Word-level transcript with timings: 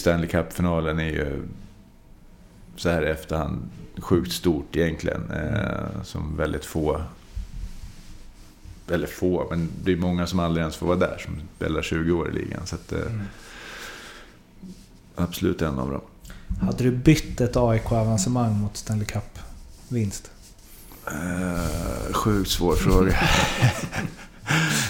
Stanley 0.00 0.28
Cup-finalen 0.28 0.98
är 0.98 1.10
ju 1.10 1.42
så 2.76 2.88
här 2.88 3.02
i 3.02 3.10
efterhand 3.10 3.70
sjukt 3.98 4.32
stort 4.32 4.76
egentligen. 4.76 5.30
Eh, 5.30 6.02
som 6.04 6.36
väldigt 6.36 6.64
få, 6.64 7.02
eller 8.90 9.06
få, 9.06 9.46
men 9.50 9.68
det 9.84 9.92
är 9.92 9.96
många 9.96 10.26
som 10.26 10.38
aldrig 10.40 10.62
ens 10.62 10.76
får 10.76 10.86
vara 10.86 10.98
där 10.98 11.18
som 11.24 11.40
spelar 11.56 11.82
20 11.82 12.12
år 12.12 12.28
i 12.30 12.32
ligan. 12.32 12.66
Så 12.66 12.74
att, 12.74 12.92
eh, 12.92 12.98
Mm. 13.00 13.20
absolut 15.16 15.62
en 15.62 15.78
av 15.78 15.90
dem. 15.90 16.00
Hade 16.60 16.84
du 16.84 16.90
bytt 16.90 17.40
ett 17.40 17.56
AIK-avancemang 17.56 18.52
mot 18.60 18.76
Stanley 18.76 19.06
Cup-vinst? 19.06 20.30
Eh, 21.06 22.12
sjukt 22.12 22.50
svår 22.50 22.74
fråga. 22.76 23.16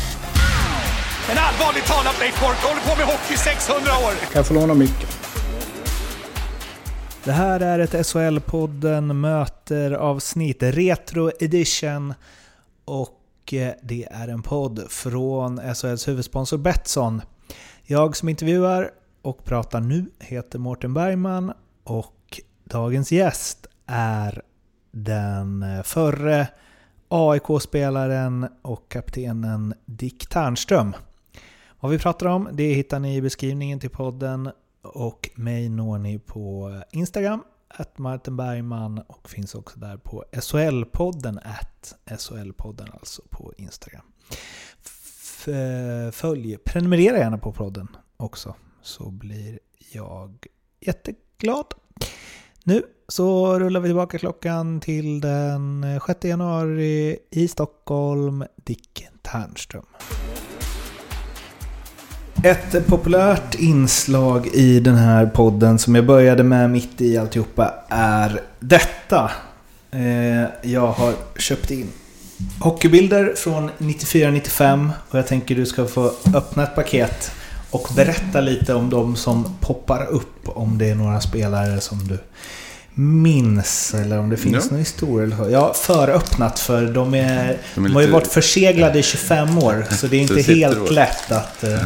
En 1.31 1.37
allvarligt 1.37 1.85
talat 1.85 2.19
Leif 2.19 2.39
Boork 2.39 2.57
håller 2.57 2.81
på 2.81 2.97
med 2.97 3.05
hockey 3.05 3.33
i 3.33 3.37
600 3.37 3.81
år! 3.91 4.11
Kan 4.19 4.31
jag 4.33 4.47
få 4.47 4.53
låna 4.53 4.73
micken? 4.73 5.09
Det 7.23 7.31
här 7.31 7.59
är 7.59 7.79
ett 7.79 7.93
SHL-podden 7.93 9.13
möter 9.13 9.91
avsnitt 9.91 10.63
Retro 10.63 11.31
Edition. 11.39 12.13
Och 12.85 13.53
eh, 13.53 13.73
det 13.83 14.07
är 14.11 14.27
en 14.27 14.41
podd 14.41 14.85
från 14.89 15.75
SHLs 15.75 16.07
huvudsponsor 16.07 16.57
Betsson. 16.57 17.21
Jag 17.83 18.17
som 18.17 18.29
intervjuar 18.29 18.91
och 19.21 19.45
pratar 19.45 19.79
nu 19.79 20.05
heter 20.19 20.59
Mårten 20.59 20.93
Bergman 20.93 21.53
och 21.83 22.41
dagens 22.63 23.11
gäst 23.11 23.67
är 23.87 24.41
den 24.91 25.63
eh, 25.63 25.83
förre 25.83 26.47
AIK-spelaren 27.07 28.47
och 28.61 28.89
kaptenen 28.89 29.73
Dick 29.85 30.27
Ternström. 30.29 30.95
Vad 31.81 31.91
vi 31.91 31.99
pratar 31.99 32.25
om 32.25 32.49
det 32.53 32.73
hittar 32.73 32.99
ni 32.99 33.15
i 33.15 33.21
beskrivningen 33.21 33.79
till 33.79 33.89
podden 33.89 34.51
och 34.81 35.29
mig 35.35 35.69
når 35.69 35.97
ni 35.97 36.19
på 36.19 36.71
Instagram, 36.91 37.43
att 37.67 37.97
Martin 37.97 38.37
Bergman 38.37 38.97
och 39.07 39.29
finns 39.29 39.55
också 39.55 39.79
där 39.79 39.97
på 39.97 40.23
SHL-podden, 40.31 41.39
att 41.43 41.95
SHL-podden 42.05 42.87
alltså 42.93 43.21
på 43.29 43.53
Instagram. 43.57 44.01
F- 44.85 45.47
följ, 46.15 46.57
prenumerera 46.57 47.17
gärna 47.17 47.37
på 47.37 47.51
podden 47.53 47.87
också 48.17 48.55
så 48.81 49.11
blir 49.11 49.59
jag 49.91 50.45
jätteglad. 50.79 51.65
Nu 52.63 52.83
så 53.07 53.59
rullar 53.59 53.79
vi 53.79 53.87
tillbaka 53.89 54.17
klockan 54.17 54.79
till 54.79 55.21
den 55.21 55.85
6 56.07 56.25
januari 56.25 57.19
i 57.31 57.47
Stockholm, 57.47 58.43
Dick 58.55 59.07
Ternström. 59.21 59.85
Ett 62.43 62.87
populärt 62.87 63.55
inslag 63.55 64.47
i 64.47 64.79
den 64.79 64.95
här 64.95 65.25
podden 65.25 65.79
som 65.79 65.95
jag 65.95 66.05
började 66.05 66.43
med 66.43 66.69
mitt 66.69 67.01
i 67.01 67.17
alltihopa 67.17 67.73
är 67.89 68.41
detta. 68.59 69.31
Eh, 69.91 70.49
Jag 70.71 70.87
har 70.87 71.13
köpt 71.37 71.71
in 71.71 71.87
hockeybilder 72.59 73.33
från 73.37 73.69
94-95 73.77 74.89
och 75.09 75.17
jag 75.19 75.27
tänker 75.27 75.55
du 75.55 75.65
ska 75.65 75.85
få 75.85 76.11
öppna 76.35 76.63
ett 76.63 76.75
paket 76.75 77.31
och 77.71 77.87
berätta 77.95 78.41
lite 78.41 78.73
om 78.73 78.89
de 78.89 79.15
som 79.15 79.55
poppar 79.59 80.05
upp. 80.05 80.27
Om 80.45 80.77
det 80.77 80.89
är 80.89 80.95
några 80.95 81.21
spelare 81.21 81.81
som 81.81 82.07
du 82.07 82.17
minns 82.93 83.93
eller 83.93 84.19
om 84.19 84.29
det 84.29 84.37
finns 84.37 84.55
Ja. 84.65 84.69
någon 84.71 84.79
historia. 84.79 85.37
Jag 85.49 85.59
har 85.61 85.73
föröppnat 85.73 86.59
för 86.59 86.85
de, 86.85 87.13
är, 87.13 87.57
De 87.75 87.85
är 87.85 87.89
de 87.89 87.93
har 87.93 88.01
ju 88.01 88.07
lite- 88.07 88.13
varit 88.13 88.27
förseglade 88.27 88.99
i 88.99 89.03
25 89.03 89.57
år 89.57 89.85
så 89.91 90.07
det 90.07 90.17
är 90.17 90.21
inte 90.37 90.41
helt 90.41 90.91
lätt 90.91 91.31
att... 91.31 91.63
eh, 91.63 91.79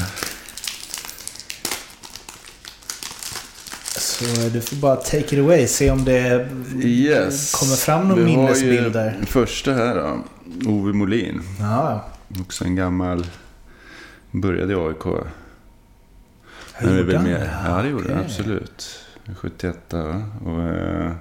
Så 4.19 4.49
du 4.49 4.61
får 4.61 4.75
bara 4.75 4.95
take 4.95 5.17
it 5.35 5.39
away, 5.39 5.67
se 5.67 5.91
om 5.91 6.05
det 6.05 6.49
Yes. 6.83 7.51
kommer 7.51 7.75
fram 7.75 8.17
ju 8.17 8.23
minnesbilder. 8.25 9.11
den 9.17 9.25
första 9.25 9.73
här 9.73 9.95
då. 9.95 10.23
Ove 10.71 10.93
Molin. 10.93 11.41
Ja, 11.59 12.05
Också 12.39 12.63
en 12.65 12.75
gammal... 12.75 13.25
Började 14.31 14.73
i 14.73 14.75
AIK. 14.75 15.03
hur 16.73 16.97
gjorde 16.99 17.17
han 17.17 17.25
det? 17.25 17.49
Ja, 17.65 17.81
det 17.81 17.89
gjorde 17.89 18.03
han 18.03 18.13
Okej. 18.13 18.25
absolut. 18.25 18.99
71 19.37 19.77
va? 19.89 20.23
Och... 20.45 20.61
Eh, 20.63 21.11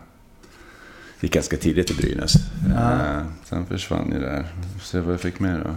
gick 1.20 1.32
ganska 1.32 1.56
tidigt 1.56 1.90
i 1.90 1.94
Brynäs. 1.94 2.32
Ja. 2.76 2.92
Eh, 2.92 3.22
sen 3.44 3.66
försvann 3.66 4.12
ju 4.12 4.20
där. 4.20 4.46
Får 4.72 4.80
se 4.86 5.00
vad 5.00 5.12
jag 5.12 5.20
fick 5.20 5.40
med 5.40 5.60
då. 5.60 5.74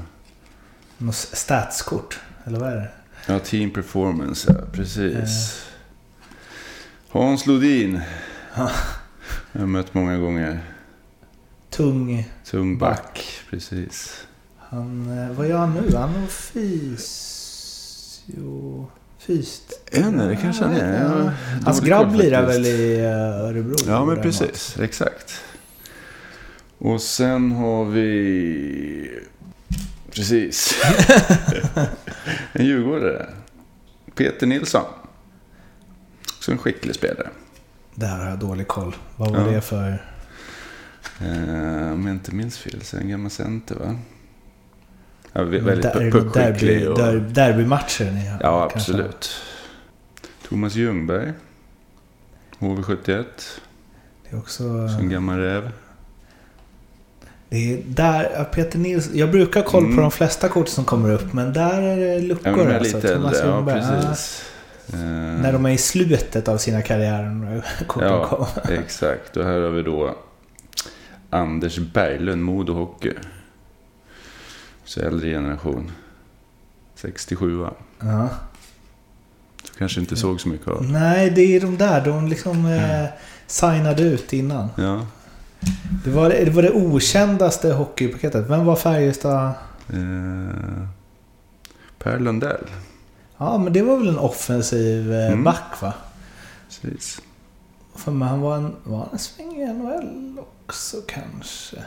Något 1.06 1.16
statskort, 1.16 2.19
eller 2.45 2.59
vad 2.59 2.69
är 2.69 2.75
det? 2.75 2.89
Ja, 3.25 3.39
Team 3.39 3.69
Performance, 3.72 4.56
ja. 4.59 4.66
Precis. 4.73 5.61
Hans 7.09 7.45
Lodin. 7.45 8.01
Ja. 8.56 8.72
Jag 9.51 9.59
har 9.59 9.68
mött 9.68 9.94
många 9.94 10.18
gånger. 10.18 10.59
Tung. 11.69 12.29
Tung 12.45 12.78
Back. 12.78 13.03
back. 13.03 13.41
Precis. 13.50 14.25
Han, 14.57 15.19
eh, 15.19 15.31
vad 15.38 15.47
gör 15.47 15.57
han 15.57 15.73
nu? 15.73 15.95
Han 15.95 16.09
har 16.09 16.28
fysio... 16.28 16.88
Fyst. 19.19 19.90
En 19.91 20.19
är 20.19 20.29
det 20.29 20.35
kanske 20.35 20.63
han 20.63 20.73
är. 20.73 21.31
Hans 21.66 21.79
grabb 21.79 22.16
lirar 22.16 22.45
väl 22.45 22.66
i 22.66 23.00
eh, 23.00 23.45
Örebro? 23.45 23.75
Ja, 23.88 24.06
men 24.06 24.22
precis. 24.22 24.79
Exakt. 24.79 25.41
Och 26.78 27.01
sen 27.01 27.51
har 27.51 27.85
vi... 27.85 29.19
Precis. 30.12 30.84
en 32.53 32.66
djurgårdare. 32.66 33.29
Peter 34.16 34.47
Nilsson. 34.47 34.85
Också 36.37 36.51
en 36.51 36.57
skicklig 36.57 36.95
spelare. 36.95 37.29
Där 37.95 38.17
har 38.17 38.29
jag 38.29 38.39
dålig 38.39 38.67
koll. 38.67 38.95
Vad 39.15 39.31
var 39.31 39.39
Ja. 39.39 39.51
det 39.51 39.61
för... 39.61 40.03
Eh, 41.21 41.91
om 41.93 42.05
jag 42.07 42.15
inte 42.15 42.35
minns 42.35 42.57
fel 42.57 42.81
så 42.81 42.97
är 42.97 43.01
en 43.01 43.09
gammal 43.09 43.31
center 43.31 43.75
va? 43.75 43.95
Ja, 45.33 45.41
vä- 45.41 45.61
väldigt 45.63 45.83
Där- 45.93 45.93
pu- 45.93 46.11
derby, 46.11 46.49
puckskicklig. 46.49 46.89
Och... 46.91 46.97
der, 46.97 47.15
derbymatcher 47.19 48.11
ni 48.11 48.27
har, 48.27 48.39
Ja, 48.41 48.69
kanske? 48.69 48.91
absolut. 48.91 49.29
Thomas 50.49 50.75
Ljungberg. 50.75 51.33
HV71. 52.59 53.05
Det 53.05 54.35
är 54.35 54.37
också... 54.39 54.87
Så 54.87 54.99
en 54.99 55.09
gammal 55.09 55.37
räv. 55.39 55.71
Det 57.49 57.73
är 57.73 57.81
där, 57.87 58.31
ja, 58.37 58.43
Peter 58.43 58.79
Nilsson. 58.79 59.17
Jag 59.17 59.31
brukar 59.31 59.63
ha 59.63 59.69
koll 59.69 59.81
på 59.83 59.87
Mm. 59.89 60.01
de 60.01 60.11
flesta 60.11 60.49
kort 60.49 60.67
som 60.67 60.85
kommer 60.85 61.11
upp, 61.11 61.33
men 61.33 61.53
där 61.53 61.81
är 61.81 61.97
det 61.97 62.13
Ja, 62.13 62.19
luckor 62.19 62.51
men 62.51 62.57
de 62.67 62.71
är 62.73 62.79
alltså. 62.79 62.95
lite 62.97 63.15
Thomas 63.15 63.33
äldre. 63.33 63.47
Ja, 63.49 63.55
Ljungberg, 63.55 63.81
precis. 64.01 64.43
Eh, 64.93 64.99
När 65.41 65.53
de 65.53 65.65
är 65.65 65.69
i 65.69 65.77
slutet 65.77 66.47
av 66.47 66.57
sina 66.57 66.81
karriärer. 66.81 67.63
Ja, 67.99 68.47
exakt. 68.69 69.37
Och 69.37 69.43
här 69.45 69.61
har 69.61 69.69
vi 69.69 69.81
då 69.83 70.15
Anders 71.29 71.77
Berglund, 71.77 72.43
Modo 72.43 72.73
Hockey. 72.73 73.13
Så 74.83 74.99
äldre 75.01 75.29
generation. 75.29 75.91
67 76.95 77.57
va? 77.57 77.73
Ja. 77.99 78.29
Så 79.63 79.73
kanske 79.77 79.99
inte 79.99 80.15
såg 80.15 80.41
så 80.41 80.49
mycket 80.49 80.67
av. 80.67 80.83
Nej, 80.91 81.29
det 81.29 81.41
är 81.55 81.59
de 81.61 81.77
där. 81.77 82.05
De 82.05 82.27
liksom 82.27 82.65
eh, 82.65 83.06
signade 83.47 84.03
ut 84.03 84.33
innan. 84.33 84.69
Ja. 84.77 85.07
Det 86.03 86.09
var 86.09 86.29
det, 86.29 86.50
var 86.50 86.62
det 86.63 86.71
okändaste 86.71 87.73
hockeypaketet. 87.73 88.50
Vem 88.50 88.65
var 88.65 88.75
Färjestad? 88.75 89.51
Eh, 89.89 90.88
per 92.00 92.19
Lundell. 92.19 92.65
Ja, 93.38 93.57
men 93.57 93.74
det 93.74 93.81
var 93.81 93.98
väl 93.98 94.07
en 94.10 94.19
offensiv 94.19 95.13
eh, 95.13 95.28
Mm. 95.28 95.44
back 95.44 95.81
va? 95.81 95.94
Precis. 96.81 97.22
För 97.95 98.12
mig, 98.12 98.28
han 98.30 98.42
var 98.42 98.56
en, 98.57 98.75
var 98.84 98.98
han 99.00 99.10
en 99.12 99.19
sväng 99.19 99.56
i 99.56 99.74
NHL 99.74 100.39
också 100.66 100.98
kanske? 101.07 101.78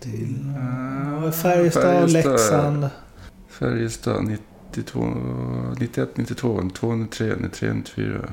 Till, 0.00 0.36
Mm, 0.56 1.32
Färjestad, 1.32 1.82
Färjestad. 1.82 2.32
Leksand. 2.32 2.88
Färjestad 3.48 4.24
92, 4.24 5.00
91, 5.80 6.16
92, 6.16 6.60
203, 6.74 7.34
93, 7.40 7.72
94. 7.72 8.28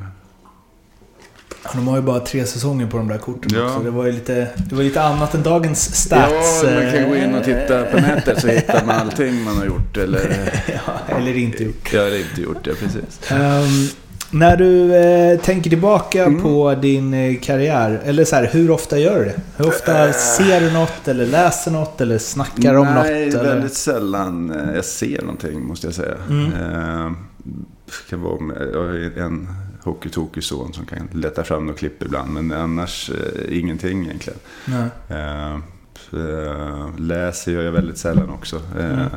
Ja, 1.63 1.69
De 1.73 1.87
har 1.87 1.95
ju 1.95 2.01
bara 2.01 2.19
tre 2.19 2.45
säsonger 2.45 2.87
på 2.87 2.97
de 2.97 3.07
där 3.07 3.17
korten 3.17 3.51
Ja. 3.53 3.65
också. 3.65 3.79
Det 3.79 3.89
var 3.91 4.05
ju 4.05 4.11
lite, 4.11 4.47
det 4.69 4.75
var 4.75 4.83
lite 4.83 5.01
annat 5.01 5.33
än 5.35 5.43
dagens 5.43 5.95
stats. 5.95 6.63
Ja, 6.63 6.69
man 6.83 6.91
kan 6.93 7.09
gå 7.09 7.15
in 7.15 7.35
och 7.35 7.47
eh, 7.47 7.61
titta 7.61 7.83
på 7.83 7.97
nätet 7.97 8.41
så 8.41 8.47
hittar 8.47 8.85
man 8.85 8.95
allting 8.99 9.43
man 9.43 9.57
har 9.57 9.65
gjort 9.65 9.97
eller, 9.97 10.51
ja, 10.85 11.15
eller 11.17 11.37
inte 11.37 11.63
gjort. 11.63 11.93
ja, 11.93 12.01
eller 12.01 12.17
inte 12.19 12.41
gjort. 12.41 12.63
Det, 12.63 12.75
precis. 12.75 13.31
Ehm, 13.31 13.87
När 14.31 14.57
du 14.57 14.95
eh, 14.95 15.39
tänker 15.39 15.69
tillbaka 15.69 16.23
Mm. 16.25 16.41
på 16.41 16.75
din 16.81 17.13
eh, 17.13 17.39
karriär, 17.41 18.01
eller 18.05 18.25
så 18.25 18.35
här, 18.35 18.49
hur 18.51 18.71
ofta 18.71 18.97
gör 18.99 19.19
du 19.19 19.25
det? 19.25 19.35
Hur 19.57 19.67
ofta 19.67 20.13
ser 20.13 20.61
du 20.61 20.71
något, 20.71 21.07
eller 21.07 21.25
läser 21.25 21.71
något, 21.71 22.01
eller 22.01 22.17
snackar 22.17 22.73
om 22.75 22.85
Nej, 22.87 22.95
något? 22.95 23.33
Eller? 23.33 23.43
väldigt 23.53 23.73
sällan 23.73 24.51
eh, 24.51 24.75
jag 24.75 24.85
ser 24.85 25.21
någonting 25.21 25.63
måste 25.67 25.87
jag 25.87 25.93
säga. 25.93 26.15
Mm. 26.29 26.45
Eh, 26.53 27.11
kan 28.09 28.21
vara 28.21 28.39
med, 28.39 28.57
jag 28.73 28.79
har 28.79 29.19
en 29.25 29.47
hockeytokig 29.87 30.43
son 30.43 30.73
som 30.73 30.85
kan 30.85 31.09
leta 31.13 31.43
fram 31.43 31.65
något 31.65 31.77
klipp 31.77 32.03
ibland. 32.03 32.33
Men 32.33 32.51
annars 32.51 33.09
eh, 33.09 33.59
ingenting 33.59 34.05
egentligen. 34.05 34.39
Eh, 35.09 35.53
eh, 36.13 36.89
läser 36.97 37.51
gör 37.51 37.63
jag 37.63 37.71
väldigt 37.71 37.97
sällan 37.97 38.29
också. 38.29 38.55
Eh, 38.79 38.85
Mm. 38.91 39.07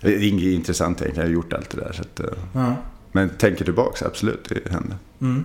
Det 0.00 0.14
är 0.14 0.28
inget 0.28 0.44
intressant 0.44 1.00
egentligen, 1.02 1.28
jag 1.30 1.36
har 1.36 1.42
gjort 1.42 1.52
allt 1.52 1.70
det 1.70 1.76
där. 1.80 1.92
Så 1.92 2.02
att, 2.02 2.20
Ja. 2.52 2.76
men 3.12 3.28
tänker 3.30 3.64
tillbaka, 3.64 4.06
absolut, 4.06 4.48
det 4.48 4.70
händer. 4.72 4.96
Mm. 5.20 5.44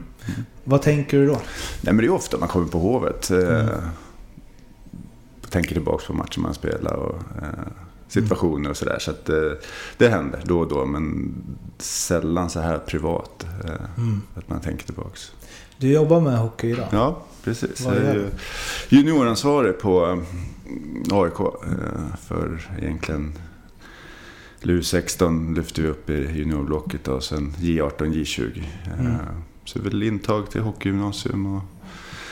Vad 0.64 0.82
tänker 0.82 1.18
du 1.18 1.28
då? 1.28 1.34
Nej, 1.82 1.94
men 1.94 1.98
det 1.98 2.06
är 2.06 2.10
ofta 2.10 2.38
man 2.38 2.48
kommer 2.50 2.68
på 2.68 2.80
Hovet. 2.80 3.32
Eh, 3.32 3.38
Mm. 3.60 3.68
Tänker 5.50 5.74
tillbaka 5.74 6.04
på 6.08 6.14
matcher 6.14 6.40
man 6.40 6.54
spelar 6.54 6.94
och 6.94 7.16
eh, 7.42 7.48
situationer 8.12 8.70
och 8.70 8.78
sådär. 8.78 9.00
Så 9.00 9.12
att, 9.12 9.30
eh, 9.30 9.36
det 9.98 10.10
händer 10.10 10.42
då 10.46 10.60
och 10.60 10.68
då, 10.68 10.86
men 10.86 11.34
sällan 11.78 12.50
så 12.50 12.60
här 12.60 12.78
privat. 12.78 13.46
Eh, 13.66 13.72
Mm. 13.98 14.22
Att 14.36 14.50
man 14.50 14.62
tänker 14.62 14.86
tillbaka. 14.86 15.18
Du 15.78 15.92
jobbar 15.92 16.22
med 16.22 16.38
hockey 16.40 16.70
idag? 16.70 16.88
Ja, 16.92 17.24
precis. 17.44 17.82
Vad 17.82 17.96
Jag 17.96 18.04
är 18.04 18.14
ju 18.14 18.30
junioransvarig 18.90 19.80
på 19.80 20.06
eh, 21.10 21.18
AIK. 21.18 21.38
För 22.28 22.72
egentligen 22.82 23.34
LU16 24.62 25.56
lyfter 25.56 25.82
vi 25.82 25.88
upp 25.88 26.10
i 26.10 26.14
juniorblocket 26.40 27.08
och 27.08 27.24
sen 27.24 27.54
J18, 27.60 27.98
J20. 28.14 28.64
Eh, 28.86 29.00
Mm. 29.00 29.16
Så 29.66 29.80
väl 29.80 30.04
intag 30.04 30.50
till 30.52 30.62
hockeygymnasium 30.62 31.56
och 31.56 31.62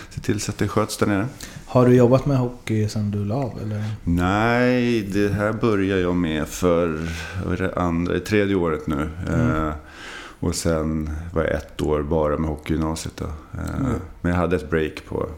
se 0.10 0.22
till 0.22 0.40
så 0.40 0.52
att 0.52 0.58
det 0.58 0.68
sköts 0.68 0.98
där 0.98 1.08
nere. 1.08 1.28
Har 1.72 1.86
du 1.86 1.96
jobbat 1.96 2.26
med 2.26 2.38
hockey 2.38 2.88
sedan 2.90 3.12
du 3.12 3.26
la 3.26 3.36
av? 3.36 3.60
Eller? 3.64 3.84
Nej, 4.04 5.02
det 5.02 5.30
här 5.34 5.54
börjar 5.54 5.98
jag 5.98 6.16
med 6.16 6.48
för 6.48 7.00
det 7.58 7.74
andra, 7.76 8.20
tredje 8.20 8.56
året 8.56 8.88
nu. 8.88 9.10
Mm. 9.28 9.68
Eh, 9.68 9.74
och 10.40 10.56
sen 10.56 11.10
var 11.34 11.44
jag 11.44 11.54
ett 11.54 11.82
år 11.82 12.02
bara 12.02 12.38
med 12.38 12.50
hockeygymnasiet. 12.50 13.18
Då. 13.18 13.26
Eh, 13.26 13.76
Mm. 13.80 13.92
Men 14.22 14.32
jag 14.32 14.40
hade 14.40 14.56
ett 14.56 14.70
break 14.70 15.06
på 15.10 15.30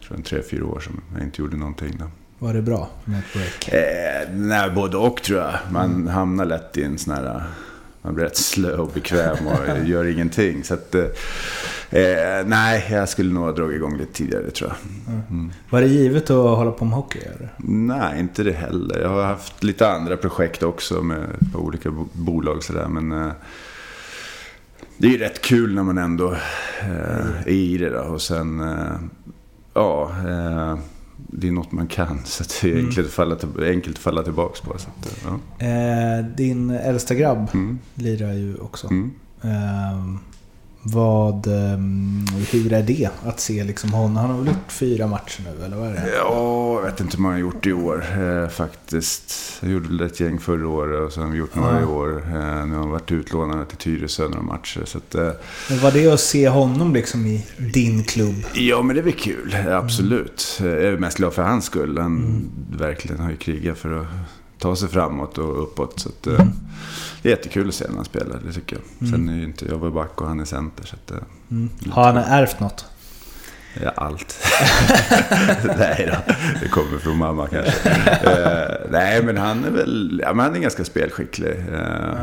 jag 0.00 0.08
tror 0.08 0.16
en 0.16 0.22
tre, 0.22 0.42
fyra 0.50 0.66
år 0.66 0.80
som 0.80 1.00
jag 1.14 1.22
inte 1.24 1.42
gjorde 1.42 1.56
någonting. 1.56 1.96
Då. 1.98 2.04
Var 2.46 2.54
det 2.54 2.62
bra 2.62 2.88
med 3.04 3.18
ett 3.18 3.32
break? 3.32 3.68
Eh, 3.68 4.28
nej, 4.34 4.70
både 4.70 4.96
och 4.96 5.22
tror 5.22 5.38
jag. 5.40 5.52
Man 5.72 5.84
Mm. 5.90 6.06
hamnar 6.08 6.44
lätt 6.44 6.76
i 6.76 6.82
en 6.82 6.98
sån 6.98 7.14
här... 7.14 7.42
Man 8.04 8.14
blir 8.14 8.24
rätt 8.24 8.36
slö 8.36 8.76
och 8.76 8.90
bekväm 8.94 9.46
och 9.46 9.78
gör 9.86 10.04
ingenting. 10.04 10.64
Så 10.64 10.74
att, 10.74 10.94
eh, 10.94 11.02
eh, 11.90 12.46
nej, 12.46 12.86
jag 12.90 13.08
skulle 13.08 13.32
nog 13.32 13.44
ha 13.44 13.52
dragit 13.52 13.76
igång 13.76 13.98
lite 13.98 14.12
tidigare 14.12 14.50
tror 14.50 14.70
jag. 14.70 15.14
Mm. 15.30 15.52
Var 15.70 15.80
det 15.80 15.86
givet 15.86 16.22
att 16.30 16.56
hålla 16.56 16.70
på 16.70 16.84
med 16.84 16.94
hockey? 16.94 17.18
Eller? 17.18 17.54
Nej, 17.58 18.20
inte 18.20 18.42
det 18.42 18.52
heller. 18.52 19.00
Jag 19.00 19.08
har 19.08 19.22
haft 19.24 19.62
lite 19.64 19.90
andra 19.90 20.16
projekt 20.16 20.62
också 20.62 21.02
med 21.02 21.26
olika 21.54 21.90
bo- 21.90 22.08
bolag 22.12 22.62
sådär. 22.64 22.86
Men 22.88 23.12
eh, 23.12 23.32
det 24.96 25.06
är 25.06 25.10
ju 25.10 25.18
rätt 25.18 25.40
kul 25.42 25.74
när 25.74 25.82
man 25.82 25.98
ändå 25.98 26.32
eh, 26.80 27.40
är 27.46 27.48
i 27.48 27.78
det. 27.78 27.90
Då. 27.90 27.98
Och 28.00 28.22
sen, 28.22 28.60
eh, 28.60 28.94
ja, 29.74 30.10
eh, 30.28 30.78
det 31.26 31.48
är 31.48 31.52
något 31.52 31.72
man 31.72 31.86
kan. 31.86 32.20
Så 32.24 32.44
det 32.44 32.68
är 32.68 32.72
Mm. 32.72 32.86
enkelt, 32.86 33.06
att 33.06 33.12
falla 33.12 33.36
enkelt 33.68 33.96
att 33.96 34.02
falla 34.02 34.22
tillbaka 34.22 34.58
på. 34.64 34.78
Så 34.78 34.88
att, 34.98 35.06
eh, 35.06 35.12
ja. 35.58 35.66
Eh, 35.66 36.24
din 36.26 36.70
äldsta 36.70 37.14
grabb 37.14 37.48
mm, 37.54 37.78
lirar 37.94 38.32
ju 38.32 38.56
också. 38.56 38.86
mm. 38.86 39.10
Ehm, 39.42 40.18
vad, 40.86 41.46
ehm, 41.46 42.26
hur 42.50 42.72
är 42.72 42.82
det 42.82 43.10
att 43.24 43.40
se 43.40 43.64
liksom 43.64 43.92
honom? 43.92 44.16
Han 44.16 44.30
har 44.30 44.38
väl 44.38 44.46
gjort 44.46 44.72
fyra 44.72 45.06
matcher 45.06 45.42
nu, 45.44 45.64
eller 45.64 45.76
vad 45.76 45.88
är 45.88 45.92
det? 45.92 46.10
Ja, 46.16 46.74
jag 46.74 46.82
vet 46.82 47.00
inte 47.00 47.16
hur 47.16 47.22
man 47.22 47.32
har 47.32 47.38
gjort 47.38 47.66
i 47.66 47.72
år 47.72 48.04
eh, 48.20 48.48
faktiskt. 48.48 49.32
Jag 49.60 49.70
gjorde 49.70 50.06
ett 50.06 50.20
gäng 50.20 50.38
förra 50.38 50.68
året 50.68 51.06
och 51.06 51.12
sen 51.12 51.22
har 51.22 51.30
vi 51.30 51.38
gjort 51.38 51.54
några 51.54 51.80
i 51.80 51.84
år. 51.84 52.16
Eh, 52.26 52.66
nu 52.66 52.74
har 52.74 52.82
jag 52.82 52.86
varit 52.86 53.12
utlånade 53.12 53.64
till 53.64 53.76
Tyresö 53.76 54.22
några 54.28 54.42
matcher. 54.42 54.82
Så 54.84 54.98
att, 54.98 55.14
eh, 55.14 55.30
Men 55.70 55.78
var 55.78 55.92
det 55.92 56.12
att 56.12 56.20
se 56.20 56.48
honom 56.48 56.94
liksom 56.94 57.26
i 57.26 57.46
din 57.58 58.04
klubb? 58.04 58.34
Ja, 58.54 58.82
men 58.82 58.96
det 58.96 59.02
väl 59.02 59.12
kul. 59.12 59.56
Absolut. 59.70 60.58
Jag 60.60 60.68
är 60.84 60.96
mest 60.96 61.16
glad 61.16 61.32
för 61.32 61.42
hans 61.42 61.64
skull. 61.64 61.98
Han 61.98 62.50
verkligen 62.70 63.20
har 63.20 63.30
ju 63.30 63.36
krigat 63.36 63.78
för 63.78 64.00
att 64.00 64.06
ta 64.64 64.76
sig 64.76 64.88
framåt 64.88 65.38
och 65.38 65.62
uppåt. 65.62 66.00
Så 66.00 66.08
att, 66.08 66.26
eh, 66.26 66.46
det 67.22 67.28
är 67.28 67.30
jättekul 67.36 67.68
att 67.68 67.74
se 67.74 67.84
när 67.88 67.96
han 67.96 68.04
spelar, 68.04 68.40
det 68.46 68.52
tycker 68.52 68.76
jag. 68.98 69.08
Sen 69.08 69.28
är 69.28 69.34
ju 69.36 69.44
inte 69.44 69.64
jag 69.66 69.78
var 69.78 69.90
back 69.90 70.20
och 70.20 70.28
han 70.28 70.40
är 70.40 70.44
center. 70.44 70.84
Så 70.86 70.96
att, 70.96 71.10
eh, 71.10 71.16
Mm. 71.50 71.70
Har 71.90 72.04
han 72.04 72.16
ärvt 72.16 72.60
något? 72.60 72.84
ja, 73.82 73.90
allt. 73.96 74.36
nej 75.78 76.10
då, 76.12 76.32
det 76.62 76.68
kommer 76.68 76.98
från 76.98 77.16
mamma 77.18 77.46
kanske. 77.48 77.90
Eh, 78.24 78.90
nej, 78.90 79.22
men 79.22 79.36
han 79.36 79.64
är 79.64 79.70
väl 79.70 80.20
ja, 80.24 80.32
men 80.34 80.44
han 80.46 80.54
är 80.56 80.60
ganska 80.60 80.84
spelskicklig. 80.84 81.50
Eh, 81.72 82.18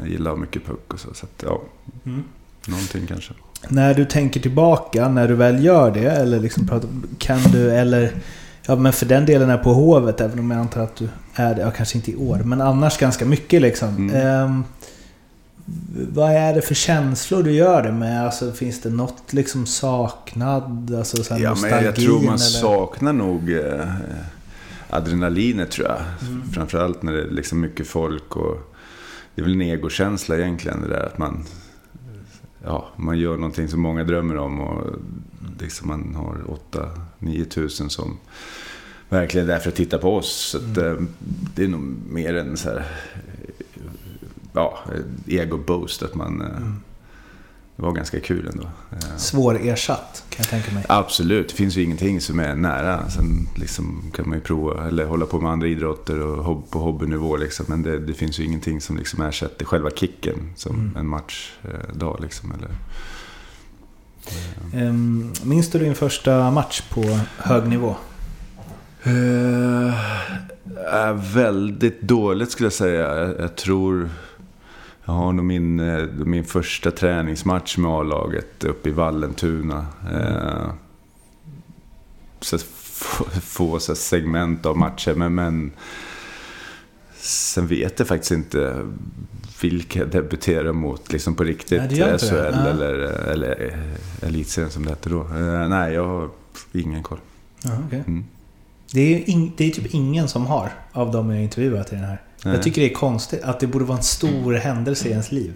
jag 0.00 0.08
gillar 0.08 0.36
mycket 0.36 0.66
puck 0.66 0.92
och 0.94 1.00
så. 1.00 1.14
Så 1.14 1.26
att, 1.26 1.42
ja, 1.46 1.62
Mm. 2.06 2.24
någonting 2.66 3.06
kanske. 3.06 3.32
När 3.68 3.94
du 3.94 4.04
tänker 4.04 4.40
tillbaka, 4.40 5.08
när 5.08 5.28
du 5.28 5.34
väl 5.34 5.64
gör 5.64 5.90
det, 5.90 6.10
eller 6.10 6.40
liksom 6.40 6.68
pratar, 6.68 6.88
kan 7.18 7.38
du, 7.42 7.70
eller... 7.70 8.12
Ja 8.70 8.76
men 8.76 8.92
för 8.92 9.06
den 9.06 9.26
delen 9.26 9.50
är 9.50 9.58
på 9.58 9.72
Hovet, 9.72 10.20
även 10.20 10.38
om 10.38 10.50
jag 10.50 10.60
antar 10.60 10.82
att 10.82 10.96
du 10.96 11.08
är 11.34 11.54
det, 11.54 11.60
ja 11.60 11.70
kanske 11.70 11.98
inte 11.98 12.10
i 12.10 12.16
år, 12.16 12.38
men 12.38 12.60
annars 12.60 12.98
ganska 12.98 13.24
mycket 13.26 13.62
liksom. 13.62 13.88
Mm. 13.88 14.16
Ehm, 14.16 14.64
vad 16.12 16.30
är 16.32 16.54
det 16.54 16.62
för 16.62 16.74
känslor 16.74 17.42
du 17.42 17.52
gör 17.52 17.82
det 17.82 17.92
med? 17.92 18.24
Alltså 18.24 18.52
finns 18.52 18.80
det 18.80 18.90
något 18.90 19.32
liksom 19.32 19.66
saknad? 19.66 20.94
Alltså 20.98 21.24
så 21.24 21.34
här 21.34 21.40
Ja, 21.40 21.54
men 21.62 21.84
jag 21.84 21.96
tror 21.96 22.20
man 22.20 22.24
eller? 22.24 22.36
saknar 22.36 23.12
nog 23.12 23.52
eh, 23.52 23.94
adrenalinet 24.90 25.70
tror 25.70 25.88
jag. 25.88 26.28
Mm. 26.28 26.50
Framförallt 26.52 27.02
när 27.02 27.12
det 27.12 27.22
är 27.22 27.30
liksom 27.30 27.60
mycket 27.60 27.86
folk 27.86 28.36
och 28.36 28.74
det 29.34 29.40
är 29.40 29.44
väl 29.44 29.54
en 29.54 29.62
egokänsla 29.62 30.36
egentligen 30.36 30.82
det 30.82 30.88
där 30.88 31.06
att 31.06 31.18
man, 31.18 31.44
ja, 32.64 32.88
man 32.96 33.18
gör 33.18 33.36
någonting 33.36 33.68
som 33.68 33.80
många 33.80 34.04
drömmer 34.04 34.36
om 34.36 34.60
och 34.60 34.84
liksom 35.60 35.88
man 35.88 36.14
har 36.14 36.58
8-9 37.20 37.44
tusen 37.44 37.90
som 37.90 38.18
verkligen 39.10 39.48
är 39.48 39.52
där 39.52 39.60
för 39.60 39.68
att 39.68 39.76
titta 39.76 39.98
på 39.98 40.16
oss. 40.16 40.30
Så 40.50 40.56
att, 40.58 40.76
Mm. 40.76 40.96
eh, 40.96 41.02
det 41.54 41.64
är 41.64 41.68
nog 41.68 41.80
mer 42.08 42.34
en 42.34 42.56
så 42.56 42.68
här, 42.68 42.84
ja, 44.52 44.78
ego-boost 45.26 46.02
att 46.02 46.14
man, 46.14 46.40
eh, 46.40 46.46
Mm. 46.56 46.76
det 47.76 47.82
var 47.82 47.92
ganska 47.92 48.20
kul 48.20 48.48
ändå. 48.52 48.62
Eh, 48.92 49.16
Svårersatt, 49.16 50.24
kan 50.28 50.36
jag 50.38 50.48
tänka 50.48 50.72
mig. 50.74 50.84
Absolut, 50.88 51.48
det 51.48 51.54
finns 51.54 51.76
ju 51.76 51.82
ingenting 51.82 52.20
som 52.20 52.40
är 52.40 52.54
nära. 52.54 53.10
Sen 53.10 53.48
liksom 53.56 54.02
kan 54.14 54.28
man 54.28 54.38
ju 54.38 54.44
prova 54.44 54.86
eller 54.88 55.04
hålla 55.06 55.26
på 55.26 55.40
med 55.40 55.50
andra 55.52 55.66
idrotter 55.68 56.20
och 56.20 56.70
på 56.70 56.78
hobbynivå. 56.78 57.36
Liksom. 57.36 57.66
Men 57.68 57.82
det, 57.82 57.98
det 57.98 58.14
finns 58.14 58.40
ju 58.40 58.44
ingenting 58.44 58.80
som 58.80 58.96
liksom 58.96 59.22
ersätter 59.22 59.64
själva 59.64 59.90
kicken 59.90 60.36
som 60.56 60.74
Mm. 60.74 60.96
en 60.96 61.06
matchdag. 61.06 62.18
Liksom, 62.20 62.52
eller, 62.52 62.70
Ehm, 64.74 65.32
minns 65.42 65.70
du 65.70 65.78
din 65.78 65.94
första 65.94 66.50
match 66.50 66.82
på 66.90 67.18
hög 67.36 67.68
nivå? 67.68 67.96
Är 70.86 71.34
väldigt 71.34 72.02
dåligt 72.02 72.50
skulle 72.50 72.66
jag 72.66 72.72
säga. 72.72 73.16
Jag, 73.16 73.40
jag 73.40 73.56
tror... 73.56 74.08
Jag 75.04 75.14
har 75.14 75.32
nog 75.32 75.44
min, 75.44 75.80
eh, 75.80 76.04
min 76.08 76.44
första 76.44 76.90
träningsmatch 76.90 77.76
med 77.76 77.90
A-laget 77.90 78.64
uppe 78.64 78.88
i 78.88 78.92
Vallentuna. 78.92 79.86
Eh, 80.12 80.72
så 82.40 82.58
få, 82.58 83.24
få 83.24 83.80
så 83.80 83.94
segment 83.94 84.66
av 84.66 84.76
matcher. 84.76 85.14
Men, 85.14 85.34
men 85.34 85.72
sen 87.16 87.66
vet 87.66 87.98
jag 87.98 88.08
faktiskt 88.08 88.32
inte 88.32 88.86
vilka 89.62 89.98
jag 89.98 90.08
debuterar 90.08 90.72
mot 90.72 91.12
liksom 91.12 91.34
på 91.34 91.44
riktigt. 91.44 91.82
Nej, 91.90 92.18
SHL 92.18 92.34
eller, 92.34 92.94
eller 93.30 93.64
eh, 93.66 94.28
Elitserien 94.28 94.70
som 94.70 94.84
det 94.84 94.90
hette 94.90 95.08
då. 95.08 95.22
Nej, 95.68 95.94
jag 95.94 96.06
har 96.06 96.28
ingen 96.72 97.02
koll. 97.02 97.18
Ja, 97.62 97.70
okej. 97.86 98.02
Mm. 98.06 98.24
Det 98.92 99.00
är, 99.14 99.30
in, 99.30 99.52
det 99.56 99.64
är 99.66 99.70
typ 99.70 99.94
ingen 99.94 100.28
som 100.28 100.46
har 100.46 100.72
av 100.92 101.10
de 101.12 101.30
jag 101.30 101.42
intervjuat 101.42 101.92
i 101.92 101.96
den 101.96 102.04
här. 102.04 102.22
Nej. 102.44 102.54
Jag 102.54 102.62
tycker 102.62 102.80
det 102.82 102.90
är 102.90 102.94
konstigt 102.94 103.42
att 103.42 103.60
det 103.60 103.66
borde 103.66 103.84
vara 103.84 103.98
en 103.98 104.04
stor 104.04 104.52
händelse 104.54 105.08
i 105.08 105.10
ens 105.10 105.32
liv. 105.32 105.52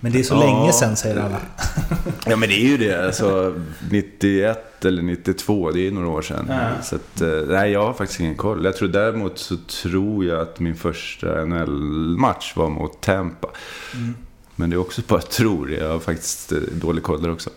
Men 0.00 0.12
det 0.12 0.18
är 0.18 0.22
så 0.22 0.34
Ja. 0.34 0.40
länge 0.40 0.72
sedan 0.72 0.96
säger 0.96 1.16
alla. 1.20 1.40
Ja 2.26 2.36
men 2.36 2.48
det 2.48 2.54
är 2.54 2.66
ju 2.66 2.76
det. 2.76 3.06
Alltså, 3.06 3.54
91 3.90 4.84
eller 4.84 5.02
92, 5.02 5.70
det 5.70 5.80
är 5.80 5.82
ju 5.82 5.90
några 5.90 6.08
år 6.08 6.22
sedan. 6.22 6.46
Ja. 6.48 6.82
Så 6.82 6.96
att, 6.96 7.20
eh, 7.20 7.28
nej, 7.48 7.70
jag 7.70 7.86
har 7.86 7.92
faktiskt 7.92 8.20
ingen 8.20 8.34
koll. 8.36 8.64
Jag 8.64 8.76
tror 8.76 8.88
däremot 8.88 9.38
så 9.38 9.56
tror 9.82 10.24
jag 10.24 10.40
att 10.40 10.60
min 10.60 10.74
första 10.76 11.44
NHL-match 11.44 12.52
var 12.56 12.68
mot 12.68 13.00
Tampa. 13.00 13.48
Mm. 13.94 14.14
Men 14.56 14.70
det 14.70 14.76
är 14.76 14.78
också 14.80 15.02
bara 15.08 15.20
tror. 15.20 15.72
Jag 15.72 15.88
har 15.88 15.98
faktiskt 15.98 16.52
eh, 16.52 16.58
dålig 16.58 17.02
koll 17.02 17.22
där 17.22 17.32
också. 17.32 17.50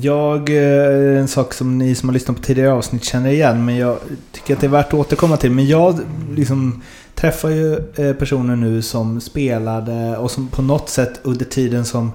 Jag, 0.00 0.50
eh, 0.50 1.20
en 1.20 1.28
sak 1.28 1.54
som 1.54 1.78
ni 1.78 1.94
som 1.94 2.08
har 2.08 2.14
lyssnat 2.14 2.36
på 2.36 2.42
tidigare 2.42 2.72
avsnitt 2.72 3.04
känner 3.04 3.30
igen, 3.30 3.64
men 3.64 3.76
jag 3.76 3.98
tycker 4.32 4.54
att 4.54 4.60
det 4.60 4.66
är 4.66 4.68
värt 4.68 4.86
att 4.86 4.94
återkomma 4.94 5.36
till. 5.36 5.50
Men 5.50 5.66
jag 5.66 6.00
liksom 6.34 6.82
träffar 7.14 7.48
ju 7.48 7.74
eh, 7.96 8.12
personer 8.12 8.56
nu 8.56 8.82
som 8.82 9.20
spelade 9.20 10.16
och 10.16 10.30
som 10.30 10.48
på 10.48 10.62
något 10.62 10.88
sätt 10.88 11.20
under 11.22 11.44
tiden 11.44 11.84
som 11.84 12.12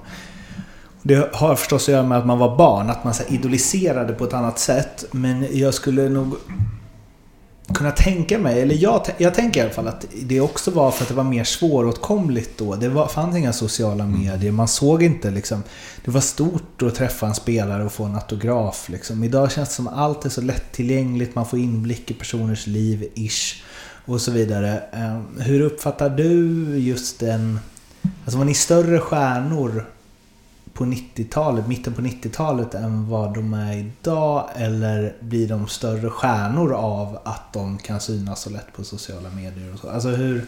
Det 1.02 1.28
har 1.32 1.56
förstås 1.56 1.88
att 1.88 1.92
göra 1.92 2.02
med 2.02 2.18
att 2.18 2.26
man 2.26 2.38
var 2.38 2.56
barn, 2.56 2.90
att 2.90 3.04
man 3.04 3.14
så 3.14 3.22
idoliserade 3.28 4.12
på 4.12 4.24
ett 4.24 4.34
annat 4.34 4.58
sätt. 4.58 5.04
Men 5.10 5.46
jag 5.50 5.74
skulle 5.74 6.08
nog 6.08 6.34
kunna 7.74 7.90
tänka 7.90 8.38
mig, 8.38 8.60
eller 8.60 8.74
jag, 8.74 9.06
jag 9.18 9.34
tänker 9.34 9.60
i 9.60 9.62
alla 9.62 9.72
fall 9.72 9.88
att 9.88 10.06
det 10.22 10.40
också 10.40 10.70
var 10.70 10.90
för 10.90 11.02
att 11.02 11.08
det 11.08 11.14
var 11.14 11.24
mer 11.24 11.44
svåråtkomligt 11.44 12.58
då. 12.58 12.74
Det 12.74 12.88
var, 12.88 13.06
fanns 13.06 13.36
inga 13.36 13.52
sociala 13.52 14.06
medier, 14.06 14.52
man 14.52 14.68
såg 14.68 15.02
inte 15.02 15.30
liksom. 15.30 15.62
Det 16.04 16.10
var 16.10 16.20
stort 16.20 16.82
att 16.82 16.94
träffa 16.94 17.26
en 17.26 17.34
spelare 17.34 17.84
och 17.84 17.92
få 17.92 18.04
en 18.04 18.14
autograf 18.14 18.88
liksom. 18.88 19.24
Idag 19.24 19.52
känns 19.52 19.68
det 19.68 19.74
som 19.74 19.88
att 19.88 19.98
allt 19.98 20.24
är 20.24 20.28
så 20.28 20.40
lättillgängligt, 20.40 21.34
man 21.34 21.46
får 21.46 21.58
inblick 21.58 22.10
i 22.10 22.14
personers 22.14 22.66
liv, 22.66 23.08
ish. 23.14 23.62
Och 24.04 24.20
så 24.20 24.30
vidare. 24.30 24.82
Eh, 24.92 25.42
Hur 25.42 25.60
uppfattar 25.60 26.10
du 26.10 26.48
just 26.78 27.20
den... 27.20 27.60
Alltså 28.24 28.38
var 28.38 28.44
ni 28.44 28.54
större 28.54 28.98
stjärnor 28.98 29.86
på 30.74 30.84
90-talet, 30.84 31.68
mitten 31.68 31.92
på 31.94 32.00
90-talet 32.02 32.74
än 32.74 33.08
vad 33.08 33.34
de 33.34 33.54
är 33.54 33.76
idag? 33.76 34.48
Eller 34.54 35.16
blir 35.20 35.48
de 35.48 35.68
större 35.68 36.10
stjärnor 36.10 36.72
av 36.72 37.18
att 37.24 37.52
de 37.52 37.78
kan 37.78 38.00
synas 38.00 38.42
så 38.42 38.50
lätt 38.50 38.72
på 38.76 38.84
sociala 38.84 39.30
medier 39.30 39.72
och 39.74 39.78
så? 39.78 39.88
Alltså 39.90 40.08
hur... 40.08 40.46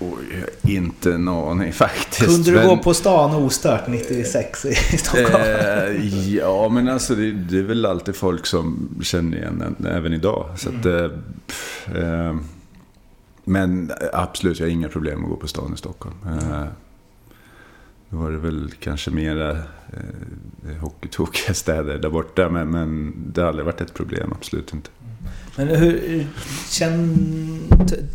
Oj, 0.00 0.44
inte 0.62 1.12
en 1.12 1.28
aning 1.28 1.72
faktiskt. 1.72 2.24
Kunde 2.24 2.50
du 2.50 2.56
men- 2.56 2.68
gå 2.68 2.76
på 2.76 2.94
stan 2.94 3.34
ostört 3.34 3.88
96 3.88 4.64
i 4.64 4.74
Stockholm? 4.74 5.44
Eh, 5.44 6.34
ja, 6.34 6.68
men 6.68 6.88
alltså 6.88 7.14
det, 7.14 7.32
det 7.32 7.58
är 7.58 7.62
väl 7.62 7.86
alltid 7.86 8.16
folk 8.16 8.46
som 8.46 8.88
känner 9.02 9.36
igen 9.36 9.62
en, 9.78 9.86
även 9.86 10.12
idag. 10.12 10.46
Så 10.56 10.68
att, 10.68 10.86
eh, 10.86 11.04
eh, 12.02 12.36
men 13.44 13.92
absolut, 14.12 14.58
jag 14.58 14.66
har 14.66 14.70
inga 14.70 14.88
problem 14.88 15.24
att 15.24 15.30
gå 15.30 15.36
på 15.36 15.48
stan 15.48 15.74
i 15.74 15.76
Stockholm. 15.76 16.16
Eh, 16.26 16.64
då 18.10 18.16
var 18.16 18.30
det 18.30 18.38
väl 18.38 18.70
kanske 18.80 19.10
mera 19.10 19.50
eh, 19.50 20.76
hockeytokiga 20.80 21.54
städer 21.54 21.98
där 21.98 22.10
borta, 22.10 22.48
men, 22.48 22.70
men 22.70 23.14
det 23.32 23.40
har 23.40 23.48
aldrig 23.48 23.66
varit 23.66 23.80
ett 23.80 23.94
problem, 23.94 24.32
absolut 24.32 24.72
inte. 24.72 24.90
Men 25.56 25.68
hur... 25.68 26.26
Känn, 26.70 27.60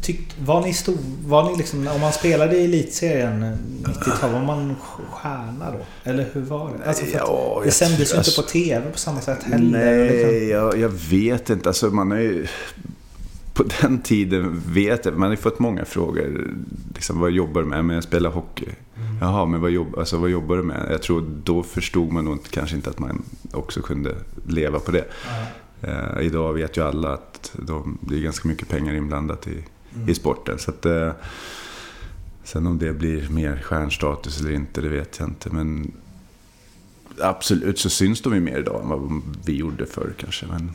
tyck, 0.02 0.22
var 0.46 0.62
ni 0.62 0.74
stor... 0.74 0.96
Var 1.26 1.52
ni 1.52 1.58
liksom... 1.58 1.88
Om 1.88 2.02
man 2.02 2.14
spelade 2.14 2.58
i 2.58 2.66
elitserien 2.66 3.58
90-tal, 3.84 4.32
var 4.32 4.42
man 4.42 4.76
stjärna 5.10 5.72
då? 5.72 6.10
Eller 6.10 6.30
hur 6.34 6.42
var 6.42 6.72
det? 6.78 6.88
Alltså 6.88 7.06
Ja, 7.14 7.62
det 7.66 7.72
sändes 7.72 8.14
ju 8.14 8.18
inte 8.18 8.32
på 8.36 8.42
TV 8.42 8.92
på 8.92 8.98
samma 8.98 9.22
sätt 9.22 9.44
heller. 9.44 9.80
Nej, 9.80 10.10
Liksom. 10.10 10.50
jag, 10.50 10.78
jag 10.78 10.90
vet 10.90 11.50
inte. 11.50 11.70
Alltså, 11.70 11.88
man 11.88 12.12
har 12.12 12.18
ju, 12.18 12.48
på 13.54 13.64
den 13.82 14.02
tiden 14.02 14.62
vet 14.68 15.06
jag, 15.06 15.14
man 15.14 15.24
har 15.28 15.36
ju 15.36 15.42
fått 15.42 15.60
många 15.60 15.86
frågor. 15.86 16.52
Liksom, 16.96 17.20
vad 17.20 17.32
jobbar 17.32 17.62
du 17.62 17.68
med? 17.68 17.86
Men 17.86 17.96
jag 17.96 18.04
spelar 18.04 18.30
hockey. 18.30 18.70
Jaha, 19.24 19.46
men 19.46 19.62
vad, 19.62 19.72
jobb, 19.72 19.96
alltså, 19.98 20.18
vad 20.18 20.30
jobbar 20.30 20.56
du 20.58 20.63
med? 20.63 20.88
Jag 20.92 21.01
tror 21.01 21.22
då 21.44 21.63
förstod 21.63 22.12
man 22.12 22.25
nog 22.25 22.39
kanske 22.50 22.75
inte 22.75 22.89
att 22.89 23.00
man 23.00 23.24
också 23.51 23.82
kunde 23.82 24.15
leva 24.48 24.80
på 24.80 24.92
det. 24.92 25.06
Eh, 25.82 26.22
idag 26.25 26.53
vet 26.53 26.77
ju 26.77 26.84
alla 26.88 27.13
att 27.13 27.56
de, 27.60 27.98
det 28.01 28.15
är 28.15 28.20
ganska 28.20 28.48
mycket 28.48 28.70
pengar 28.70 28.94
inblandat 28.94 29.48
i, 29.48 29.63
i 30.08 30.13
sporten. 30.15 30.60
Så 30.60 30.72
att, 30.72 30.86
eh, 30.86 31.12
sen 32.44 32.68
om 32.68 32.77
det 32.77 32.94
blir 32.94 33.30
mer 33.30 33.62
stjärnstatus 33.63 34.42
eller 34.42 34.51
inte, 34.51 34.82
det 34.82 34.89
vet 34.89 35.20
jag 35.20 35.27
inte. 35.27 35.50
Men 35.50 35.92
absolut 37.22 37.80
så 37.80 37.89
syns 37.89 38.22
de 38.22 38.34
ju 38.34 38.39
mer 38.39 38.58
idag 38.60 38.82
än 38.84 38.89
vad 38.89 39.22
vi 39.46 39.56
gjorde 39.58 39.86
förr 39.86 40.13
kanske. 40.18 40.46
Men, 40.48 40.72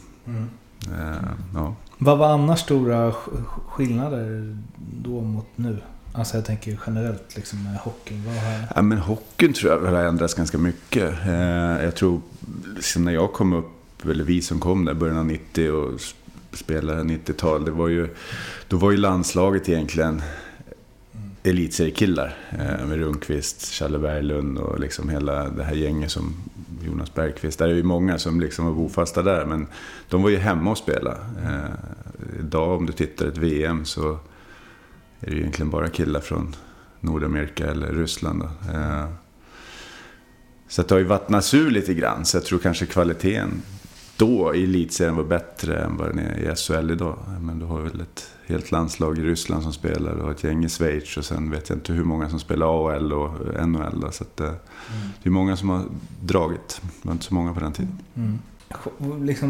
eh, 0.99 1.17
ja. 1.55 1.75
Vad 1.99 2.19
var 2.19 2.28
annars 2.33 2.61
stora 2.61 3.11
sk- 3.11 3.45
skillnader 3.69 4.57
då 5.02 5.21
mot 5.21 5.47
nu? 5.57 5.78
Alltså 6.12 6.37
jag 6.37 6.45
tänker 6.45 6.79
generellt 6.87 7.37
liksom 7.37 7.65
med 7.65 7.77
hockeyn. 7.77 8.25
Vad 8.27 8.35
har... 8.35 8.67
Ja, 8.75 8.83
men 8.83 8.99
hockeyn 8.99 9.53
tror 9.53 9.73
jag 9.73 9.93
har 9.93 10.05
ändrats 10.05 10.35
ganska 10.35 10.59
mycket. 10.59 11.27
Eh, 11.27 11.85
jag 11.85 11.95
tror, 11.95 12.21
liksom 12.77 13.05
när 13.05 13.12
jag 13.12 13.33
kom 13.33 13.53
upp, 13.53 14.05
eller 14.05 14.25
vi 14.25 14.43
som 14.43 14.61
kom 14.61 14.85
där, 14.85 14.95
början 14.95 15.19
av 15.19 15.27
90 15.27 15.71
och 15.71 16.00
spelade 16.53 17.03
90-tal, 17.03 17.65
det 17.65 17.71
var 17.71 17.88
ju, 17.88 18.09
då 18.69 18.77
var 18.77 18.91
ju 18.91 18.97
landslaget 18.97 19.69
egentligen 19.69 20.23
elitseriekillar. 21.43 22.37
Eh, 22.50 22.87
med 22.87 22.99
Rundqvist, 22.99 23.73
Challe 23.73 23.99
Berglund 23.99 24.59
och 24.59 24.81
liksom 24.81 25.09
hela 25.09 25.49
det 25.49 25.65
här 25.65 25.75
gänget 25.75 26.11
som 26.11 26.35
Jonas 26.85 27.15
Bergqvist. 27.15 27.59
Där 27.59 27.69
är 27.69 27.75
ju 27.75 27.83
många 27.83 28.19
som 28.19 28.41
liksom 28.41 28.67
var 28.67 28.73
bofasta 28.73 29.23
där, 29.23 29.47
men 29.47 29.67
de 30.09 30.23
var 30.23 30.31
ju 30.31 30.37
hemma 30.37 30.71
och 30.71 30.79
spelade. 30.79 31.17
Eh, 31.45 32.41
idag 32.41 32.79
om 32.79 32.87
du 32.87 32.93
tittar 32.93 33.27
ett 33.27 33.37
VM 33.37 33.85
så 33.85 34.19
är 35.21 35.31
det 35.31 35.37
egentligen 35.37 35.71
bara 35.71 35.89
killar 35.89 36.21
från 36.21 36.57
Nordamerika 37.01 37.67
eller 37.67 37.93
Ryssland. 37.93 38.43
Eh, 38.43 39.05
Så 40.69 40.83
det 40.83 40.91
har 40.91 40.99
ju 40.99 41.05
vattnats 41.05 41.55
ur 41.55 41.71
lite 41.71 41.95
grann. 41.95 42.25
Så 42.25 42.37
jag 42.37 42.45
tror 42.45 42.59
kanske 42.59 42.87
kvaliteten 42.87 43.63
då 44.17 44.55
i 44.55 44.65
elitserien 44.65 45.17
var 45.17 45.25
bättre 45.25 45.81
än 45.83 45.97
vad 45.97 46.09
den 46.09 46.19
är 46.19 46.39
i 46.53 46.57
SHL 46.57 46.91
idag. 46.91 47.19
Men 47.41 47.59
du 47.59 47.65
har 47.65 47.81
väl 47.81 48.01
ett 48.01 48.31
helt 48.47 48.71
landslag 48.71 49.19
i 49.19 49.23
Ryssland 49.23 49.63
som 49.63 49.73
spelar. 49.73 50.15
Du 50.17 50.23
har 50.23 50.31
ett 50.31 50.45
gäng 50.45 50.65
i 50.65 50.69
Schweiz 50.69 51.17
och 51.17 51.25
sen 51.25 51.51
vet 51.51 51.69
jag 51.69 51.79
inte 51.79 51.93
hur 51.93 52.05
många 52.05 52.31
som 52.31 52.41
spelar 52.41 52.67
AHL 52.67 53.13
och 53.13 53.69
NHL. 53.69 54.01
Då. 54.01 54.11
Så 54.11 54.25
att, 54.25 54.41
eh, 54.41 54.53
det 55.23 55.29
är 55.29 55.31
många 55.31 55.57
som 55.57 55.69
har 55.69 55.85
dragit. 56.23 56.81
Det 56.83 57.09
var 57.09 57.13
inte 57.13 57.25
så 57.25 57.35
många 57.35 57.55
på 57.55 57.61
den 57.61 57.73
tiden. 57.73 57.99
Mm. 58.17 58.39
Liksom, 59.23 59.49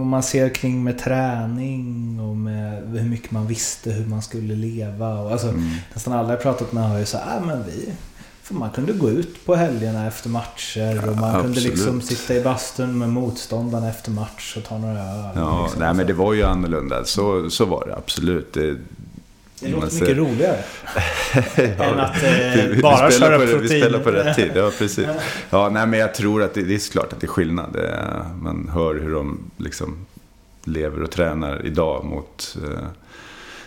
om 0.00 0.08
man 0.08 0.22
ser 0.22 0.48
kring 0.54 0.84
med 0.84 0.98
träning 0.98 2.20
och 2.20 2.36
med 2.36 2.82
hur 2.88 3.08
mycket 3.08 3.30
man 3.30 3.46
visste 3.46 3.90
hur 3.92 4.06
man 4.06 4.22
skulle 4.22 4.54
leva. 4.54 5.18
Och, 5.20 5.32
alltså, 5.32 5.48
Mm. 5.48 5.70
Nästan 5.94 6.12
alla 6.12 6.30
jag 6.30 6.42
pratat 6.42 6.72
med 6.72 6.88
har 6.88 6.98
ju 6.98 7.06
sagt 7.06 7.24
ah, 7.28 7.40
men 7.46 7.64
vi 7.66 7.92
för 8.42 8.54
man 8.54 8.70
kunde 8.70 8.92
gå 8.92 9.10
ut 9.10 9.46
på 9.46 9.54
helgerna 9.54 10.06
efter 10.06 10.28
matcher 10.28 11.08
och 11.08 11.16
man 11.16 11.34
Ja, 11.34 11.42
kunde 11.42 11.60
liksom 11.60 11.96
absolut. 11.96 12.18
sitta 12.18 12.34
i 12.34 12.42
bastun 12.42 12.98
med 12.98 13.08
motståndarna 13.08 13.88
efter 13.88 14.10
match 14.10 14.54
och 14.56 14.64
ta 14.64 14.78
några 14.78 15.00
öl. 15.00 15.30
Ja, 15.34 15.62
liksom. 15.62 15.80
nej, 15.80 15.94
men 15.94 16.06
det 16.06 16.12
var 16.12 16.32
ju 16.34 16.42
annorlunda. 16.42 17.04
Så, 17.04 17.50
så 17.50 17.64
var 17.64 17.86
det 17.86 17.96
absolut. 17.96 18.52
Det, 18.54 18.76
det 19.60 19.68
låter 19.68 19.88
ser- 19.88 20.00
mycket 20.00 20.16
roligare. 20.16 20.58
än 21.84 22.00
att 22.00 22.22
eh, 22.22 22.80
bara 22.82 23.10
köra 23.10 23.38
på, 23.38 23.44
protein. 23.44 23.60
Vi 23.62 23.68
spelar 23.68 23.98
på 23.98 24.10
rätt 24.10 24.36
tid, 24.36 24.50
ja 24.54 24.70
precis. 24.78 25.06
Ja, 25.50 25.68
nej, 25.72 25.86
men 25.86 25.98
jag 26.00 26.14
tror 26.14 26.42
att 26.42 26.54
det, 26.54 26.62
det 26.62 26.74
är 26.74 26.90
klart 26.92 27.12
att 27.12 27.20
det 27.20 27.26
är 27.26 27.28
skillnad. 27.28 27.72
Det 27.72 27.88
är- 27.88 28.24
Man 28.42 28.70
hör 28.72 28.94
hur 28.94 29.12
de 29.14 29.38
liksom 29.56 30.06
lever 30.64 31.02
och 31.02 31.10
tränar 31.10 31.66
idag 31.66 32.04
mot... 32.04 32.56
Eh, 32.64 32.86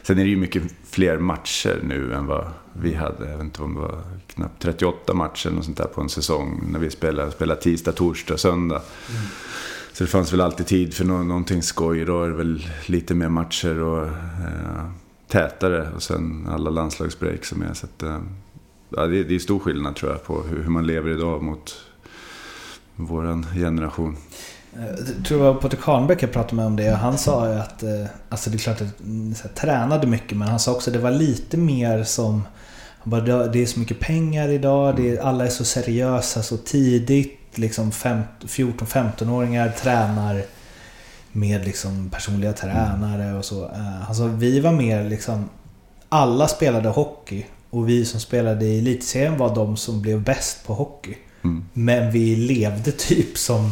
sen 0.02 0.20
är 0.20 0.24
det 0.24 0.30
ju 0.30 0.38
mycket 0.38 0.64
fler 0.90 1.18
matcher 1.18 1.80
nu 1.84 2.14
än 2.14 2.26
vad 2.26 2.46
vi 2.74 2.94
hade. 2.94 3.30
Jag 3.30 3.38
vet 3.38 3.44
inte 3.46 3.62
om 3.62 3.74
det 3.74 3.80
var 3.82 4.02
knappt 4.28 4.62
38 4.62 5.14
matcher 5.14 5.58
och 5.58 5.66
sånt 5.66 5.78
där 5.78 5.86
på 5.86 6.02
en 6.02 6.10
säsong. 6.10 6.64
När 6.72 6.80
vi 6.80 6.90
spelade, 6.90 7.32
spelade 7.32 7.62
tisdag, 7.62 7.92
torsdag, 7.92 8.38
söndag. 8.38 8.82
Så 9.94 10.04
det 10.04 10.10
fanns 10.10 10.34
väl 10.34 10.42
alltid 10.42 10.66
tid 10.68 10.94
för 10.94 11.06
nå- 11.06 11.24
någonting 11.24 11.62
skoj. 11.64 12.06
Då 12.06 12.24
är 12.24 12.28
det 12.30 12.36
väl 12.36 12.66
lite 12.86 13.16
mer 13.16 13.30
matcher 13.30 13.80
och 13.82 14.06
eh, 14.06 14.86
tätare. 15.30 15.90
Och 15.96 16.04
sen 16.04 16.48
alla 16.52 16.70
landslagsbreak 16.70 17.46
som 17.46 17.62
är. 17.62 17.74
Så 17.74 17.86
att, 17.86 18.04
eh, 18.04 18.20
ja, 18.90 19.06
det, 19.08 19.24
det 19.24 19.36
är 19.36 19.40
stor 19.40 19.60
skillnad 19.60 19.96
tror 19.96 20.12
jag 20.12 20.24
på 20.24 20.42
hur, 20.50 20.64
hur 20.64 20.70
man 20.70 20.88
lever 20.88 21.10
idag 21.12 21.44
mot 21.44 21.76
våran 22.96 23.46
generation. 23.56 24.18
Jag 25.18 25.26
tror 25.26 25.38
det 25.38 25.44
var 25.44 25.54
Patrik 25.54 25.82
Hanbäck 25.82 26.24
jag 26.24 26.32
pratade 26.32 26.56
med 26.56 26.66
om 26.66 26.76
det. 26.76 26.90
Han 26.90 27.18
sa 27.18 27.50
ju 27.54 27.60
att, 27.60 27.84
eh, 27.84 27.90
alltså 28.30 28.50
det 28.50 28.56
är 28.56 28.60
klart 28.60 28.82
att 28.82 28.96
ni 29.00 29.36
så 29.36 29.48
här, 29.48 29.56
tränade 29.56 30.08
mycket 30.08 30.38
men 30.38 30.48
han 30.48 30.60
sa 30.60 30.72
också 30.72 30.90
att 30.90 30.94
det 30.94 31.00
var 31.00 31.12
lite 31.12 31.58
mer 31.58 32.04
som 32.04 32.42
bara, 33.04 33.22
"Det- 33.48 33.60
är 33.62 33.66
så 33.66 33.80
mycket 33.80 34.00
pengar 34.00 34.50
idag, 34.50 34.96
det 34.96 35.18
är, 35.18 35.22
alla 35.22 35.46
är 35.46 35.50
så 35.50 35.66
seriösa 35.66 36.42
så 36.44 36.58
tidigt. 36.58 37.36
Liksom 37.58 37.92
14-15-åringar 37.92 39.70
tränar 39.70 40.44
med 41.32 41.66
liksom 41.66 42.10
personliga 42.10 42.54
tränare 42.54 43.38
och 43.38 43.46
så. 43.46 43.66
Eh, 43.66 44.10
Alltså 44.10 44.28
vi 44.28 44.60
var 44.60 44.72
mer 44.72 45.04
liksom... 45.04 45.50
Alla 46.10 46.48
spelade 46.48 46.90
hockey 46.90 47.46
och 47.70 47.90
vi 47.90 48.06
som 48.06 48.20
spelade 48.20 48.66
i 48.66 48.80
elitserien 48.80 49.38
var 49.38 49.56
de 49.56 49.78
som 49.78 50.02
blev 50.02 50.24
bäst 50.24 50.68
på 50.68 50.74
hockey. 50.74 51.16
Mm. 51.44 51.66
Men 51.74 52.12
vi 52.12 52.36
levde 52.36 52.92
typ 52.92 53.38
som 53.38 53.72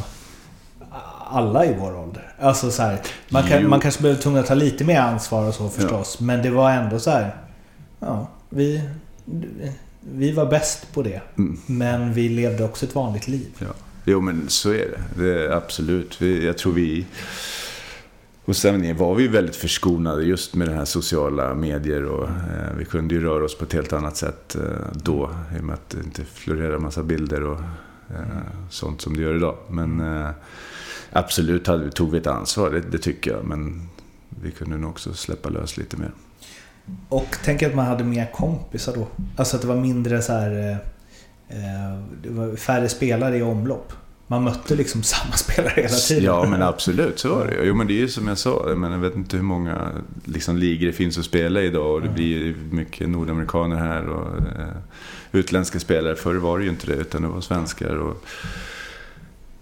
alla 1.29 1.65
i 1.65 1.75
vår 1.79 1.97
ålder. 1.97 2.33
Alltså 2.39 2.71
så 2.71 2.81
här, 2.81 2.99
man, 3.29 3.43
kan, 3.43 3.69
man 3.69 3.79
kanske 3.79 4.01
blev 4.01 4.15
tvungen 4.15 4.39
att 4.41 4.47
ta 4.47 4.53
lite 4.53 4.83
mer 4.83 4.99
ansvar 4.99 5.47
och 5.47 5.53
så 5.53 5.69
förstås. 5.69 6.19
Men 6.19 6.41
det 6.41 6.49
var 6.49 6.71
ändå 6.71 6.99
så 6.99 7.11
här. 7.11 7.35
Ja, 7.99 8.27
vi, 8.49 8.81
vi 10.01 10.31
var 10.31 10.45
bäst 10.45 10.93
på 10.93 11.03
det. 11.03 11.21
Mm. 11.37 11.59
Men 11.65 12.13
vi 12.13 12.29
levde 12.29 12.63
också 12.63 12.85
ett 12.85 12.95
vanligt 12.95 13.27
liv. 13.27 13.47
Ja. 13.59 13.67
Jo, 14.09 14.21
men 14.21 14.49
så 14.49 14.69
är 14.69 14.87
det. 14.87 15.23
det 15.23 15.45
är 15.45 15.49
absolut. 15.49 16.21
Jag 16.21 16.57
tror 16.57 16.73
vi... 16.73 17.05
Hos 18.45 18.65
Avenir 18.65 18.93
var 18.93 19.15
vi 19.15 19.27
väldigt 19.27 19.55
förskonade 19.55 20.23
just 20.23 20.55
med 20.55 20.67
det 20.67 20.73
här 20.73 20.85
sociala 20.85 21.55
medier 21.55 22.05
och 22.05 22.27
eh, 22.27 22.77
vi 22.77 22.85
kunde 22.85 23.15
ju 23.15 23.21
röra 23.21 23.45
oss 23.45 23.57
på 23.57 23.65
ett 23.65 23.73
helt 23.73 23.93
annat 23.93 24.17
sätt 24.17 24.55
eh, 24.55 24.61
då. 24.93 25.29
I 25.55 25.59
och 25.59 25.63
med 25.63 25.73
att 25.73 25.89
det 25.89 25.97
inte 25.97 26.25
florerade 26.25 26.79
massa 26.79 27.03
bilder 27.03 27.43
och 27.43 27.59
eh, 28.09 28.41
sånt 28.69 29.01
som 29.01 29.15
det 29.17 29.21
gör 29.21 29.35
idag. 29.35 29.57
Men 29.69 29.99
eh, 29.99 30.29
absolut 31.11 31.67
hade, 31.67 31.91
tog 31.91 32.11
vi 32.11 32.17
ett 32.17 32.27
ansvar, 32.27 32.69
det, 32.69 32.79
det 32.79 32.97
tycker 32.97 33.31
jag. 33.31 33.45
Men 33.45 33.89
vi 34.29 34.51
kunde 34.51 34.77
nog 34.77 34.89
också 34.89 35.13
släppa 35.13 35.49
lös 35.49 35.77
lite 35.77 35.97
mer. 35.97 36.11
Och 37.09 37.37
tänk 37.43 37.63
att 37.63 37.75
man 37.75 37.85
hade 37.85 38.03
mer 38.03 38.31
kompisar 38.33 38.95
då. 38.95 39.07
Alltså 39.35 39.55
att 39.55 39.61
det 39.61 39.67
var 39.67 39.75
mindre 39.75 40.21
så 40.21 40.33
här... 40.33 40.71
Eh, 40.71 40.77
eh, 41.49 42.03
det 42.23 42.29
var 42.29 42.55
färre 42.55 42.89
spelare 42.89 43.37
i 43.37 43.41
omlopp. 43.41 43.93
Man 44.27 44.43
mötte 44.43 44.75
liksom 44.75 45.03
samma 45.13 45.33
spelare 45.33 45.73
hela 45.75 45.89
tiden. 45.89 46.23
Ja, 46.23 46.45
men 46.49 46.61
absolut. 46.61 47.19
Så 47.19 47.35
var 47.35 47.47
det 47.47 47.65
Jo, 47.65 47.75
men 47.75 47.87
det 47.87 47.93
är 47.93 47.99
ju 47.99 48.07
som 48.07 48.27
jag 48.27 48.37
sa. 48.37 48.73
Menar, 48.75 48.91
jag 48.91 49.01
vet 49.01 49.15
inte 49.15 49.35
hur 49.35 49.43
många 49.43 49.91
liksom, 50.25 50.57
ligor 50.57 50.87
det 50.87 50.93
finns 50.93 51.17
att 51.17 51.25
spela 51.25 51.61
idag. 51.61 51.95
Och 51.95 52.01
det 52.01 52.09
blir 52.09 52.55
mycket 52.71 53.09
nordamerikaner 53.09 53.75
här 53.75 54.09
och 54.09 54.37
eh, 54.37 54.77
utländska 55.31 55.79
spelare. 55.79 56.15
Förr 56.15 56.35
var 56.35 56.57
det 56.57 56.63
ju 56.63 56.69
inte 56.69 56.87
det, 56.87 56.95
utan 56.95 57.21
det 57.21 57.27
var 57.27 57.41
svenskar. 57.41 57.95
Och 57.95 58.25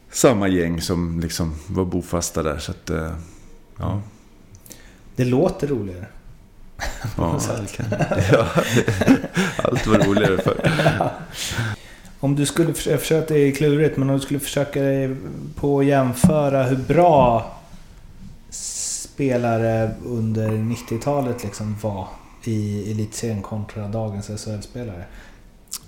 samma 0.09 0.47
gäng 0.47 0.81
som 0.81 1.19
liksom 1.19 1.55
var 1.67 1.85
bofasta 1.85 2.43
där. 2.43 2.57
Så 2.57 2.71
att, 2.71 2.89
eh, 2.89 3.11
ja. 3.77 4.01
Det 5.15 5.25
låter 5.25 5.67
roligare. 5.67 6.05
Ja, 7.17 7.39
kan, 7.75 7.85
ja, 8.31 8.47
allt 9.63 9.87
var 9.87 9.97
roligare 9.99 10.37
förr. 10.37 10.71
Om 12.19 12.35
du 12.35 12.45
skulle 12.45 12.73
försöka, 12.73 13.33
det 13.33 13.39
är 13.39 13.51
klurigt, 13.51 13.97
men 13.97 14.09
om 14.09 14.15
du 14.15 14.21
skulle 14.21 14.39
försöka 14.39 14.81
dig 14.81 15.15
på 15.55 15.79
att 15.79 15.85
jämföra 15.85 16.63
hur 16.63 16.77
bra 16.77 17.51
spelare 18.49 19.91
under 20.05 20.49
90-talet 20.49 21.43
liksom 21.43 21.77
var 21.81 22.07
i 22.43 22.91
elitserien 22.91 23.41
kontra 23.41 23.87
dagens 23.87 24.27
SHL-spelare. 24.27 25.05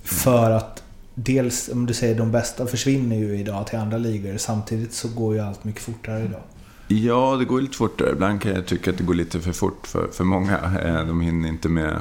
För 0.03 0.51
att 0.51 0.83
dels, 1.15 1.69
om 1.69 1.85
du 1.85 1.93
säger 1.93 2.15
de 2.15 2.31
bästa 2.31 2.67
försvinner 2.67 3.15
ju 3.15 3.39
idag 3.39 3.67
till 3.67 3.79
andra 3.79 3.97
ligor. 3.97 4.37
Samtidigt 4.37 4.93
så 4.93 5.07
går 5.07 5.35
ju 5.35 5.41
allt 5.41 5.63
mycket 5.63 5.81
fortare 5.81 6.23
idag. 6.23 6.41
Ja, 6.87 7.35
det 7.39 7.45
går 7.45 7.61
lite 7.61 7.77
fortare. 7.77 8.11
Ibland 8.11 8.41
kan 8.41 8.51
jag 8.51 8.65
tycka 8.65 8.91
att 8.91 8.97
det 8.97 9.03
går 9.03 9.13
lite 9.13 9.39
för 9.39 9.51
fort 9.51 9.87
för, 9.87 10.07
för 10.11 10.23
många. 10.23 10.59
Eh, 10.83 11.07
de 11.07 11.21
hinner 11.21 11.49
inte 11.49 11.69
med 11.69 11.99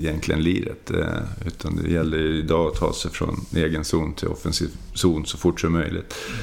egentligen 0.00 0.42
liret. 0.42 0.90
Eh, 0.90 1.46
utan 1.46 1.76
det 1.76 1.90
gäller 1.90 2.18
idag 2.18 2.66
att 2.66 2.74
ta 2.74 2.92
sig 2.92 3.10
från 3.10 3.40
egen 3.54 3.84
zon 3.84 4.14
till 4.14 4.28
offensiv 4.28 4.70
zon 4.94 5.26
så 5.26 5.38
fort 5.38 5.60
som 5.60 5.72
möjligt. 5.72 6.14
Mm. 6.28 6.40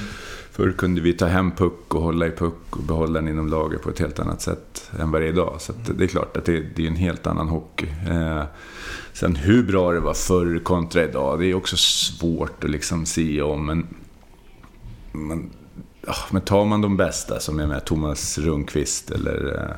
Förr 0.52 0.72
kunde 0.72 1.02
vi 1.02 1.14
ta 1.14 1.26
hem 1.26 1.52
puck 1.52 1.96
och 1.96 2.02
hålla 2.02 2.28
i 2.28 2.32
puck 2.32 2.64
och 2.70 2.84
behålla 2.84 3.22
den 3.22 3.30
inom 3.30 3.48
laget 3.48 3.82
på 3.82 3.90
ett 3.90 4.00
helt 4.00 4.20
annat 4.20 4.42
sätt 4.42 4.92
än 5.00 5.12
vad 5.12 5.22
det 5.22 5.28
är 5.28 5.30
idag. 5.30 5.56
Så 5.60 5.74
det 5.98 6.04
är 6.04 6.08
klart 6.08 6.38
att 6.38 6.46
det, 6.46 6.66
det 6.76 6.84
är 6.84 6.88
en 6.88 6.96
helt 6.96 7.28
annan 7.28 7.48
hockey. 7.48 7.88
Eh, 8.10 8.44
sen 9.14 9.36
hur 9.36 9.64
bra 9.64 9.92
det 9.92 10.00
var 10.00 10.14
förr 10.14 10.60
kontra 10.64 11.04
idag, 11.04 11.40
det 11.40 11.46
är 11.46 11.54
också 11.54 11.78
svårt 11.78 12.64
att 12.64 12.70
liksom 12.70 13.06
se 13.06 13.42
om. 13.42 13.66
Men, 13.66 13.88
man 15.12 15.50
men 16.32 16.42
tar 16.42 16.66
man 16.66 16.82
de 16.82 16.98
bästa 16.98 17.40
som 17.40 17.60
är 17.60 17.68
med, 17.68 17.86
Thomas 17.86 18.38
Rundqvist 18.38 19.12
eller 19.12 19.70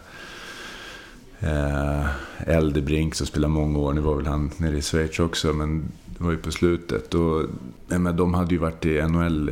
eh, 1.39 1.50
eh 1.50 2.05
Eldebrink 2.45 3.15
som 3.15 3.27
spelade 3.27 3.53
många 3.53 3.79
år. 3.79 3.93
Nu 3.93 4.01
var 4.01 4.15
väl 4.15 4.27
han 4.27 4.51
nere 4.57 4.77
i 4.77 4.81
Schweiz 4.81 5.19
också, 5.19 5.53
men 5.53 5.91
det 6.05 6.23
var 6.23 6.31
ju 6.31 6.38
på 6.38 6.51
slutet. 6.51 7.13
Och, 7.13 7.45
men 7.88 8.17
de 8.17 8.33
hade 8.33 8.53
ju 8.53 8.57
varit 8.57 8.85
i 8.85 9.01
NHL 9.01 9.51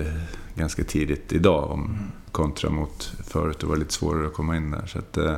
ganska 0.55 0.83
tidigt 0.83 1.33
idag 1.33 1.71
om, 1.71 1.97
kontra 2.31 2.69
mot 2.69 3.13
förut. 3.27 3.59
Det 3.59 3.67
var 3.67 3.77
lite 3.77 3.93
svårare 3.93 4.27
att 4.27 4.33
komma 4.33 4.57
in 4.57 4.71
där. 4.71 4.85
Så 4.85 4.99
att, 4.99 5.17
eh, 5.17 5.35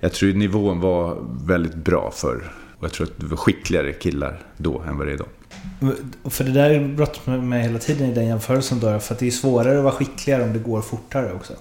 jag 0.00 0.12
tror 0.12 0.32
nivån 0.32 0.80
var 0.80 1.18
väldigt 1.44 1.74
bra 1.74 2.10
förr. 2.14 2.52
Och 2.78 2.84
jag 2.84 2.92
tror 2.92 3.06
att 3.06 3.18
det 3.18 3.26
var 3.26 3.36
skickligare 3.36 3.92
killar 3.92 4.42
då 4.56 4.80
än 4.80 4.98
vad 4.98 5.06
det 5.06 5.10
är 5.10 5.14
idag. 5.14 5.28
För 6.24 6.44
det 6.44 6.52
där 6.52 6.70
är 6.70 6.88
brottas 6.88 7.26
med 7.26 7.62
hela 7.62 7.78
tiden 7.78 8.10
i 8.10 8.14
den 8.14 8.26
jämförelsen 8.26 8.80
då. 8.80 8.98
För 8.98 9.14
att 9.14 9.20
det 9.20 9.26
är 9.26 9.30
svårare 9.30 9.78
att 9.78 9.84
vara 9.84 9.94
skickligare 9.94 10.42
om 10.42 10.52
det 10.52 10.58
går 10.58 10.80
fortare 10.80 11.32
också. 11.32 11.52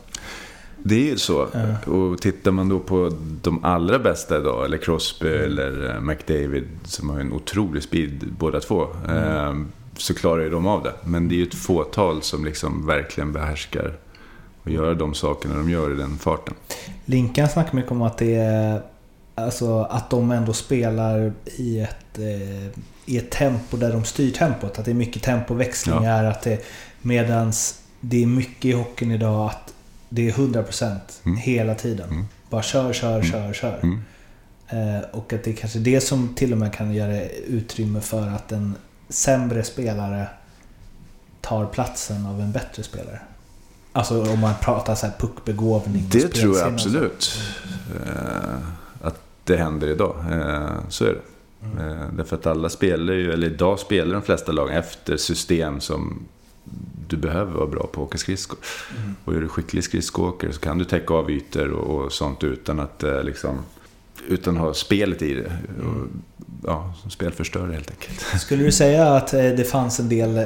Det 0.84 0.96
är 0.96 1.12
ju 1.12 1.18
så. 1.18 1.48
Ja. 1.54 1.92
Och 1.92 2.22
tittar 2.22 2.52
man 2.52 2.70
då 2.70 2.80
på 2.80 3.12
de 3.42 3.66
allra 3.66 4.00
bästa 4.00 4.38
idag, 4.38 4.66
eller 4.66 4.78
Crosby 4.78 5.28
mm. 5.28 5.44
eller 5.44 5.96
eh, 5.96 6.02
McDavid, 6.02 6.68
som 6.84 7.10
har 7.10 7.20
en 7.20 7.34
otrolig 7.34 7.84
speed 7.84 8.26
båda 8.40 8.60
två, 8.60 8.88
mm. 9.08 9.18
Eh, 9.18 9.56
så 9.98 10.14
klarar 10.14 10.44
ju 10.44 10.50
de 10.50 10.68
av 10.68 10.84
det. 10.84 10.94
Men 11.04 11.28
det 11.28 11.36
är 11.36 11.38
ju 11.38 11.48
ett 11.48 11.56
fåtal 11.56 12.22
som 12.22 12.46
liksom 12.46 12.86
verkligen 12.86 13.34
behärskar 13.34 13.98
och 14.64 14.72
gör 14.72 14.96
de 14.96 15.14
sakerna 15.14 15.56
de 15.56 15.70
gör 15.70 15.92
i 15.92 15.96
den 15.96 16.18
farten. 16.18 16.54
Linkan 17.06 17.50
snackar 17.50 17.74
mycket 17.74 17.92
om 17.92 18.02
att 18.02 18.18
det 18.18 18.36
är 18.36 18.82
Alltså 19.38 19.82
att 19.82 20.10
de 20.10 20.32
ändå 20.32 20.54
spelar 20.54 21.34
i 21.46 21.80
ett, 21.80 22.18
eh, 22.18 22.80
i 23.08 23.18
ett 23.18 23.32
tempo 23.32 23.78
där 23.78 23.92
de 23.92 24.04
styr 24.04 24.32
tempot. 24.32 24.80
Att 24.80 24.86
det 24.86 24.92
är 24.92 24.96
mycket 24.96 25.24
tempoväxlingar. 25.24 26.24
Ja. 26.24 26.30
Att 26.30 26.42
det, 26.42 26.66
medans 27.02 27.82
det 28.02 28.24
är 28.24 28.28
mycket 28.28 28.66
i 28.66 28.72
hockeyn 28.72 29.12
idag 29.12 29.46
att 29.50 29.74
det 30.10 30.28
är 30.30 30.32
100% 30.32 30.98
mm. 31.24 31.38
hela 31.38 31.76
tiden. 31.76 32.10
Mm. 32.10 32.28
Bara 32.50 32.62
kör, 32.62 32.94
kör, 32.94 33.16
mm. 33.16 33.32
kör, 33.32 33.54
kör. 33.54 33.80
Mm. 33.84 34.02
Eh, 34.70 35.02
och 35.12 35.34
att 35.34 35.44
det 35.44 35.52
är 35.52 35.56
kanske 35.56 35.80
det 35.80 36.02
som 36.02 36.36
till 36.36 36.52
och 36.52 36.58
med 36.58 36.74
kan 36.74 36.94
göra 36.94 37.22
utrymme 37.48 38.02
för 38.02 38.28
att 38.28 38.52
en 38.52 38.76
sämre 39.10 39.64
spelare 39.64 40.28
tar 41.42 41.66
platsen 41.66 42.26
av 42.26 42.42
en 42.42 42.52
bättre 42.52 42.84
spelare. 42.84 43.20
Alltså 43.94 44.32
om 44.34 44.40
man 44.40 44.54
pratar 44.62 44.96
så 44.96 45.06
här 45.06 45.14
puckbegåvning. 45.20 46.08
Det 46.12 46.28
tror 46.28 46.58
jag 46.58 46.74
absolut. 46.74 47.40
Eh, 48.06 48.58
att 49.02 49.20
det 49.44 49.58
händer 49.58 49.88
idag. 49.88 50.16
Eh, 50.32 50.70
så 50.90 51.06
är 51.06 51.10
det. 51.10 51.22
Mm. 51.64 51.78
Eh, 51.78 52.08
därför 52.18 52.36
att 52.36 52.48
alla 52.48 52.70
spelar 52.70 53.14
ju, 53.14 53.34
eller 53.34 53.48
idag 53.48 53.80
spelar 53.80 54.14
de 54.14 54.22
flesta 54.22 54.52
lagen 54.52 54.78
efter 54.78 55.18
system 55.18 55.80
som 55.80 56.20
du 57.08 57.18
behöver 57.18 57.54
vara 57.54 57.68
bra 57.68 57.88
på 57.92 58.02
att 58.02 58.08
åka 58.08 58.18
skridskor. 58.18 58.60
Mm. 58.98 59.16
Och 59.26 59.34
är 59.34 59.42
du 59.42 59.48
skicklig 59.48 59.84
skridskoåkare 59.84 60.54
så 60.54 60.60
kan 60.60 60.78
du 60.78 60.86
täcka 60.86 61.14
av 61.14 61.32
ytor 61.32 61.72
och, 61.72 62.06
och 62.06 62.14
sånt 62.14 62.44
utan 62.44 62.80
att 62.80 63.04
eh, 63.04 63.24
liksom, 63.24 63.60
utan 64.28 64.58
att 64.58 64.64
ha 64.64 64.74
spelet 64.74 65.22
i 65.22 65.34
det. 65.34 65.52
Mm. 65.80 65.88
Och, 65.88 66.08
ja, 66.64 66.94
spelförstörare 67.10 67.74
helt 67.74 67.92
enkelt. 67.92 68.42
Skulle 68.42 68.64
du 68.64 68.72
säga 68.72 69.08
att 69.08 69.34
eh, 69.34 69.40
det 69.40 69.70
fanns 69.70 70.00
en 70.00 70.10
del 70.10 70.38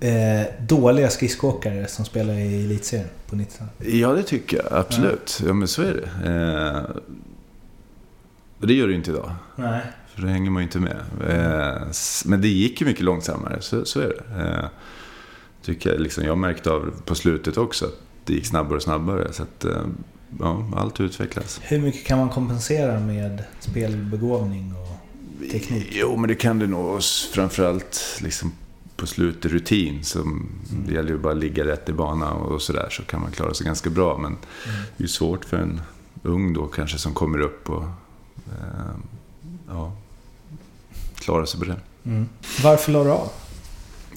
eh, 0.00 0.42
dåliga 0.60 1.10
skridskoåkare 1.10 1.86
som 1.86 2.04
spelade 2.04 2.40
i 2.40 2.64
elitserien 2.64 3.08
på 3.26 3.36
90-talet? 3.36 3.94
Ja, 3.94 4.12
det 4.12 4.22
tycker 4.22 4.56
jag. 4.56 4.66
Absolut. 4.70 5.38
Ja, 5.40 5.46
ja 5.46 5.54
men 5.54 5.68
så 5.68 5.82
är 5.82 5.94
det. 5.94 6.30
Eh, 6.30 7.02
det 8.66 8.74
gör 8.74 8.88
det 8.88 8.94
inte 8.94 9.10
idag. 9.10 9.32
Nej. 9.56 9.82
För 10.14 10.22
då 10.22 10.28
hänger 10.28 10.50
man 10.50 10.62
ju 10.62 10.64
inte 10.64 10.78
med. 10.78 11.00
Eh, 11.28 11.82
men 12.24 12.40
det 12.40 12.48
gick 12.48 12.80
ju 12.80 12.86
mycket 12.86 13.04
långsammare, 13.04 13.60
så, 13.60 13.84
så 13.84 14.00
är 14.00 14.08
det. 14.08 14.42
Eh, 14.42 14.68
tycker 15.62 15.90
jag, 15.90 16.00
liksom, 16.00 16.24
jag 16.24 16.38
märkte 16.38 16.70
av 16.70 16.92
på 17.04 17.14
slutet 17.14 17.56
också 17.56 17.84
att 17.84 17.98
det 18.24 18.32
gick 18.32 18.46
snabbare 18.46 18.76
och 18.76 18.82
snabbare. 18.82 19.32
Så 19.32 19.42
att, 19.42 19.64
eh, 19.64 19.82
ja, 20.38 20.70
allt 20.76 21.00
utvecklas. 21.00 21.60
Hur 21.62 21.80
mycket 21.80 22.06
kan 22.06 22.18
man 22.18 22.28
kompensera 22.28 23.00
med 23.00 23.44
spelbegåvning 23.60 24.74
och 24.76 25.50
teknik? 25.50 25.88
Jo, 25.92 26.16
men 26.16 26.28
det 26.28 26.34
kan 26.34 26.58
du 26.58 26.66
nog 26.66 27.02
framförallt 27.32 28.18
liksom 28.22 28.52
på 28.96 29.06
slutet 29.06 29.52
rutin. 29.52 30.04
Som 30.04 30.22
mm. 30.22 30.86
Det 30.86 30.94
gäller 30.94 31.10
ju 31.10 31.18
bara 31.18 31.32
att 31.32 31.38
ligga 31.38 31.64
rätt 31.64 31.88
i 31.88 31.92
bana 31.92 32.32
och 32.32 32.62
sådär 32.62 32.88
så 32.90 33.02
kan 33.02 33.20
man 33.20 33.30
klara 33.30 33.54
sig 33.54 33.66
ganska 33.66 33.90
bra. 33.90 34.18
Men 34.18 34.26
mm. 34.26 34.40
det 34.96 35.02
är 35.02 35.02
ju 35.02 35.08
svårt 35.08 35.44
för 35.44 35.56
en 35.56 35.80
ung 36.22 36.52
då 36.52 36.66
kanske 36.66 36.98
som 36.98 37.14
kommer 37.14 37.40
upp 37.40 37.70
och 37.70 37.84
ja, 39.68 39.92
klara 41.14 41.46
sig 41.46 41.60
på 41.60 41.66
det. 41.66 41.76
Mm. 42.04 42.28
Varför 42.62 42.92
la 42.92 43.04
du 43.04 43.10
av? 43.10 43.28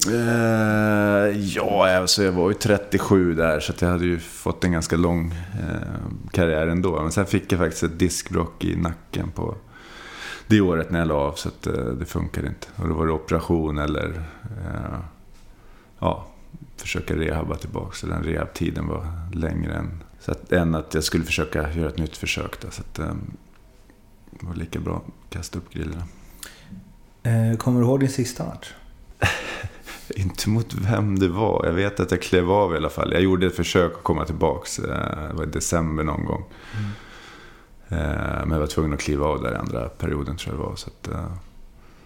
Eh, 0.08 1.38
ja, 1.38 1.96
alltså 1.96 2.22
jag 2.24 2.32
var 2.32 2.48
ju 2.48 2.54
37 2.54 3.34
där 3.34 3.60
så 3.60 3.72
jag 3.78 3.88
hade 3.88 4.04
ju 4.04 4.18
fått 4.18 4.64
en 4.64 4.72
ganska 4.72 4.96
lång 4.96 5.34
eh, 5.34 6.30
karriär 6.32 6.66
ändå. 6.66 7.02
Men 7.02 7.12
sen 7.12 7.26
fick 7.26 7.52
jag 7.52 7.60
faktiskt 7.60 7.82
ett 7.82 7.98
diskbråck 7.98 8.64
i 8.64 8.76
nacken 8.76 9.30
på 9.30 9.54
det 10.46 10.60
året 10.60 10.90
när 10.90 10.98
jag 10.98 11.08
la 11.08 11.14
av 11.14 11.32
så 11.32 11.48
att, 11.48 11.66
eh, 11.66 11.84
det 11.84 12.04
funkade 12.04 12.48
inte. 12.48 12.66
Och 12.76 12.88
då 12.88 12.94
var 12.94 13.06
det 13.06 13.12
operation 13.12 13.78
eller 13.78 14.22
eh, 14.42 14.98
ja, 15.98 16.26
försöka 16.76 17.16
rehabba 17.16 17.56
tillbaka. 17.56 17.94
Så 17.94 18.06
den 18.06 18.22
rehabtiden 18.22 18.86
var 18.86 19.06
längre 19.32 19.74
än, 19.74 20.02
så 20.20 20.30
att, 20.30 20.52
än 20.52 20.74
att 20.74 20.94
jag 20.94 21.04
skulle 21.04 21.24
försöka 21.24 21.72
göra 21.72 21.88
ett 21.88 21.98
nytt 21.98 22.16
försök. 22.16 22.60
Då, 22.60 22.70
så 22.70 22.82
att, 22.82 22.98
eh, 22.98 23.06
det 23.06 23.43
var 24.40 24.54
lika 24.54 24.80
bra 24.80 24.96
att 24.96 25.32
kasta 25.32 25.58
upp 25.58 25.72
grillorna. 25.72 26.04
Eh, 27.22 27.56
kommer 27.56 27.80
du 27.80 27.86
ihåg 27.86 28.00
din 28.00 28.08
sista 28.08 28.46
match? 28.46 28.72
Inte 30.16 30.48
mot 30.48 30.74
vem 30.74 31.18
det 31.18 31.28
var. 31.28 31.66
Jag 31.66 31.72
vet 31.72 32.00
att 32.00 32.10
jag 32.10 32.22
klev 32.22 32.50
av 32.50 32.74
i 32.74 32.76
alla 32.76 32.90
fall. 32.90 33.12
Jag 33.12 33.22
gjorde 33.22 33.46
ett 33.46 33.56
försök 33.56 33.92
att 33.94 34.02
komma 34.02 34.24
tillbaka. 34.24 34.82
Eh, 34.82 35.28
det 35.28 35.34
var 35.34 35.44
i 35.44 35.46
december 35.46 36.04
någon 36.04 36.24
gång. 36.24 36.44
Mm. 36.78 36.90
Men 37.88 38.50
jag 38.50 38.60
var 38.60 38.66
tvungen 38.66 38.92
att 38.92 39.00
kliva 39.00 39.26
av 39.26 39.42
där 39.42 39.52
i 39.52 39.56
andra 39.56 39.88
perioden 39.88 40.36
tror 40.36 40.54
jag 40.54 40.64
det 40.64 40.68
var. 40.68 40.76
Så 40.76 40.90
att, 40.90 41.08
jag 41.12 41.30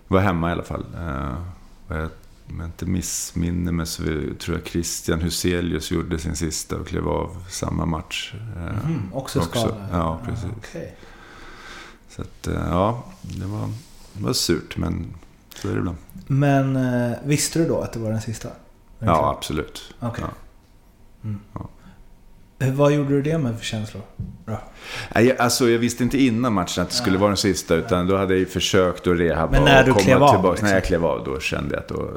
var 0.09 0.21
hemma 0.21 0.49
i 0.49 0.53
alla 0.53 0.62
fall. 0.62 0.85
Om 2.51 2.61
jag 2.61 2.69
inte 2.69 2.87
missminner 2.87 3.73
mig 3.73 3.87
så 3.87 4.03
tror 4.38 4.57
jag 4.57 4.67
Christian 4.67 5.21
Huselius 5.21 5.91
gjorde 5.91 6.19
sin 6.19 6.37
sista 6.37 6.77
och 6.77 6.87
klev 6.87 7.09
av 7.09 7.45
samma 7.49 7.87
match. 7.87 8.35
Mm, 8.57 9.12
också 9.12 9.41
skadad? 9.41 9.75
Ja, 9.93 10.21
precis. 10.25 10.45
Ah, 10.45 10.59
okay. 10.59 10.88
Så 12.18 12.22
att, 12.22 12.48
ja, 12.70 13.04
det 13.22 13.46
var, 13.46 13.68
det 14.12 14.24
var 14.24 14.33
surt 14.33 14.76
men 14.76 15.07
så 15.54 15.68
är 15.68 15.72
det 15.72 15.78
ibland. 15.78 15.96
Men 16.26 16.76
eh, 16.76 17.16
visste 17.24 17.59
du 17.59 17.68
då 17.68 17.81
att 17.81 17.92
det 17.92 17.98
var 17.98 18.11
den 18.11 18.20
sista? 18.20 18.48
ja, 18.98 19.35
absolut. 19.38 19.94
Okay. 20.00 20.24
Ja. 20.24 20.31
Mm. 21.24 21.40
Ja. 21.54 21.68
Hur- 22.59 22.72
Vad 22.72 22.92
gjorde 22.92 23.09
du 23.11 23.22
det 23.22 23.38
med 23.38 23.59
för 23.59 23.64
känslor? 23.64 24.02
Bra. 24.44 24.62
Jag- 25.14 25.37
Alltså, 25.38 25.68
jag 25.70 25.78
visste 25.78 26.02
inte 26.02 26.18
innan 26.22 26.52
matchen 26.52 26.83
att 26.83 26.88
det 26.90 26.94
skulle 26.96 27.18
vara 27.18 27.28
den 27.31 27.37
sista, 27.37 27.74
utan 27.74 28.07
då 28.07 28.16
hade 28.16 28.33
jag 28.35 28.38
ju 28.38 28.46
försökt 28.46 29.07
att 29.07 29.18
rehabba 29.18 29.52
Men 29.52 29.64
när 29.64 29.81
och 29.81 29.87
du 29.87 29.92
komma 29.92 30.04
klev 30.04 30.22
av, 30.22 30.28
tillbaka. 30.31 30.50
liksom? 30.50 30.68
När 30.68 30.74
jag 30.74 30.85
klev 30.85 31.04
av, 31.04 31.24
då 31.24 31.40
kände 31.40 31.74
jag 31.74 31.83
att 31.83 31.88
då 31.88 32.11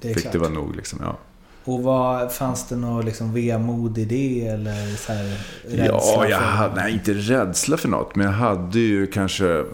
Det 0.00 0.08
fick 0.14 0.22
klart. 0.22 0.32
det 0.32 0.38
vara 0.38 0.50
nog. 0.50 0.76
Liksom, 0.76 0.98
ja. 1.02 1.16
Och 1.64 1.82
vad, 1.82 2.32
fanns 2.32 2.68
det 2.68 2.76
något 2.76 3.04
liksom 3.04 3.32
vemod 3.32 3.98
i 3.98 4.04
det 4.04 4.46
eller 4.46 4.96
så 4.96 5.12
här, 5.12 5.24
rädsla 5.62 5.86
Ja, 5.86 6.28
jag 6.28 6.38
hade, 6.38 6.74
nej, 6.74 6.92
inte 6.92 7.14
rädsla 7.14 7.76
för 7.76 7.88
något, 7.88 8.16
men 8.16 8.26
jag 8.26 8.32
hade 8.32 8.78
ju 8.78 9.06
kanske 9.06 9.64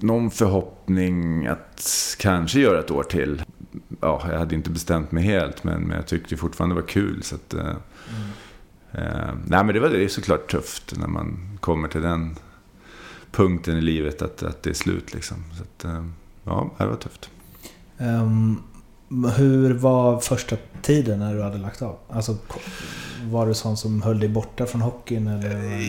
någon 0.00 0.30
förhoppning 0.30 1.46
att 1.46 2.16
kanske 2.18 2.60
göra 2.60 2.78
ett 2.78 2.90
år 2.90 3.02
till. 3.02 3.42
Ja, 4.00 4.22
jag 4.30 4.38
hade 4.38 4.54
inte 4.54 4.70
bestämt 4.70 5.12
mig 5.12 5.24
helt, 5.24 5.64
men, 5.64 5.82
men 5.82 5.96
jag 5.96 6.06
tyckte 6.06 6.36
fortfarande 6.36 6.74
det 6.74 6.80
var 6.80 6.88
kul. 6.88 7.22
Så 7.22 7.34
att, 7.34 7.54
eh, 7.54 7.74
eh, 8.92 9.34
nej, 9.46 9.64
men 9.64 9.74
det 9.74 9.80
var 9.80 9.88
det 9.88 10.04
är 10.04 10.08
såklart 10.08 10.50
tufft 10.50 10.94
när 10.98 11.08
man 11.08 11.58
kommer 11.60 11.88
till 11.88 12.02
den 12.02 12.36
punkten 13.32 13.76
i 13.76 13.80
livet 13.80 14.22
att, 14.22 14.42
att 14.42 14.62
det 14.62 14.70
är 14.70 14.74
slut. 14.74 15.14
Liksom. 15.14 15.36
Så 15.56 15.62
att, 15.62 15.84
eh, 15.84 16.04
ja, 16.44 16.70
det 16.78 16.86
var 16.86 16.96
tufft. 16.96 17.30
Ehm, 17.98 18.62
hur 19.36 19.74
var 19.74 20.20
första 20.20 20.56
tiden 20.82 21.18
när 21.18 21.34
du 21.34 21.42
hade 21.42 21.58
lagt 21.58 21.82
av? 21.82 21.96
Alltså, 22.08 22.36
var 23.24 23.46
du 23.46 23.54
sån 23.54 23.76
som 23.76 24.02
höll 24.02 24.18
dig 24.20 24.28
borta 24.28 24.66
från 24.66 24.80
hockeyn 24.80 25.26
eller? 25.26 25.80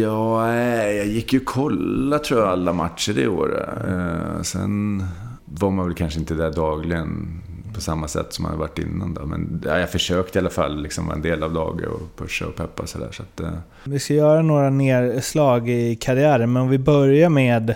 Ja, 0.00 0.46
nej, 0.46 0.96
jag 0.96 1.06
gick 1.06 1.32
ju 1.32 1.40
kolla 1.40 2.18
tror 2.18 2.40
jag 2.40 2.48
alla 2.48 2.72
matcher 2.72 3.12
det 3.12 3.28
året. 3.28 3.68
Eh, 3.88 4.42
sen 4.42 5.04
var 5.44 5.70
man 5.70 5.86
väl 5.86 5.94
kanske 5.94 6.20
inte 6.20 6.34
där 6.34 6.52
dagligen 6.52 7.40
på 7.74 7.80
samma 7.80 8.08
sätt 8.08 8.32
som 8.32 8.42
man 8.42 8.50
hade 8.50 8.60
varit 8.60 8.78
innan. 8.78 9.14
Då. 9.14 9.26
Men 9.26 9.62
ja, 9.66 9.78
jag 9.78 9.90
försökte 9.90 10.38
i 10.38 10.40
alla 10.40 10.50
fall 10.50 10.82
liksom 10.82 11.06
vara 11.06 11.16
en 11.16 11.22
del 11.22 11.42
av 11.42 11.52
laget 11.52 11.88
och 11.88 12.16
pusha 12.16 12.46
och 12.46 12.56
peppa 12.56 12.86
sådär. 12.86 13.08
Så 13.12 13.22
att, 13.22 13.40
eh, 13.40 13.58
Vi 13.84 13.98
ska 13.98 14.14
göra 14.14 14.42
några 14.42 14.70
nedslag 14.70 15.68
i 15.68 15.96
karriären, 15.96 16.52
men 16.52 16.62
om 16.62 16.68
vi 16.68 16.78
börjar 16.78 17.28
med, 17.28 17.74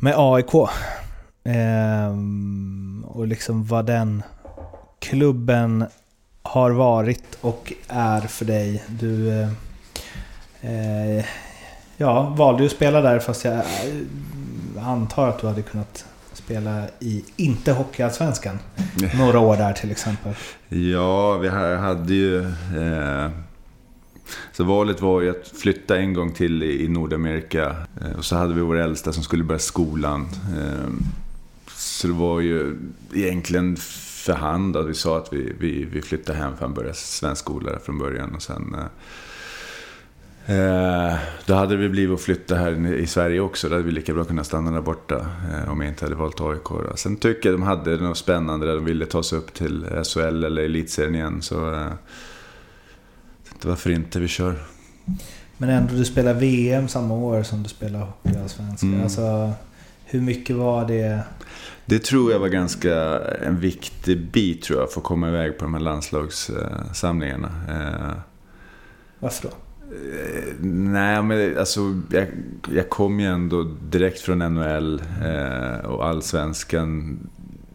med 0.00 0.14
AIK. 0.16 0.52
Ehm, 1.44 3.04
och 3.08 3.26
liksom 3.26 3.64
vad 3.64 3.86
den 3.86 4.22
klubben 4.98 5.84
har 6.42 6.70
varit 6.70 7.38
och 7.40 7.72
är 7.88 8.20
för 8.20 8.44
dig. 8.44 8.84
Du 8.88 9.30
eh, 9.30 9.48
eh, 10.60 11.24
ja, 11.96 12.22
valde 12.38 12.62
ju 12.62 12.66
att 12.66 12.72
spela 12.72 13.00
där 13.00 13.18
fast 13.18 13.44
jag 13.44 13.54
eh, 13.54 14.88
antar 14.88 15.28
att 15.28 15.38
du 15.40 15.46
hade 15.46 15.62
kunnat 15.62 16.04
spela 16.32 16.84
i, 17.00 17.24
inte 17.36 17.72
Hockeyallsvenskan, 17.72 18.58
några 19.18 19.38
år 19.38 19.56
där 19.56 19.72
till 19.72 19.90
exempel. 19.90 20.34
Ja, 20.68 21.36
vi 21.36 21.48
ha- 21.48 21.76
hade 21.76 22.14
ju... 22.14 22.40
Eh, 22.78 23.30
så 24.52 24.64
valet 24.64 25.00
var 25.00 25.20
ju 25.20 25.30
att 25.30 25.48
flytta 25.48 25.96
en 25.98 26.14
gång 26.14 26.32
till 26.32 26.62
i 26.62 26.84
i 26.84 26.88
Nordamerika. 26.88 27.76
Eh, 28.00 28.18
och 28.18 28.24
så 28.24 28.36
hade 28.36 28.54
vi 28.54 28.60
vår 28.60 28.76
äldsta 28.76 29.12
som 29.12 29.22
skulle 29.22 29.44
börja 29.44 29.58
skolan. 29.58 30.28
Eh, 30.58 30.88
så 32.02 32.08
det 32.08 32.14
var 32.14 32.40
ju 32.40 32.76
egentligen 33.14 33.76
för 33.76 34.32
hand 34.32 34.76
att 34.76 34.86
vi 34.86 34.94
sa 34.94 35.18
att 35.18 35.32
vi, 35.32 35.52
vi, 35.58 35.84
vi 35.84 36.02
flyttar 36.02 36.34
hem 36.34 36.56
för 36.56 36.64
han 36.64 36.74
började 36.74 37.36
skola 37.36 37.78
från 37.78 37.98
början. 37.98 38.34
Och 38.34 38.42
sen... 38.42 38.74
Eh, 38.74 38.86
Eh, 40.46 41.14
då 41.46 41.54
hade 41.54 41.76
det 41.76 41.88
blivit 41.88 42.14
att 42.14 42.20
flytta 42.20 42.54
här 42.54 42.94
i 42.94 43.06
Sverige 43.06 43.40
också. 43.40 43.68
Då 43.68 43.74
hade 43.74 43.84
vi 43.84 43.92
lika 43.92 44.14
bra 44.14 44.24
kunnat 44.24 44.46
stanna 44.46 44.70
där 44.70 44.80
borta 44.80 45.26
eh, 45.52 45.70
om 45.72 45.80
jag 45.80 45.90
inte 45.90 46.04
hade 46.04 46.14
valt 46.14 46.40
AIK. 46.40 46.68
Då. 46.68 46.96
Sen 46.96 47.16
tycker 47.16 47.48
jag 47.48 47.58
de 47.58 47.62
hade 47.62 47.96
något 47.96 48.18
spännande 48.18 48.66
där 48.66 48.74
de 48.74 48.84
ville 48.84 49.06
ta 49.06 49.22
sig 49.22 49.38
upp 49.38 49.54
till 49.54 49.86
SHL 50.04 50.44
eller 50.44 50.62
Elitserien 50.62 51.14
igen. 51.14 51.42
Så 51.42 51.74
eh, 51.74 51.92
tänkte, 53.48 53.68
varför 53.68 53.90
inte, 53.90 54.20
vi 54.20 54.28
kör. 54.28 54.62
Men 55.56 55.68
ändå, 55.68 55.94
du 55.94 56.04
spelar 56.04 56.34
VM 56.34 56.88
samma 56.88 57.14
år 57.14 57.42
som 57.42 57.62
du 57.62 57.68
spelar 57.68 58.00
Hockeyallsvenskan. 58.00 58.88
Mm. 58.88 59.02
Alltså, 59.02 59.52
hur 60.04 60.20
mycket 60.20 60.56
var 60.56 60.88
det? 60.88 61.20
Det 61.92 61.98
tror 61.98 62.32
jag 62.32 62.38
var 62.38 62.48
ganska 62.48 62.94
en 63.20 63.60
viktig 63.60 64.18
bit 64.18 64.62
tror 64.62 64.80
jag, 64.80 64.92
för 64.92 65.00
att 65.00 65.04
komma 65.04 65.28
iväg 65.28 65.58
på 65.58 65.64
de 65.64 65.74
här 65.74 65.80
landslagssamlingarna. 65.80 67.50
Eh, 67.68 68.16
Varför 69.18 69.48
då? 69.48 69.54
Eh, 69.94 70.54
Nej, 70.66 71.22
men 71.22 71.58
alltså 71.58 72.00
jag, 72.10 72.26
jag 72.74 72.90
kom 72.90 73.20
ju 73.20 73.26
ändå 73.26 73.62
direkt 73.90 74.20
från 74.20 74.38
NHL 74.38 75.02
eh, 75.24 75.90
och 75.90 76.06
allsvenskan 76.06 77.18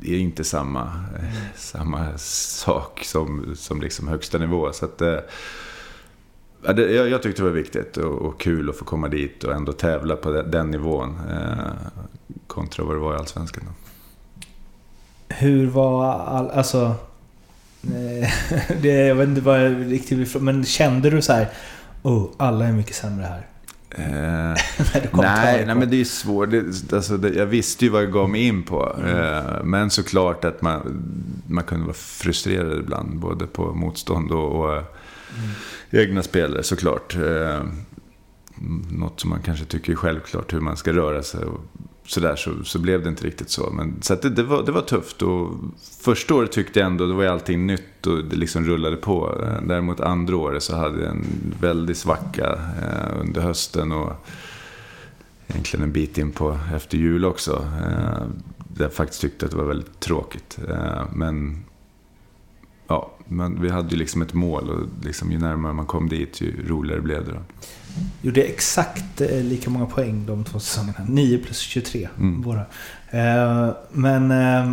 är 0.04 0.18
inte 0.18 0.44
samma, 0.44 0.82
eh, 1.20 1.36
samma 1.56 2.18
sak 2.18 3.02
som, 3.04 3.56
som 3.56 3.82
liksom 3.82 4.08
högsta 4.08 4.38
nivå. 4.38 4.72
Så 4.74 4.86
att, 4.86 5.02
eh, 5.02 5.20
ja, 6.64 6.74
det, 6.74 6.92
jag, 6.92 7.10
jag 7.10 7.24
tyckte 7.24 7.42
det 7.42 7.48
var 7.48 7.56
viktigt 7.56 7.98
och, 7.98 8.14
och 8.14 8.40
kul 8.40 8.70
att 8.70 8.78
få 8.78 8.86
komma 8.86 9.08
dit 9.08 9.44
och 9.44 9.54
ändå 9.54 9.72
tävla 9.72 10.16
på 10.16 10.32
den, 10.32 10.52
den 10.52 10.72
nivån 10.72 11.18
eh, 11.32 11.72
kontra 12.48 12.86
vad 12.86 12.96
det 12.96 13.00
var 13.00 13.14
i 13.14 13.18
allsvenskan. 13.18 13.64
Då. 13.68 13.87
Hur 15.30 15.68
var 15.68 16.14
all, 16.14 16.50
alltså... 16.50 16.96
eh, 17.84 18.30
det, 18.82 19.08
jag 19.08 19.16
vet 19.16 19.28
inte 19.28 19.42
vad 19.42 19.66
jag 19.66 19.92
riktigt 19.92 20.42
men 20.42 20.66
kände 20.66 21.10
du 21.10 21.22
så 21.22 21.34
här... 21.34 21.50
Oh, 22.02 22.30
alla 22.38 22.66
är 22.66 22.72
mycket 22.72 22.96
sämre 22.96 23.26
här. 23.26 23.48
Eh, 23.90 24.58
nej, 25.14 25.66
nej, 25.66 25.76
men 25.76 25.90
det 25.90 26.02
är 26.02 26.06
svårt. 26.06 26.52
Det, 26.52 26.94
alltså, 26.94 27.18
det, 27.18 27.30
jag 27.30 27.46
visste 27.46 27.86
ju 27.86 27.92
vad 27.92 28.04
jag 28.04 28.12
gav 28.12 28.30
mig 28.30 28.48
in 28.48 28.64
på. 28.64 28.96
Eh, 29.06 29.64
men 29.64 29.90
såklart 29.90 30.46
att 30.46 30.62
man, 30.62 31.04
man 31.48 31.64
kunde 31.64 31.86
vara 31.86 31.94
frustrerad 31.94 32.80
ibland. 32.80 33.20
Både 33.20 33.48
på 33.48 33.74
motstånd 33.74 34.32
och, 34.32 34.60
och 34.60 34.76
eh, 34.76 34.84
egna 35.92 36.24
spelare 36.24 36.64
såklart. 36.64 37.16
Eh, 37.16 37.64
något 38.92 39.20
som 39.20 39.30
man 39.30 39.42
kanske 39.42 39.66
tycker 39.66 39.92
är 39.92 39.96
självklart 39.96 40.54
hur 40.54 40.60
man 40.60 40.78
ska 40.78 40.94
röra 40.94 41.24
sig. 41.24 41.46
Och 41.46 41.62
sådär, 42.08 42.36
så, 42.36 42.64
så 42.64 42.80
blev 42.80 43.04
det 43.04 43.10
inte 43.10 43.28
riktigt 43.28 43.50
så. 43.50 43.70
Men, 43.70 44.02
så 44.02 44.14
att 44.14 44.22
det, 44.22 44.30
det, 44.30 44.44
var, 44.44 44.64
det 44.64 44.72
var 44.72 44.82
tufft. 44.82 45.22
Och 45.22 45.52
första 46.02 46.36
året 46.36 46.52
tyckte 46.52 46.80
jag 46.80 46.86
ändå, 46.86 47.06
det 47.06 47.14
var 47.14 47.24
ju 47.24 47.30
allting 47.30 47.68
nytt 47.68 48.08
och 48.08 48.24
det 48.24 48.36
liksom 48.36 48.66
rullade 48.66 48.96
på. 48.96 49.42
Eh, 49.44 49.68
däremot 49.68 50.00
andra 50.00 50.38
året 50.38 50.64
så 50.64 50.76
hade 50.76 51.02
jag 51.04 51.12
en 51.12 51.26
väldig 51.62 51.98
svacka 51.98 52.60
eh, 52.82 53.22
under 53.22 53.42
hösten. 53.42 53.92
Och 53.92 54.14
egentligen 55.48 55.84
en 55.84 55.92
bit 55.92 56.18
in 56.18 56.32
på 56.32 56.60
efter 56.76 56.98
jul 56.98 57.26
också. 57.26 57.68
Eh, 57.82 58.28
där 58.58 58.86
jag 58.86 58.94
faktiskt 58.94 59.22
tyckte 59.22 59.46
att 59.46 59.52
det 59.52 59.58
var 59.58 59.66
väldigt 59.66 60.00
tråkigt. 60.00 60.60
Eh, 60.70 61.02
men 61.14 61.66
ja, 62.88 63.12
men 63.26 63.62
vi 63.62 63.70
hade 63.70 63.90
ju 63.90 63.98
liksom 63.98 64.22
ett 64.22 64.34
mål 64.34 64.70
och 64.70 65.06
liksom, 65.06 65.32
ju 65.32 65.40
närmare 65.40 65.74
man 65.74 65.86
kom 65.86 66.10
dit 66.10 66.42
ju 66.42 66.68
roligare 66.68 67.02
blev 67.02 67.26
det. 67.26 67.32
Då. 67.32 67.40
Gjorde 68.22 68.42
exakt 68.42 69.22
eh, 69.22 69.44
lika 69.44 69.70
många 69.70 69.86
poäng 69.86 70.26
de 70.26 70.44
två 70.44 70.60
säsongerna. 70.60 71.06
9 71.08 71.38
plus 71.38 71.60
23. 71.60 72.10
Mm. 72.18 72.42
Våra. 72.42 72.66
Eh, 73.10 73.70
men 73.92 74.32
eh, 74.32 74.72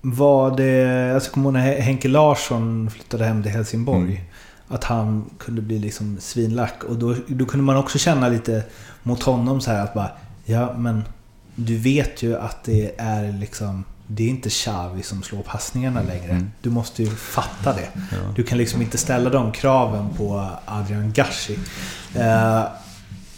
var 0.00 0.56
det... 0.56 1.14
Alltså, 1.14 1.32
kommer 1.32 1.44
ihåg 1.44 1.52
när 1.52 1.80
Henke 1.80 2.08
Larsson 2.08 2.90
flyttade 2.90 3.24
hem 3.24 3.42
till 3.42 3.52
Helsingborg? 3.52 4.10
Mm. 4.10 4.22
Att 4.68 4.84
han 4.84 5.30
kunde 5.38 5.62
bli 5.62 5.78
liksom 5.78 6.16
svinlack. 6.20 6.84
Och 6.84 6.96
då, 6.96 7.16
då 7.26 7.46
kunde 7.46 7.64
man 7.64 7.76
också 7.76 7.98
känna 7.98 8.28
lite 8.28 8.64
mot 9.02 9.22
honom 9.22 9.60
så 9.60 9.70
här 9.70 9.84
att 9.84 9.94
bara... 9.94 10.10
Ja, 10.44 10.74
men 10.78 11.02
du 11.54 11.76
vet 11.76 12.22
ju 12.22 12.36
att 12.36 12.64
det 12.64 12.92
är 12.98 13.32
liksom... 13.32 13.84
Det 14.12 14.24
är 14.24 14.28
inte 14.28 14.50
Xavi 14.50 15.02
som 15.02 15.22
slår 15.22 15.42
passningarna 15.42 16.02
längre. 16.02 16.30
Mm. 16.30 16.50
Du 16.60 16.70
måste 16.70 17.02
ju 17.02 17.10
fatta 17.10 17.72
det. 17.72 17.88
Ja. 17.94 18.16
Du 18.36 18.42
kan 18.42 18.58
liksom 18.58 18.82
inte 18.82 18.98
ställa 18.98 19.30
de 19.30 19.52
kraven 19.52 20.08
på 20.16 20.48
Adrian 20.66 21.12
Gashi. 21.12 21.58
Eh, 22.14 22.62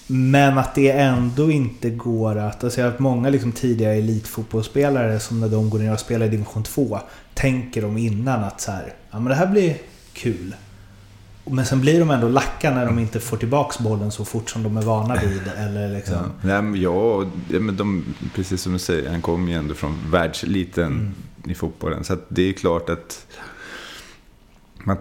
men 0.06 0.58
att 0.58 0.74
det 0.74 0.90
ändå 0.90 1.50
inte 1.50 1.90
går 1.90 2.38
att... 2.38 2.64
Alltså 2.64 2.80
jag 2.80 2.86
har 2.86 2.90
haft 2.90 3.00
många 3.00 3.30
liksom 3.30 3.52
tidigare 3.52 3.94
elitfotbollsspelare 3.94 5.20
som 5.20 5.40
när 5.40 5.48
de 5.48 5.70
går 5.70 5.78
ner 5.78 5.92
och 5.92 6.00
spelar 6.00 6.26
i 6.26 6.28
division 6.28 6.62
2 6.62 6.98
tänker 7.34 7.82
de 7.82 7.98
innan 7.98 8.44
att 8.44 8.60
så 8.60 8.70
här, 8.70 8.94
ja 9.10 9.18
men 9.18 9.24
det 9.24 9.34
här 9.34 9.46
blir 9.46 9.76
kul. 10.12 10.54
Men 11.44 11.66
sen 11.66 11.80
blir 11.80 12.00
de 12.00 12.10
ändå 12.10 12.28
lacka 12.28 12.74
när 12.74 12.86
de 12.86 12.98
inte 12.98 13.20
får 13.20 13.36
tillbaks 13.36 13.78
bollen 13.78 14.10
så 14.10 14.24
fort 14.24 14.50
som 14.50 14.62
de 14.62 14.76
är 14.76 14.82
vana 14.82 15.14
vid. 15.16 15.42
Eller 15.56 15.88
liksom. 15.88 16.16
Ja, 16.42 16.62
men 16.62 16.80
ja, 16.80 17.26
men 17.48 17.76
de, 17.76 18.04
precis 18.34 18.62
som 18.62 18.72
du 18.72 18.78
säger, 18.78 19.10
han 19.10 19.22
kom 19.22 19.48
ju 19.48 19.54
ändå 19.54 19.74
från 19.74 19.98
världseliten 20.10 20.92
Mm. 20.92 21.12
i 21.44 21.54
fotbollen. 21.54 22.04
Så 22.04 22.16
det 22.28 22.42
är 22.48 22.52
klart 22.52 22.88
att 22.90 23.26
man, 24.84 24.96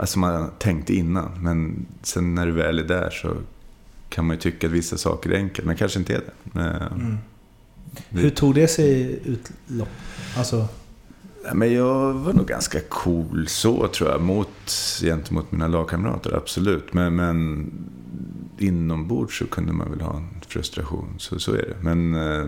alltså 0.00 0.18
man 0.18 0.50
tänkte 0.58 0.94
innan. 0.94 1.42
Men 1.42 1.86
sen 2.02 2.34
när 2.34 2.46
du 2.46 2.52
väl 2.52 2.78
är 2.78 2.84
där 2.84 3.10
så 3.10 3.36
kan 4.08 4.26
man 4.26 4.36
ju 4.36 4.40
tycka 4.40 4.66
att 4.66 4.72
vissa 4.72 4.96
saker 4.96 5.30
är 5.30 5.36
enkelt, 5.36 5.66
men 5.66 5.76
kanske 5.76 5.98
inte 5.98 6.14
är 6.14 6.18
det. 6.20 6.32
Men, 6.44 6.66
Mm. 6.82 7.18
det- 8.10 8.20
Hur 8.20 8.30
tog 8.30 8.54
det 8.54 8.68
sig 8.68 9.18
utlopp? 9.24 9.88
Alltså, 10.36 10.68
Men 11.54 11.72
jag 11.72 12.12
var 12.12 12.32
nog 12.32 12.46
ganska 12.46 12.80
cool 12.80 13.46
så 13.48 13.88
tror 13.88 14.10
jag, 14.10 14.20
mot, 14.20 14.72
gentemot 15.02 15.52
mina 15.52 15.68
lagkamrater, 15.68 16.36
absolut. 16.36 16.92
Men, 16.92 17.16
men 17.16 17.70
inombords 18.58 19.38
så 19.38 19.46
kunde 19.46 19.72
man 19.72 19.90
väl 19.90 20.00
ha 20.00 20.16
en 20.16 20.40
frustration, 20.48 21.14
så, 21.18 21.38
så 21.38 21.52
är 21.52 21.62
det. 21.62 21.76
Men 21.80 22.14
eh, 22.14 22.46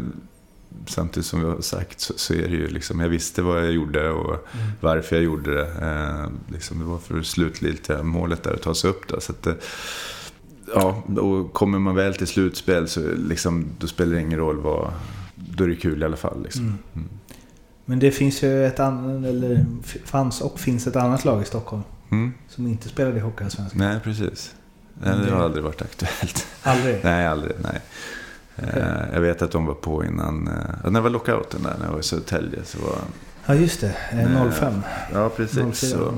samtidigt 0.86 1.26
som 1.26 1.40
jag 1.40 1.50
har 1.50 1.60
sagt 1.60 2.00
så, 2.00 2.14
så 2.16 2.34
är 2.34 2.48
det 2.48 2.56
ju 2.56 2.68
liksom, 2.68 3.00
jag 3.00 3.08
visste 3.08 3.42
vad 3.42 3.58
jag 3.58 3.72
gjorde 3.72 4.10
och 4.10 4.48
varför 4.80 5.16
jag 5.16 5.24
gjorde 5.24 5.54
det. 5.54 5.66
Eh, 5.82 6.52
liksom, 6.52 6.78
det 6.78 6.84
var 6.84 6.98
för 6.98 7.22
slutgiltiga 7.22 8.02
målet 8.02 8.42
där 8.42 8.54
att 8.54 8.62
ta 8.62 8.74
sig 8.74 8.90
upp. 8.90 9.08
Då, 9.08 9.20
så 9.20 9.32
att, 9.32 9.46
eh, 9.46 9.54
ja, 10.74 11.02
och 11.20 11.52
kommer 11.52 11.78
man 11.78 11.94
väl 11.94 12.14
till 12.14 12.26
slutspel 12.26 12.88
så 12.88 13.00
liksom, 13.28 13.66
då 13.78 13.86
spelar 13.86 14.14
det 14.14 14.20
ingen 14.20 14.38
roll 14.38 14.60
vad, 14.60 14.92
då 15.34 15.64
är 15.64 15.68
det 15.68 15.76
kul 15.76 16.02
i 16.02 16.04
alla 16.04 16.16
fall. 16.16 16.42
Liksom. 16.42 16.78
Mm. 16.94 17.08
Men 17.84 17.98
det 17.98 18.10
finns 18.10 18.42
ju 18.42 18.66
ett 18.66 18.80
annat, 18.80 19.24
eller 19.24 19.66
fanns 20.04 20.40
och 20.40 20.60
finns 20.60 20.86
ett 20.86 20.96
annat 20.96 21.24
lag 21.24 21.42
i 21.42 21.44
Stockholm. 21.44 21.82
Mm. 22.10 22.34
Som 22.48 22.66
inte 22.66 22.88
spelade 22.88 23.16
i 23.16 23.20
Hockeyallsvenskan. 23.20 23.80
Nej, 23.80 24.00
precis. 24.00 24.54
Nej, 24.94 25.16
det 25.24 25.30
har 25.30 25.44
aldrig 25.44 25.64
varit 25.64 25.82
aktuellt. 25.82 26.46
Aldrig? 26.62 27.04
Nej, 27.04 27.26
aldrig. 27.26 27.52
Nej. 27.62 27.80
Okay. 28.56 28.82
Jag 29.12 29.20
vet 29.20 29.42
att 29.42 29.50
de 29.50 29.66
var 29.66 29.74
på 29.74 30.04
innan, 30.04 30.44
när 30.84 30.90
det 30.90 31.00
var 31.00 31.10
lockouten 31.10 31.62
där, 31.62 31.74
när 31.78 31.84
jag 31.84 31.92
var 31.92 32.00
i 32.00 32.02
Södertälje. 32.02 32.64
Så 32.64 32.78
var, 32.78 32.98
ja, 33.46 33.54
just 33.54 33.80
det. 33.80 33.94
05. 34.52 34.82
Ja, 35.12 35.28
precis. 35.28 35.58
04, 35.58 35.72
så 35.72 36.14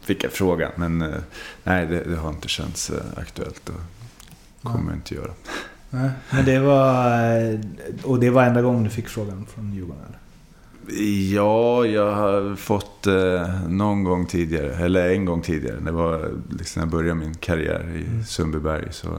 fick 0.00 0.24
jag 0.24 0.32
frågan, 0.32 0.72
men 0.76 0.98
nej, 1.64 1.86
det, 1.86 2.04
det 2.04 2.16
har 2.16 2.28
inte 2.28 2.48
känts 2.48 2.92
aktuellt 3.16 3.68
och 3.68 3.80
kommer 4.62 4.90
ja. 4.90 4.96
inte 4.96 5.14
göra. 5.14 5.32
Nej, 5.90 6.10
men 6.30 6.44
det 6.44 6.58
var... 6.58 7.58
Och 8.04 8.20
det 8.20 8.30
var 8.30 8.44
enda 8.44 8.62
gången 8.62 8.84
du 8.84 8.90
fick 8.90 9.08
frågan 9.08 9.46
från 9.46 9.72
Djurgården? 9.72 10.02
Eller? 10.08 10.18
Ja, 11.34 11.86
jag 11.86 12.14
har 12.14 12.56
fått 12.56 13.06
eh, 13.06 13.68
någon 13.68 14.04
gång 14.04 14.26
tidigare, 14.26 14.74
eller 14.74 15.10
en 15.10 15.24
gång 15.24 15.42
tidigare. 15.42 15.80
Det 15.80 15.92
var 15.92 16.30
liksom 16.50 16.80
när 16.80 16.86
jag 16.86 16.92
började 16.92 17.14
min 17.14 17.34
karriär 17.34 17.92
i 17.96 18.06
mm. 18.06 18.24
Sundbyberg. 18.24 18.92
Så 18.92 19.18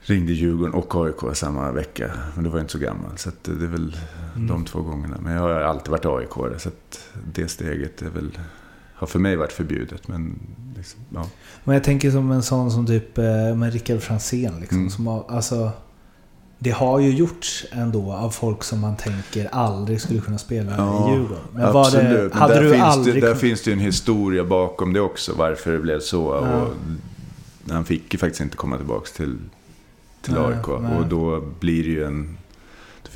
ringde 0.00 0.32
Djurgården 0.32 0.74
och 0.74 0.94
AIK 1.06 1.36
samma 1.36 1.72
vecka. 1.72 2.10
Men 2.34 2.44
då 2.44 2.50
var 2.50 2.58
jag 2.58 2.64
inte 2.64 2.72
så 2.72 2.78
gammal. 2.78 3.18
Så 3.18 3.30
det 3.42 3.50
är 3.50 3.68
väl 3.68 3.96
mm. 4.36 4.48
de 4.48 4.64
två 4.64 4.82
gångerna. 4.82 5.16
Men 5.20 5.32
jag 5.32 5.40
har 5.40 5.50
alltid 5.50 5.90
varit 5.90 6.06
AIK. 6.06 6.60
Så 6.60 6.70
det 7.32 7.48
steget 7.48 8.02
är 8.02 8.10
väl, 8.10 8.38
har 8.96 9.06
för 9.06 9.18
mig 9.18 9.36
varit 9.36 9.52
förbjudet. 9.52 10.08
Men, 10.08 10.40
liksom, 10.76 11.00
ja. 11.14 11.26
men 11.64 11.74
jag 11.74 11.84
tänker 11.84 12.10
som 12.10 12.30
en 12.30 12.42
sån 12.42 12.70
som 12.70 12.86
typ 12.86 13.18
eh, 13.18 13.54
med 13.54 13.72
Rickard 13.72 14.00
Franzén. 14.00 14.60
Liksom, 14.60 14.78
mm. 14.78 14.90
som 14.90 15.06
har, 15.06 15.24
alltså, 15.28 15.70
det 16.58 16.70
har 16.70 17.00
ju 17.00 17.10
gjorts 17.10 17.66
ändå 17.70 18.12
av 18.12 18.30
folk 18.30 18.64
som 18.64 18.80
man 18.80 18.96
tänker 18.96 19.48
aldrig 19.52 20.00
skulle 20.00 20.20
kunna 20.20 20.38
spela 20.38 20.72
ja, 20.76 21.08
i 21.08 21.12
Djurgården. 21.12 21.42
Men 21.52 21.64
absolut. 21.64 22.32
Det, 22.32 22.38
hade 22.38 22.54
där 22.54 22.62
du 22.62 22.72
finns 22.72 23.04
det, 23.04 23.20
Där 23.20 23.34
finns 23.34 23.62
det 23.62 23.70
ju 23.70 23.74
en 23.74 23.80
historia 23.80 24.44
bakom 24.44 24.92
det 24.92 25.00
också, 25.00 25.34
varför 25.36 25.72
det 25.72 25.78
blev 25.78 26.00
så. 26.00 26.40
Ja. 26.44 26.62
Och 26.62 26.72
han 27.70 27.84
fick 27.84 28.12
ju 28.12 28.18
faktiskt 28.18 28.40
inte 28.40 28.56
komma 28.56 28.76
tillbaka 28.76 29.06
till, 29.16 29.38
till 30.22 30.34
nej, 30.34 30.42
AIK. 30.42 30.68
Och 30.68 31.06
då 31.08 31.40
blir 31.60 31.82
det 31.82 31.90
ju 31.90 32.04
en... 32.04 32.36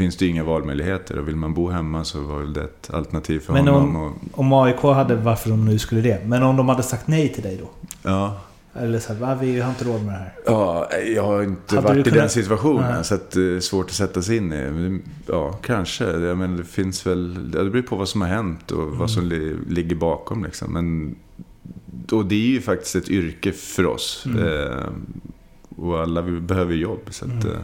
Finns 0.01 0.17
det 0.17 0.27
inga 0.27 0.45
valmöjligheter. 0.45 1.19
Och 1.19 1.29
vill 1.29 1.37
man 1.37 1.55
bo 1.55 1.69
hemma 1.69 2.05
så 2.05 2.21
var 2.21 2.39
väl 2.39 2.53
det 2.53 2.63
ett 2.63 2.91
alternativ 2.95 3.41
för 3.41 3.53
Men 3.53 3.69
honom. 3.69 3.97
Om, 3.97 4.13
och... 4.33 4.39
om 4.39 4.53
AIK 4.53 4.81
hade, 4.81 5.15
varför 5.15 5.51
de 5.51 5.65
nu 5.65 5.79
skulle 5.79 6.01
det. 6.01 6.27
Men 6.27 6.43
om 6.43 6.57
de 6.57 6.69
hade 6.69 6.83
sagt 6.83 7.09
nej 7.09 7.29
till 7.29 7.43
dig 7.43 7.61
då? 7.63 7.71
Ja. 8.03 8.41
Eller 8.75 8.99
så 8.99 9.15
här, 9.15 9.37
vi 9.37 9.61
har 9.61 9.71
inte 9.71 9.85
råd 9.85 10.05
med 10.05 10.15
det 10.15 10.19
här. 10.19 10.33
Ja, 10.47 10.89
jag 11.15 11.23
har 11.23 11.43
inte 11.43 11.75
Hade 11.75 11.89
varit 11.89 12.07
i 12.07 12.11
kunnat... 12.11 12.19
den 12.19 12.31
situationen. 12.31 12.95
Nej. 12.95 13.05
Så 13.05 13.15
att 13.15 13.31
det 13.31 13.57
är 13.57 13.61
svårt 13.61 13.87
att 13.87 13.93
sätta 13.93 14.23
sig 14.23 14.37
in 14.37 14.53
i. 14.53 15.01
Ja, 15.27 15.53
kanske. 15.53 16.05
Jag 16.05 16.39
menar, 16.39 16.59
det 16.59 16.65
finns 16.65 17.07
väl... 17.07 17.51
Det 17.51 17.71
beror 17.71 17.83
på 17.83 17.97
vad 17.97 18.09
som 18.09 18.21
har 18.21 18.29
hänt 18.29 18.71
och 18.71 18.83
mm. 18.83 18.99
vad 18.99 19.11
som 19.11 19.25
li, 19.25 19.57
ligger 19.69 19.97
bakom. 19.97 20.45
Liksom. 20.45 20.73
Men, 20.73 21.17
och 22.13 22.27
det 22.27 22.35
är 22.35 22.49
ju 22.49 22.61
faktiskt 22.61 22.97
ett 22.97 23.09
yrke 23.09 23.53
för 23.53 23.87
oss. 23.87 24.27
Mm. 24.27 24.47
Eh, 24.47 24.87
och 25.77 26.01
alla 26.01 26.23
vi 26.23 26.41
behöver 26.41 26.75
jobb. 26.75 27.01
Så 27.11 27.25
att, 27.25 27.45
mm. 27.45 27.57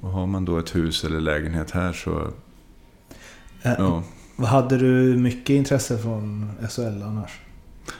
Och 0.00 0.10
har 0.10 0.26
man 0.26 0.44
då 0.44 0.58
ett 0.58 0.74
hus 0.74 1.04
eller 1.04 1.20
lägenhet 1.20 1.70
här 1.70 1.92
så... 1.92 2.30
Äh, 3.62 3.72
ja. 3.78 4.02
Hade 4.36 4.78
du 4.78 5.16
mycket 5.16 5.50
intresse 5.50 5.98
från 5.98 6.50
SHL 6.70 7.02
annars? 7.02 7.40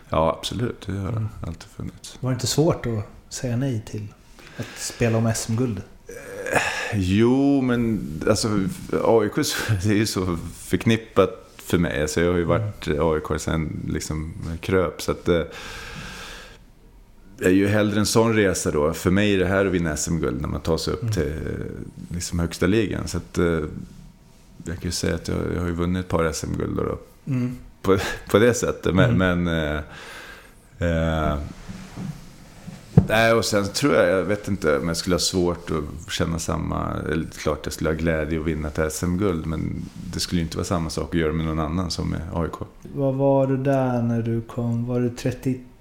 Ja, 0.09 0.37
absolut. 0.39 0.87
Det 0.87 0.93
har 0.93 1.09
mm. 1.09 1.29
alltid 1.47 1.69
funnits. 1.77 2.19
Var 2.21 2.31
det 2.31 2.35
inte 2.35 2.47
svårt 2.47 2.87
att 2.87 3.35
säga 3.35 3.57
nej 3.57 3.83
till 3.87 4.07
att 4.57 4.79
spela 4.79 5.19
om 5.19 5.33
SM-guld? 5.35 5.83
Eh, 6.07 7.01
jo, 7.01 7.61
men 7.61 8.01
alltså 8.29 8.49
AIK 9.05 9.35
det 9.83 9.91
är 9.91 9.95
ju 9.95 10.07
så 10.07 10.39
förknippat 10.55 11.45
för 11.57 11.79
mig. 11.79 12.03
Alltså, 12.03 12.21
jag 12.21 12.31
har 12.31 12.39
ju 12.39 12.45
varit 12.45 12.87
mm. 12.87 13.09
AIK 13.09 13.41
sen 13.41 13.87
liksom 13.93 14.35
kröp. 14.61 15.03
Så 15.03 15.11
att, 15.11 15.29
eh, 17.45 17.51
jag 17.51 17.53
är 17.53 17.57
ju 17.57 17.67
hellre 17.67 18.01
en 18.01 18.07
sån 18.07 18.35
resa 18.35 18.71
då. 18.71 18.93
För 18.93 19.11
mig 19.11 19.35
är 19.35 19.39
det 19.39 19.47
här 19.47 19.67
att 19.67 19.73
vinna 19.73 19.97
SM-guld 19.97 20.41
när 20.41 20.49
man 20.49 20.61
tar 20.61 20.77
sig 20.77 20.95
upp 20.95 21.03
mm. 21.03 21.15
till 21.15 21.33
liksom, 22.09 22.39
högsta 22.39 22.67
ligan. 22.67 23.09
Så 23.09 23.17
att, 23.17 23.39
eh, 23.39 23.45
jag 24.65 24.77
kan 24.77 24.83
ju 24.83 24.91
säga 24.91 25.15
att 25.15 25.29
jag, 25.29 25.39
jag 25.55 25.61
har 25.61 25.69
ju 25.69 25.75
vunnit 25.75 26.05
ett 26.05 26.11
par 26.11 26.33
SM-guld 26.33 26.77
då. 26.77 26.99
Mm 27.27 27.57
på, 27.85 27.99
på 28.31 28.39
det 28.39 28.55
sättet. 28.55 28.95
Men... 28.95 29.11
Mm. 29.11 29.43
men 29.45 29.65
eh, 29.69 29.81
eh, 30.79 31.39
nej, 33.09 33.33
och 33.33 33.45
sen 33.45 33.65
tror 33.65 33.95
jag, 33.95 34.09
jag 34.09 34.25
vet 34.25 34.49
inte 34.49 34.79
om 34.79 34.89
jag 34.89 34.97
skulle 34.97 35.15
ha 35.15 35.21
svårt 35.21 35.71
att 35.71 36.13
känna 36.13 36.39
samma... 36.39 36.93
Eller 37.13 37.27
klart 37.27 37.61
jag 37.65 37.73
skulle 37.73 37.91
ha 37.91 37.97
glädje 37.97 38.41
att 38.41 38.47
vinna 38.47 38.69
ett 38.69 38.93
SM-guld, 38.93 39.47
men 39.47 39.85
det 40.13 40.21
skulle 40.21 40.41
ju 40.41 40.45
inte 40.45 40.57
vara 40.57 40.65
samma 40.65 40.91
sak 40.91 41.15
att 41.15 41.21
göra 41.21 41.33
med 41.33 41.47
någon 41.47 41.61
annan 41.61 41.91
som 41.91 42.11
med 42.11 42.21
AIK. 42.33 42.53
Vad 42.95 43.15
var 43.15 43.47
du 43.47 43.57
där 43.57 44.03
när 44.03 44.23
du 44.23 44.41
kom? 44.41 44.87
Var 44.87 45.01
du 45.01 45.11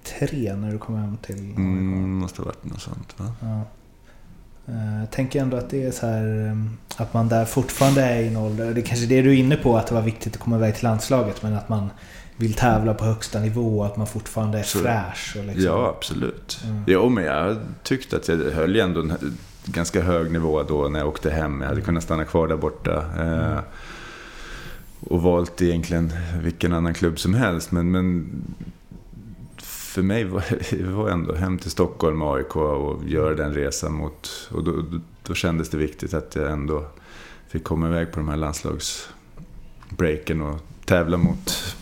33 0.04 0.56
när 0.56 0.72
du 0.72 0.78
kom 0.78 0.96
hem 0.96 1.18
till 1.18 1.36
AIK? 1.36 1.58
Mm, 1.58 2.14
måste 2.14 2.42
ha 2.42 2.46
varit 2.46 2.66
något 2.66 2.82
sånt. 2.82 3.16
Va? 3.18 3.32
Ja. 3.40 3.62
Eh, 4.66 5.00
jag 5.00 5.12
tänker 5.12 5.42
ändå 5.42 5.58
att 5.58 5.70
det 5.70 5.84
är 5.84 5.92
så 5.92 6.06
här 6.06 6.48
eh, 6.48 7.02
att 7.02 7.14
man 7.14 7.30
där 7.30 7.46
fortfarande 7.46 8.02
är 8.02 8.22
i 8.22 8.28
en 8.28 8.38
ålder, 8.38 8.74
det 8.74 8.82
är 8.82 8.86
kanske 8.86 9.06
det 9.06 9.22
du 9.22 9.30
är 9.30 9.36
inne 9.36 9.56
på, 9.56 9.78
att 9.78 9.88
det 9.88 9.96
var 9.96 10.02
viktigt 10.02 10.36
att 10.36 10.42
komma 10.42 10.56
iväg 10.56 10.76
till 10.76 10.84
landslaget, 10.84 11.44
men 11.44 11.54
att 11.54 11.70
man 11.70 11.90
vill 12.38 12.54
tävla 12.54 12.94
på 12.94 13.06
högsta 13.06 13.40
nivå 13.40 13.80
och 13.80 13.86
att 13.86 13.98
man 13.98 14.08
fortfarande 14.08 14.60
är 14.60 14.64
så, 14.64 14.80
fräsch. 14.80 15.36
Och 15.38 15.46
liksom. 15.46 15.66
Ja, 15.66 15.94
absolut. 15.98 16.62
Mm. 16.66 16.84
Jo, 16.88 17.10
men 17.10 17.24
jag 17.24 17.58
tyckte 17.84 18.16
att 18.16 18.28
jag 18.28 18.38
höll 18.38 18.76
ändå 18.76 19.02
en 19.02 19.38
ganska 19.66 20.02
hög 20.02 20.32
nivå 20.32 20.64
då 20.64 20.88
när 20.90 21.00
jag 21.00 21.08
åkte 21.08 21.32
hem. 21.32 21.62
Jag 21.62 21.68
hade 21.68 21.74
mm. 21.74 21.86
kunnat 21.86 22.04
stanna 22.04 22.26
kvar 22.26 22.48
där 22.48 22.58
borta. 22.58 23.06
Eh, 23.18 23.52
mm. 23.52 23.64
och 25.00 25.22
valt 25.22 25.62
egentligen 25.62 26.14
vilken 26.42 26.74
annan 26.74 26.94
klubb 26.94 27.20
som 27.20 27.34
helst. 27.34 27.72
Men, 27.72 27.92
men 27.92 28.30
för 29.94 30.02
mig 30.02 30.24
var 30.24 30.44
det 30.70 30.84
var 30.84 31.10
ändå 31.10 31.36
hem 31.36 31.58
till 31.58 31.72
Stockholm 31.72 32.22
och 32.22 32.38
AIK 32.38 32.56
och 32.56 33.08
göra 33.08 33.36
den 33.36 33.54
resan 33.54 33.94
mot... 33.94 34.50
Och 34.52 34.64
då, 34.64 34.84
då 35.24 35.34
kändes 35.34 35.70
det 35.70 35.78
viktigt 35.78 36.14
att 36.14 36.36
jag 36.36 36.52
ändå 36.52 36.86
fick 37.48 37.64
komma 37.64 37.88
iväg 37.88 38.12
på 38.12 38.20
de 38.20 38.30
här 38.30 38.38
landslagsbreaken 38.38 40.42
och 40.42 40.60
tävla 40.86 41.18
mot 41.18 41.76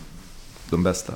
de 0.69 0.83
bästa. 0.83 1.13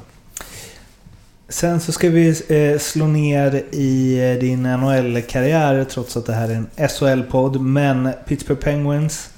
Sen 1.49 1.79
så 1.79 1.91
ska 1.91 2.09
vi 2.09 2.41
eh, 2.47 2.79
slå 2.79 3.07
ner 3.07 3.63
i 3.71 4.19
eh, 4.31 4.39
din 4.39 4.63
NHL-karriär 4.63 5.83
trots 5.83 6.17
att 6.17 6.25
det 6.25 6.33
här 6.33 6.49
är 6.49 6.55
en 6.55 6.89
SHL-podd. 6.89 7.61
Men 7.61 8.09
Pittsburgh 8.27 8.61
Penguins 8.61 9.29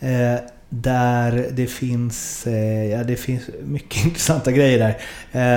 eh, 0.00 0.34
där 0.68 1.50
det 1.52 1.66
finns, 1.66 2.46
eh, 2.46 2.86
ja, 2.86 3.04
det 3.04 3.16
finns 3.16 3.42
mycket 3.64 4.04
intressanta 4.04 4.52
grejer 4.52 4.78
där. 4.78 4.96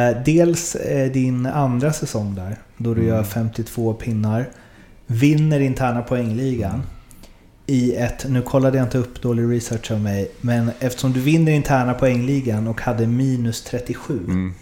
Eh, 0.09 0.23
dels 0.25 0.75
eh, 0.75 1.11
din 1.11 1.45
andra 1.45 1.93
säsong 1.93 2.35
där, 2.35 2.55
då 2.77 2.93
du 2.93 3.01
mm. 3.01 3.13
gör 3.13 3.23
52 3.23 3.93
pinnar. 3.93 4.49
Vinner 5.07 5.59
interna 5.59 6.01
poängligan. 6.01 6.81
I 7.65 7.95
ett, 7.95 8.25
nu 8.29 8.41
kollade 8.41 8.77
jag 8.77 8.85
inte 8.85 8.97
upp 8.97 9.21
dålig 9.21 9.55
research 9.55 9.91
av 9.91 9.99
mig, 9.99 10.31
men 10.41 10.71
eftersom 10.79 11.13
du 11.13 11.19
vinner 11.19 11.51
interna 11.51 11.93
poängligan 11.93 12.67
och 12.67 12.81
hade 12.81 13.07
minus 13.07 13.63
37. 13.63 14.17
Mm. 14.17 14.53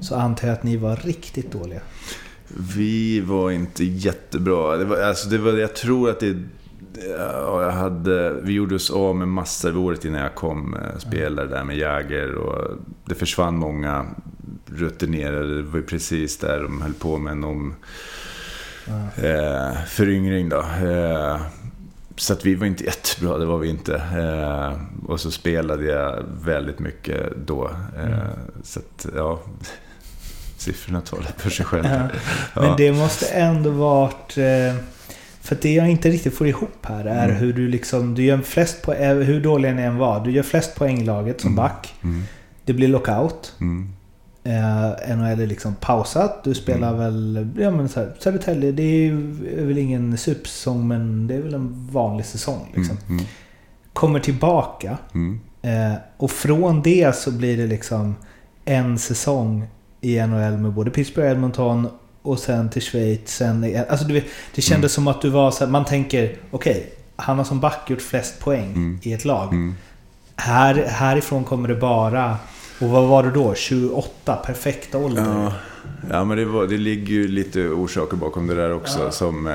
Så 0.00 0.14
antar 0.14 0.48
jag 0.48 0.54
att 0.54 0.62
ni 0.62 0.76
var 0.76 0.96
riktigt 0.96 1.52
dåliga. 1.52 1.80
Vi 2.76 3.20
var 3.20 3.50
inte 3.50 3.84
jättebra. 3.84 4.76
Det 4.76 4.84
var, 4.84 5.00
alltså 5.00 5.28
det 5.28 5.38
var, 5.38 5.52
jag 5.52 5.74
tror 5.74 6.10
att 6.10 6.20
det 6.20 6.26
Ja, 6.26 6.40
jag 7.62 7.70
hade, 7.70 8.40
vi 8.40 8.52
gjorde 8.52 8.74
oss 8.74 8.90
av 8.90 9.16
med 9.16 9.28
massor 9.28 9.76
året 9.76 10.04
innan 10.04 10.20
jag 10.20 10.34
kom. 10.34 10.76
Eh, 10.76 10.98
spelare 10.98 11.46
där 11.46 11.64
med 11.64 11.76
Jäger 11.76 12.34
och 12.34 12.78
det 13.04 13.14
försvann 13.14 13.56
många 13.56 14.06
rutinerade. 14.66 15.56
Det 15.56 15.62
var 15.62 15.80
precis 15.80 16.38
där 16.38 16.62
de 16.62 16.82
höll 16.82 16.94
på 16.94 17.18
med 17.18 17.32
en 17.32 17.44
om, 17.44 17.74
eh, 19.16 19.72
föryngring. 19.86 20.48
Då. 20.48 20.60
Eh, 20.60 21.40
så 22.16 22.32
att 22.32 22.46
vi 22.46 22.54
var 22.54 22.66
inte 22.66 22.84
jättebra, 22.84 23.38
det 23.38 23.46
var 23.46 23.58
vi 23.58 23.68
inte. 23.68 23.94
Eh, 23.94 24.80
och 25.10 25.20
så 25.20 25.30
spelade 25.30 25.84
jag 25.84 26.24
väldigt 26.44 26.78
mycket 26.78 27.32
då. 27.46 27.70
Eh, 27.96 28.04
mm. 28.04 28.28
Så 28.62 28.80
att, 28.80 29.06
ja... 29.16 29.40
Siffrorna 30.56 31.00
talar 31.00 31.30
för 31.36 31.50
sig 31.50 31.66
själva. 31.66 32.10
Ja. 32.54 32.60
Men 32.62 32.76
det 32.76 32.92
måste 32.92 33.26
ändå 33.26 33.70
varit... 33.70 34.38
Eh 34.38 34.93
för 35.44 35.56
det 35.60 35.74
jag 35.74 35.90
inte 35.90 36.08
riktigt 36.08 36.34
får 36.34 36.46
ihop 36.46 36.78
här 36.82 37.04
är 37.04 37.24
mm. 37.24 37.36
hur 37.36 37.52
du 37.52 37.68
liksom, 37.68 38.14
du 38.14 38.24
gör 38.24 38.38
flest 38.38 38.82
på, 38.82 38.92
eh, 38.92 39.14
hur 39.14 39.40
dålig 39.40 39.74
ni 39.74 39.82
än 39.82 39.96
var, 39.96 40.24
du 40.24 40.30
gör 40.30 40.42
flest 40.42 40.74
poänglaget 40.74 41.40
som 41.40 41.48
mm. 41.48 41.56
back. 41.56 41.94
Mm. 42.02 42.22
Det 42.64 42.72
blir 42.72 42.88
lockout. 42.88 43.54
Mm. 43.60 43.88
Eh, 44.44 45.16
NHL 45.16 45.40
är 45.40 45.46
liksom 45.46 45.74
pausat. 45.74 46.44
Du 46.44 46.54
spelar 46.54 46.88
Mm. 46.88 46.98
väl... 46.98 47.48
Ja 47.58 47.70
men 47.70 47.88
så 47.88 48.00
här, 48.00 48.12
Södertälje, 48.18 48.72
det 48.72 48.82
är, 48.82 49.12
väl 49.66 49.78
ingen 49.78 50.18
supersäsong 50.18 50.88
men 50.88 51.26
det 51.26 51.34
är 51.34 51.40
väl 51.42 51.54
en 51.54 51.88
vanlig 51.92 52.26
säsong. 52.26 52.72
Liksom. 52.74 52.96
Mm, 53.06 53.18
mm, 53.18 53.24
Kommer 53.92 54.20
tillbaka. 54.20 54.98
mm. 55.14 55.40
Eh, 55.62 55.94
och 56.16 56.30
från 56.30 56.82
det 56.82 57.16
så 57.16 57.30
blir 57.30 57.56
det 57.56 57.66
liksom 57.66 58.14
en 58.64 58.98
säsong 58.98 59.66
i 60.00 60.26
NHL 60.26 60.58
med 60.58 60.72
både 60.72 60.90
Pittsburgh 60.90 61.28
och 61.28 61.32
Edmonton 61.32 61.88
och 62.24 62.38
sen 62.38 62.70
till 62.70 62.82
Schweiz. 62.82 63.20
Sen, 63.36 63.76
alltså 63.88 64.06
du 64.06 64.14
vet, 64.14 64.24
det 64.54 64.62
kändes 64.62 64.92
som 64.92 65.08
att 65.08 65.22
du 65.22 65.30
var 65.30 65.50
så 65.50 65.64
här, 65.64 65.70
man 65.72 65.84
tänker 65.84 66.36
okej, 66.50 66.92
han 67.16 67.38
har 67.38 67.44
som 67.44 67.60
back 67.60 67.90
gjort 67.90 68.02
flest 68.02 68.40
poäng 68.40 68.66
Mm. 68.72 68.98
i 69.02 69.12
ett 69.12 69.24
lag. 69.24 69.48
Mm. 69.52 69.74
Här, 70.36 70.74
härifrån 70.74 71.44
kommer 71.44 71.68
det 71.68 71.74
bara... 71.74 72.36
Och 72.80 72.88
vad 72.88 73.08
var 73.08 73.22
det 73.22 73.30
då? 73.30 73.54
28? 73.54 74.36
Perfekta 74.36 74.98
ålder? 74.98 75.22
Ja, 75.22 75.52
ja 76.10 76.24
men 76.24 76.36
det, 76.38 76.44
var, 76.44 76.66
det 76.66 76.76
ligger 76.76 77.12
ju 77.14 77.28
lite 77.28 77.60
orsaker 77.68 78.16
bakom 78.16 78.46
det 78.46 78.54
där 78.54 78.72
också. 78.72 79.10
Som, 79.10 79.46
eh, 79.46 79.54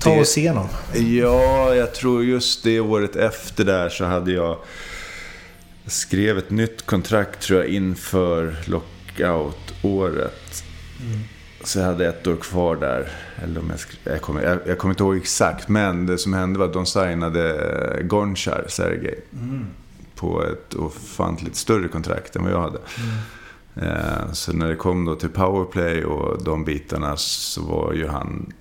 Ta 0.00 0.10
det- 0.14 0.20
oss 0.20 0.38
igenom. 0.38 0.66
Ja, 0.94 1.74
jag 1.74 1.94
tror 1.94 2.24
just 2.24 2.64
det 2.64 2.80
året 2.80 3.16
efter 3.16 3.64
där 3.64 3.88
så 3.88 4.04
hade 4.04 4.32
jag 4.32 4.56
jag 5.84 5.92
skrev 5.92 6.38
ett 6.38 6.50
nytt 6.50 6.86
kontrakt 6.86 7.42
tror 7.42 7.58
jag 7.60 7.68
inför 7.68 8.56
lockout-året. 8.64 10.64
Så 11.64 11.78
jag 11.78 11.86
hade 11.86 12.06
ett 12.08 12.26
år 12.26 12.36
kvar 12.36 12.76
där. 12.76 13.08
Eller 13.42 13.60
om 13.60 13.70
jag, 13.70 14.12
jag, 14.12 14.22
kommer, 14.22 14.42
jag, 14.42 14.58
jag 14.66 14.78
kommer 14.78 14.92
inte 14.94 15.02
ihåg 15.02 15.16
exakt, 15.16 15.68
men 15.68 16.06
det 16.06 16.18
som 16.18 16.32
hände 16.32 16.58
var 16.58 16.66
att 16.66 16.72
de 16.72 16.86
signade 16.86 18.00
Gonchar, 18.04 18.64
Sergej. 18.68 19.20
På 20.14 20.44
ett 20.44 20.74
ofantligt 20.74 21.56
större 21.56 21.88
kontrakt 21.88 22.36
än 22.36 22.42
vad 22.44 22.52
jag 22.52 22.60
hade. 22.62 22.78
Eh, 23.76 24.32
Så 24.32 24.52
när 24.52 24.68
det 24.68 24.76
kom 24.76 25.04
då 25.04 25.14
till 25.14 25.28
powerplay 25.28 26.04
och 26.04 26.44
de 26.44 26.64
bitarna 26.64 27.16
så 27.16 27.62
var 27.62 27.92
ju 27.92 28.06
han 28.06 28.52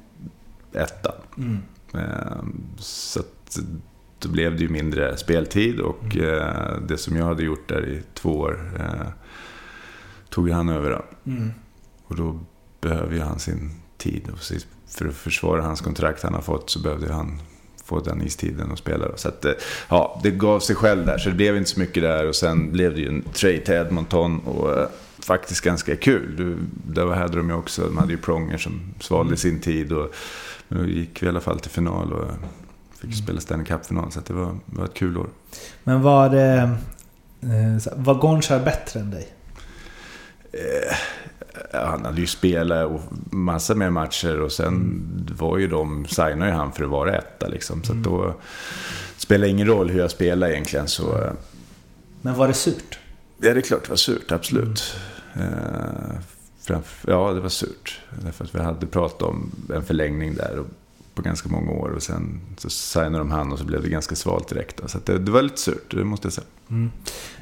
etta. 0.74 1.14
Eh, 1.94 2.44
Så 2.80 3.20
att 3.20 3.60
då 4.20 4.30
blev 4.30 4.56
det 4.58 4.62
ju 4.64 4.70
mindre 4.70 5.18
speltid 5.18 5.80
och 5.80 6.18
eh, 6.18 6.78
det 6.88 6.98
som 6.98 7.16
jag 7.16 7.26
hade 7.26 7.44
gjort 7.44 7.70
där 7.70 7.86
i 7.88 8.02
två 8.14 8.40
år 8.40 8.72
tog 10.30 10.50
han 10.50 10.70
över. 10.70 11.02
Mm. 11.26 11.52
Och 12.08 12.16
då 12.16 12.40
behöver 12.82 13.14
ju 13.16 13.22
han 13.22 13.40
sin 13.40 13.72
tid. 13.98 14.30
Och 14.32 14.38
precis 14.38 14.68
för 14.88 15.08
att 15.08 15.16
försvara 15.16 15.62
hans 15.62 15.82
kontrakt 15.82 16.24
han 16.24 16.34
har 16.34 16.42
fått 16.42 16.70
så 16.70 16.80
behövde 16.80 17.14
han 17.14 17.42
få 17.86 18.00
den 18.00 18.22
istiden 18.22 18.72
och 18.72 18.78
spela. 18.78 19.08
då. 19.08 19.14
Så 19.18 19.28
att, 19.28 19.46
eh, 19.46 19.52
ja, 19.90 20.20
det 20.24 20.32
gav 20.32 20.60
sig 20.60 20.76
själv 20.76 21.06
där. 21.06 21.18
Så 21.18 21.30
det 21.30 21.36
blev 21.36 21.58
inte 21.58 21.70
så 21.70 21.80
mycket 21.80 22.04
där. 22.04 22.28
Och 22.28 22.36
sen 22.36 22.72
blev 22.72 22.94
det 22.96 23.02
ju 23.02 23.08
en 23.08 23.22
trade 23.22 23.60
till 23.60 23.74
Edmonton. 23.74 24.40
Och 24.40 24.78
eh, 24.80 24.88
faktiskt 25.20 25.62
ganska 25.62 25.96
kul. 25.96 26.36
Du, 26.36 26.58
där 26.94 27.06
hade 27.08 27.38
de 27.38 27.50
ju 27.50 27.56
också, 27.56 27.82
de 27.82 27.98
hade 27.98 28.12
ju 28.12 28.18
Pronger 28.18 28.58
som 28.58 28.82
svalde 29.00 29.38
sin 29.38 29.60
tid. 29.60 29.92
Och, 29.92 30.14
men 30.68 30.80
då 30.80 30.86
gick 30.90 31.22
vi 31.24 31.26
i 31.26 31.30
alla 31.30 31.42
fall 31.42 31.60
till 31.60 31.72
final 31.72 32.14
och 32.14 32.32
fick 33.00 33.16
spela 33.16 33.40
Stanley 33.40 33.66
Cup-final. 33.66 34.12
Så 34.12 34.20
det, 34.28 34.34
var, 34.34 34.58
det 34.66 34.78
var 34.78 34.86
ett 34.86 34.94
kul 34.94 35.18
år. 35.18 35.28
Men 35.84 36.02
var 36.02 36.30
det... 36.30 36.70
eh, 37.42 37.94
Var 37.96 38.16
Gonchar 38.16 38.60
bättre 38.60 39.00
än 39.00 39.12
dig? 39.12 39.28
Ja, 40.52 40.96
han 41.74 42.06
hade 42.06 42.22
ju 42.22 42.28
spelat 42.28 42.86
och 42.86 43.02
massa 43.34 43.76
mer 43.76 43.90
matcher 43.90 44.40
och 44.42 44.52
sen 44.52 45.02
var 45.40 45.58
ju 45.58 45.68
de, 45.68 46.06
signade 46.06 46.46
ju 46.52 46.52
han 46.58 46.72
för 46.72 46.84
att 46.84 46.90
vara 46.90 47.16
etta 47.18 47.48
liksom. 47.48 47.84
Så 47.84 47.94
då 47.94 48.34
spelar 49.18 49.48
ingen 49.48 49.68
roll 49.68 49.90
hur 49.90 50.00
jag 50.00 50.12
spelar 50.12 50.50
egentligen 50.50 50.88
så... 50.88 51.18
eh, 51.22 51.32
Men 52.22 52.36
var 52.36 52.48
det 52.48 52.54
surt? 52.54 53.00
Ja, 53.38 53.54
det 53.54 53.60
är 53.60 53.62
klart 53.62 53.84
det 53.84 53.90
var 53.90 53.96
surt, 53.96 54.32
absolut. 54.32 54.96
Eh, 55.34 56.20
framf- 56.68 57.06
ja, 57.08 57.34
det 57.34 57.40
var 57.40 57.50
surt. 57.50 58.02
Därför 58.24 58.44
att 58.46 58.56
vi 58.56 58.60
hade 58.60 58.88
pratat 58.88 59.22
om 59.22 59.52
en 59.74 59.84
förlängning 59.86 60.36
där 60.36 60.60
och, 60.60 60.66
på 61.16 61.22
ganska 61.22 61.50
många 61.50 61.72
år. 61.72 61.90
Och 61.90 62.04
sen 62.04 62.40
så 62.58 62.70
signade 62.70 63.18
de 63.18 63.32
han 63.32 63.52
och 63.52 63.60
så 63.60 63.66
blev 63.66 63.84
det 63.84 63.90
ganska 63.90 64.16
svalt 64.16 64.48
direkt. 64.48 64.78
Då. 64.82 64.88
Så 64.88 64.98
det, 65.06 65.18
det 65.20 65.32
var 65.32 65.42
lite 65.42 65.62
surt, 65.62 65.92
det 65.96 66.04
måste 66.04 66.26
jag 66.28 66.34
säga. 66.34 66.48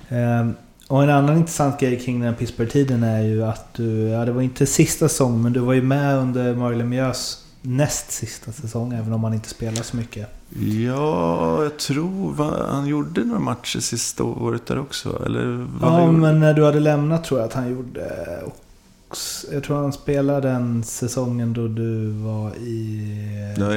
Eh, 0.09 0.47
Och 0.87 1.03
en 1.03 1.09
annan 1.09 1.37
intressant 1.37 1.79
grej 1.79 1.99
kring 1.99 2.19
den 2.19 2.29
här 2.29 2.35
Pittsburgh-tiden 2.35 3.03
är 3.03 3.21
ju 3.21 3.43
att 3.43 3.73
du... 3.73 4.07
Ja, 4.07 4.25
det 4.25 4.31
var 4.31 4.41
inte 4.41 4.65
sista 4.65 5.09
säsong, 5.09 5.41
men 5.41 5.53
du 5.53 5.59
var 5.59 5.73
ju 5.73 5.81
med 5.81 6.17
under 6.17 6.55
Marley 6.55 6.77
Lemieux 6.77 7.45
näst 7.61 8.11
sista 8.11 8.51
säsong, 8.51 8.93
även 8.93 9.13
om 9.13 9.23
han 9.23 9.33
inte 9.33 9.49
spelar 9.49 9.83
så 9.83 9.97
mycket. 9.97 10.27
Ja, 10.59 11.63
jag 11.63 11.77
tror 11.77 12.33
va, 12.33 12.67
han 12.69 12.87
gjorde 12.87 13.23
några 13.23 13.39
matcher 13.39 13.79
sista 13.79 14.23
året 14.23 14.65
där 14.65 14.79
också. 14.79 15.25
Eller 15.25 15.67
Ja, 15.81 16.11
men 16.11 16.39
när 16.39 16.53
du 16.53 16.65
hade 16.65 16.79
lämnat 16.79 17.23
tror 17.23 17.39
jag 17.39 17.47
att 17.47 17.53
han 17.53 17.69
gjorde... 17.71 18.11
Jag 19.51 19.63
tror 19.63 19.77
han 19.77 19.93
spelade 19.93 20.49
den 20.49 20.83
säsongen 20.83 21.53
då 21.53 21.67
du 21.67 22.11
var 22.11 22.55
i... 22.55 23.55
Ja, 23.57 23.73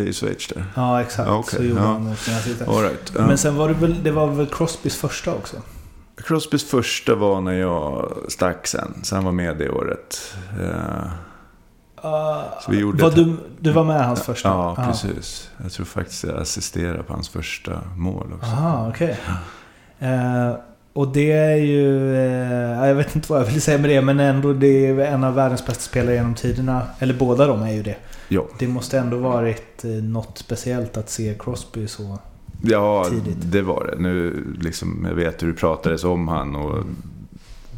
i 0.00 0.12
Schweiz 0.12 0.48
där. 0.48 0.64
Ja, 0.74 1.00
exakt. 1.00 1.28
Ja, 1.28 1.36
okej, 1.36 1.58
så 1.58 1.64
gjorde 1.64 1.80
ja. 1.80 1.86
han 1.86 2.16
sina 2.16 2.38
sista. 2.38 2.64
All 2.64 2.82
right. 2.82 3.12
Men 3.14 3.38
sen 3.38 3.56
var 3.56 3.68
det 3.68 3.74
väl, 3.74 4.02
det 4.02 4.10
var 4.10 4.26
väl 4.26 4.46
Crosbys 4.46 4.96
första 4.96 5.34
också? 5.34 5.56
Crosbys 6.26 6.64
första 6.70 7.14
var 7.14 7.40
när 7.40 7.52
jag 7.52 8.12
stack 8.28 8.66
sen. 8.66 8.94
Så 9.02 9.14
han 9.14 9.24
var 9.24 9.32
med 9.32 9.56
det 9.58 9.70
året. 9.70 10.34
Eh, 10.60 11.10
Så 12.60 12.70
vi 12.70 12.78
gjorde 12.78 13.02
var 13.02 13.08
ett- 13.10 13.14
du, 13.16 13.36
du 13.60 13.72
var 13.72 13.84
med 13.84 14.06
hans 14.06 14.22
första? 14.22 14.48
Ja, 14.48 14.54
Aha. 14.54 14.86
precis. 14.86 15.50
Jag 15.62 15.72
tror 15.72 15.86
faktiskt 15.86 16.24
jag 16.24 16.36
assisterade 16.42 17.02
på 17.02 17.12
hans 17.12 17.28
första 17.28 17.80
mål 17.96 18.32
också. 18.36 18.50
Aha, 18.50 18.88
okej. 18.88 19.18
Eh, 19.98 20.52
och 20.92 21.08
det 21.08 21.32
är 21.32 21.56
ju... 21.56 22.14
Eh, 22.16 22.86
jag 22.88 22.94
vet 22.94 23.16
inte 23.16 23.32
vad 23.32 23.40
jag 23.40 23.46
vill 23.46 23.62
säga 23.62 23.78
med 23.78 23.90
det, 23.90 24.00
men 24.02 24.20
ändå 24.20 24.52
det 24.52 24.86
är 24.86 24.98
en 24.98 25.24
av 25.24 25.34
världens 25.34 25.66
bästa 25.66 25.80
spelare 25.82 26.14
genom 26.14 26.34
tiderna. 26.34 26.82
Eller 26.98 27.14
båda 27.14 27.46
de 27.46 27.62
är 27.62 27.72
ju 27.72 27.82
det. 27.82 27.96
Ja, 28.28 28.44
Det 28.58 28.68
måste 28.68 28.98
ändå 28.98 29.16
varit 29.16 29.84
eh, 29.84 29.90
något 29.90 30.38
speciellt 30.38 30.96
att 30.96 31.10
se 31.10 31.34
Crosby 31.38 31.88
så... 31.88 32.18
ja 32.62 33.04
Tidigt. 33.04 33.36
det 33.52 33.62
var 33.62 33.86
det. 33.90 34.02
Nu, 34.02 34.44
liksom, 34.60 35.06
jag 35.08 35.14
vet 35.14 35.42
hur 35.42 35.48
det 35.48 35.54
pratades 35.54 36.04
om 36.04 36.28
han 36.28 36.56
och 36.56 36.84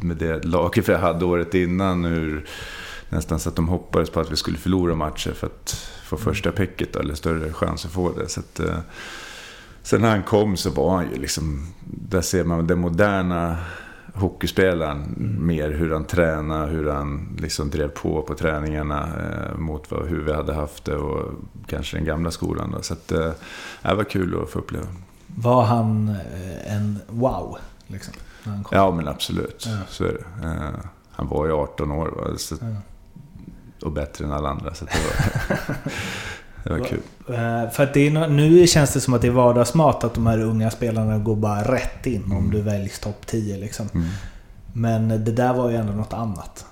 med 0.01 0.17
det 0.17 0.45
laget 0.45 0.87
jag 0.87 0.99
hade 0.99 1.25
året 1.25 1.53
innan. 1.53 2.05
Hur, 2.05 2.45
nästan 3.09 3.39
så 3.39 3.49
att 3.49 3.55
de 3.55 3.67
hoppades 3.67 4.09
på 4.09 4.19
att 4.19 4.31
vi 4.31 4.35
skulle 4.35 4.57
förlora 4.57 4.95
matcher 4.95 5.31
för 5.31 5.47
att 5.47 5.91
få 6.03 6.17
första 6.17 6.51
picket 6.51 6.93
då, 6.93 6.99
eller 6.99 7.15
större 7.15 7.53
chans 7.53 7.85
att 7.85 7.91
få 7.91 8.11
det. 8.11 8.29
Så 8.29 8.39
att, 8.39 8.59
eh, 8.59 8.77
sen 9.83 10.01
när 10.01 10.09
han 10.09 10.23
kom 10.23 10.57
så 10.57 10.69
var 10.69 10.95
han 10.95 11.11
ju 11.13 11.21
liksom, 11.21 11.67
där 11.85 12.21
ser 12.21 12.43
man 12.43 12.67
den 12.67 12.79
moderna 12.79 13.57
hockeyspelaren 14.15 15.15
mer 15.39 15.69
hur 15.71 15.93
han 15.93 16.05
tränade, 16.05 16.67
hur 16.71 16.89
han 16.91 17.37
liksom 17.39 17.69
drev 17.69 17.87
på 17.87 18.21
på 18.21 18.35
träningarna 18.35 19.01
eh, 19.03 19.57
mot 19.57 19.91
vad, 19.91 20.07
hur 20.07 20.23
vi 20.23 20.33
hade 20.33 20.53
haft 20.53 20.85
det 20.85 20.95
och 20.95 21.31
kanske 21.67 21.97
den 21.97 22.05
gamla 22.05 22.31
skolan. 22.31 22.71
Då. 22.71 22.81
Så 22.81 22.93
att, 22.93 23.11
eh, 23.11 23.31
det 23.81 23.95
var 23.95 24.03
kul 24.03 24.41
att 24.43 24.49
få 24.49 24.59
uppleva. 24.59 24.85
Var 25.27 25.63
han 25.63 26.09
eh, 26.09 26.75
en 26.75 26.99
wow? 27.07 27.57
Liksom? 27.87 28.13
Ja 28.71 28.91
men 28.91 29.07
absolut, 29.07 29.63
Ja. 29.67 29.77
så 29.89 30.03
är 30.05 30.11
det. 30.41 30.47
Eh, 30.47 30.79
han 31.11 31.27
var 31.27 31.45
ju 31.45 31.51
18 31.53 31.91
år 31.91 32.07
va? 32.07 32.37
Så, 32.37 32.55
Ja. 32.61 32.67
och 33.85 33.91
bättre 33.91 34.25
än 34.25 34.31
alla 34.31 34.49
andra. 34.49 34.73
Så 34.73 34.85
det 34.85 34.91
var, 34.91 35.77
det 36.65 36.79
var 36.79 36.87
kul. 36.87 36.99
Eh, 37.29 37.69
För 37.71 37.83
att 37.83 37.93
det 37.93 38.07
är, 38.07 38.27
nu 38.27 38.67
känns 38.67 38.93
det 38.93 38.99
som 38.99 39.13
att 39.13 39.21
det 39.21 39.27
är 39.27 39.31
vardagsmat 39.31 40.03
att 40.03 40.13
de 40.13 40.27
här 40.27 40.39
unga 40.41 40.71
spelarna 40.71 41.17
går 41.17 41.35
bara 41.35 41.61
rätt 41.73 42.05
in 42.05 42.23
om 42.25 42.31
Mm. 42.31 42.51
du 42.51 42.61
väljs 42.61 42.99
topp 42.99 43.27
10 43.27 43.57
liksom. 43.57 43.89
Mm. 43.93 44.07
Men 44.73 45.07
det 45.09 45.31
där 45.31 45.53
var 45.53 45.69
ju 45.69 45.75
ändå 45.75 45.93
något 45.93 46.13
annat. 46.13 46.65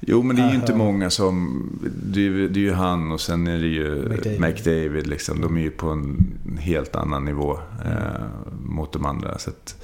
Jo, 0.00 0.22
men 0.22 0.36
det 0.36 0.42
är 0.42 0.48
ju 0.48 0.54
inte 0.54 0.74
många 0.74 1.10
som... 1.10 1.62
Det 2.04 2.26
är, 2.26 2.30
det 2.30 2.60
är 2.60 2.64
ju 2.64 2.72
han 2.72 3.12
och 3.12 3.20
sen 3.20 3.46
är 3.46 3.58
det 3.58 3.66
ju 3.66 4.08
McDavid. 4.08 4.40
McDavid. 4.40 5.06
liksom. 5.06 5.40
De 5.40 5.56
är 5.56 5.60
ju 5.60 5.70
på 5.70 5.88
en 5.90 6.26
helt 6.60 6.96
annan 6.96 7.24
nivå 7.24 7.58
eh, 7.84 8.22
mot 8.64 8.92
de 8.92 9.06
andra. 9.06 9.38
Så 9.38 9.50
att, 9.50 9.76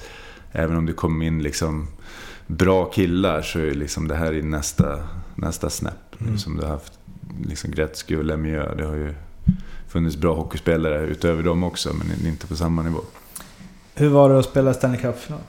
även 0.51 0.77
om 0.77 0.85
det 0.85 0.93
kommer 0.93 1.25
in 1.25 1.43
liksom 1.43 1.87
bra 2.47 2.85
killar 2.85 3.41
så 3.41 3.59
är 3.59 3.71
liksom 3.73 4.07
det 4.07 4.15
här 4.15 4.33
i 4.33 4.41
nästa, 4.41 4.99
nästa 5.35 5.69
snäpp. 5.69 6.21
Mm. 6.21 6.37
Som 6.37 6.57
du 6.57 6.61
har 6.63 6.69
haft 6.69 6.93
liksom 7.45 7.71
Gretzky 7.71 8.15
och 8.15 8.23
Lemieux. 8.25 8.77
Det 8.77 8.85
har 8.85 8.95
ju 8.95 9.13
funnits 9.87 10.17
bra 10.17 10.35
hockeyspelare 10.35 11.05
utöver 11.05 11.43
dem 11.43 11.63
också, 11.63 11.93
men 11.93 12.27
inte 12.27 12.47
på 12.47 12.55
samma 12.55 12.83
nivå. 12.83 12.99
Hur 13.95 14.09
var 14.09 14.29
det 14.29 14.39
att 14.39 14.45
spela 14.45 14.73
Stanley 14.73 15.01
Cup-final? 15.01 15.39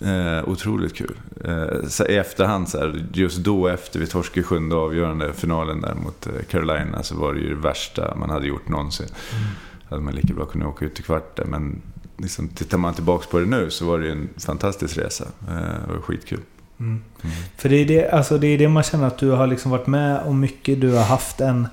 Eh, 0.00 0.48
otroligt 0.48 0.96
kul. 0.96 1.14
Eh, 1.44 1.88
så 1.88 2.06
I 2.06 2.16
efterhand, 2.16 2.68
så 2.68 2.78
här, 2.78 3.06
just 3.12 3.38
då 3.38 3.68
efter 3.68 4.00
vi 4.00 4.06
torskade 4.06 4.46
sjunde 4.46 4.76
avgörande 4.76 5.32
finalen 5.32 5.80
där 5.80 5.94
mot 5.94 6.26
eh, 6.26 6.32
Carolina 6.50 7.02
så 7.02 7.16
var 7.16 7.34
det 7.34 7.40
ju 7.40 7.48
det 7.48 7.60
värsta 7.60 8.14
man 8.14 8.30
hade 8.30 8.46
gjort 8.46 8.68
någonsin. 8.68 9.06
Hade 9.88 10.02
man 10.02 10.14
lika 10.14 10.34
bra 10.34 10.44
kunnat 10.44 10.68
åka 10.68 10.84
ut 10.84 11.00
i 11.00 11.02
kvarten. 11.02 11.50
Men 11.50 11.82
liksom, 12.18 12.48
tittar 12.48 12.78
man 12.78 12.94
tillbaka 12.94 13.26
på 13.30 13.38
det 13.38 13.46
nu 13.46 13.70
så 13.70 13.84
var 13.86 13.98
det 13.98 14.06
ju 14.06 14.12
en 14.12 14.28
fantastisk 14.36 14.98
resa. 14.98 15.24
Eh, 15.48 15.54
det 15.86 15.92
var 15.92 16.00
skitkul. 16.00 16.40
Mm. 16.80 17.02
För 17.56 17.68
det 17.68 17.76
är 17.76 17.84
det, 17.84 18.10
alltså 18.10 18.38
det 18.38 18.46
är 18.46 18.58
det 18.58 18.68
man 18.68 18.82
känner 18.82 19.06
att 19.06 19.18
du 19.18 19.30
har 19.30 19.46
liksom 19.46 19.70
varit 19.70 19.86
med 19.86 20.20
om 20.20 20.40
mycket. 20.40 20.80
Du 20.80 20.92
har 20.92 21.04
haft 21.04 21.40
en 21.40 21.68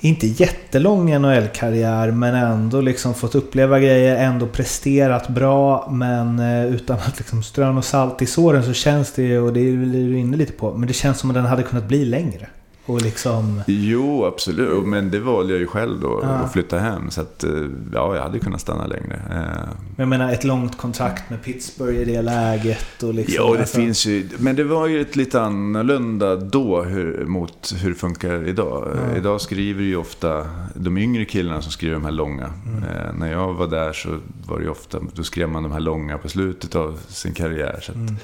inte 0.00 0.26
jättelång 0.26 1.20
NHL-karriär 1.20 2.10
men 2.10 2.34
ändå 2.34 2.80
liksom 2.80 3.14
fått 3.14 3.34
uppleva 3.34 3.80
grejer, 3.80 4.16
ändå 4.16 4.46
presterat 4.46 5.28
bra 5.28 5.88
men 5.90 6.38
eh, 6.38 6.66
utan 6.66 6.96
att 6.96 7.18
liksom 7.18 7.42
strö 7.42 7.72
något 7.72 7.84
salt 7.84 8.22
i 8.22 8.26
såren 8.26 8.64
så 8.64 8.72
känns 8.72 9.12
det 9.12 9.22
ju, 9.22 9.40
och 9.40 9.52
det 9.52 9.60
är 9.60 9.72
du 9.72 10.18
inne 10.18 10.36
lite 10.36 10.52
på, 10.52 10.74
men 10.74 10.88
det 10.88 10.94
känns 10.94 11.18
som 11.18 11.30
att 11.30 11.34
den 11.34 11.46
hade 11.46 11.62
kunnat 11.62 11.88
bli 11.88 12.04
längre. 12.04 12.48
Och 12.88 13.02
liksom... 13.02 13.62
Jo, 13.66 14.24
absolut. 14.24 14.86
Men 14.86 15.10
det 15.10 15.20
valde 15.20 15.52
jag 15.52 15.60
ju 15.60 15.66
själv 15.66 16.00
då, 16.00 16.20
Ja. 16.22 16.28
att 16.28 16.52
flytta 16.52 16.78
hem. 16.78 17.10
Så 17.10 17.20
att, 17.20 17.44
eh, 17.44 17.50
ja, 17.92 18.14
jag 18.16 18.22
hade 18.22 18.38
kunnat 18.38 18.60
stanna 18.60 18.86
längre. 18.86 19.14
Eh, 19.30 19.68
Men 19.76 19.96
jag 19.96 20.08
menar 20.08 20.32
ett 20.32 20.44
långt 20.44 20.76
kontrakt 20.78 21.30
med 21.30 21.42
Pittsburgh 21.42 21.98
i 22.00 22.04
det 22.04 22.22
läget 22.22 23.02
och 23.02 23.14
liksom... 23.14 23.34
Ja, 23.46 23.52
det 23.54 23.60
alltså- 23.60 23.76
finns 23.76 24.06
ju. 24.06 24.28
Men 24.38 24.56
det 24.56 24.64
var 24.64 24.86
ju 24.86 25.00
ett 25.00 25.16
lite 25.16 25.40
annorlunda 25.42 26.36
då 26.36 26.82
hur, 26.82 27.24
mot 27.26 27.74
hur 27.76 27.88
det 27.90 27.96
funkar 27.96 28.48
idag. 28.48 28.88
Ja. 29.10 29.16
Idag 29.16 29.40
skriver 29.40 29.82
ju 29.82 29.96
ofta 29.96 30.46
de 30.74 30.98
yngre 30.98 31.24
killarna 31.24 31.62
som 31.62 31.72
skriver 31.72 31.94
de 31.94 32.04
här 32.04 32.12
långa. 32.12 32.52
Mm. 32.66 32.82
Eh, 32.82 33.12
när 33.18 33.32
jag 33.32 33.54
var 33.54 33.66
där 33.66 33.92
så 33.92 34.08
var 34.46 34.58
det 34.58 34.64
ju 34.64 34.70
ofta, 34.70 34.98
då 35.14 35.22
skrev 35.22 35.48
man 35.48 35.62
de 35.62 35.72
här 35.72 35.80
långa 35.80 36.18
på 36.18 36.28
slutet 36.28 36.74
av 36.76 36.98
sin 37.08 37.32
karriär. 37.34 37.78
Så 37.82 37.92
att, 37.92 37.96
Mm. 37.96 38.16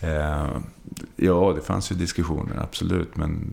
eh, 0.00 0.46
ja, 1.16 1.52
det 1.56 1.62
fanns 1.62 1.92
ju 1.92 1.96
diskussioner, 1.96 2.60
absolut. 2.62 3.16
Men 3.16 3.52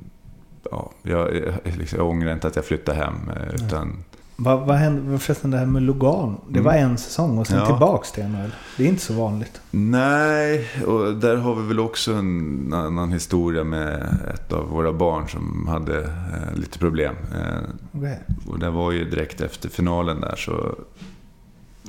ja, 0.71 0.91
jag, 1.03 1.35
jag, 1.35 1.53
liksom, 1.77 1.99
jag 1.99 2.07
ångrar 2.09 2.33
inte 2.33 2.47
att 2.47 2.55
jag 2.55 2.65
flyttade 2.65 2.97
hem. 2.97 3.15
eh, 3.35 3.55
Utan, 3.55 4.03
Vad, 4.35 4.59
vad 4.67 4.75
hände 4.75 5.19
förresten 5.19 5.51
det 5.51 5.57
här 5.57 5.65
med 5.65 5.81
Logan? 5.81 6.37
Det 6.49 6.59
Mm. 6.59 6.63
var 6.63 6.73
en 6.73 6.97
säsong 6.97 7.37
och 7.37 7.47
sen 7.47 7.57
Ja. 7.57 7.65
tillbaks 7.65 8.11
till 8.11 8.23
NHL. 8.23 8.51
Det 8.77 8.83
är 8.83 8.87
inte 8.87 9.01
så 9.01 9.13
vanligt. 9.13 9.61
Nej, 9.71 10.67
och 10.87 11.13
där 11.13 11.35
har 11.35 11.55
vi 11.55 11.67
väl 11.67 11.79
också 11.79 12.13
en 12.13 12.73
annan 12.73 13.11
historia 13.11 13.63
med 13.63 14.17
ett 14.33 14.53
av 14.53 14.69
våra 14.69 14.93
barn 14.93 15.29
som 15.29 15.67
hade 15.67 15.99
eh, 16.03 16.55
lite 16.55 16.79
problem. 16.79 17.15
Eh, 17.35 17.69
Okej. 17.91 18.19
och 18.47 18.59
det 18.59 18.69
var 18.69 18.91
ju 18.91 19.09
direkt 19.09 19.41
efter 19.41 19.69
finalen 19.69 20.21
där 20.21 20.35
så 20.35 20.75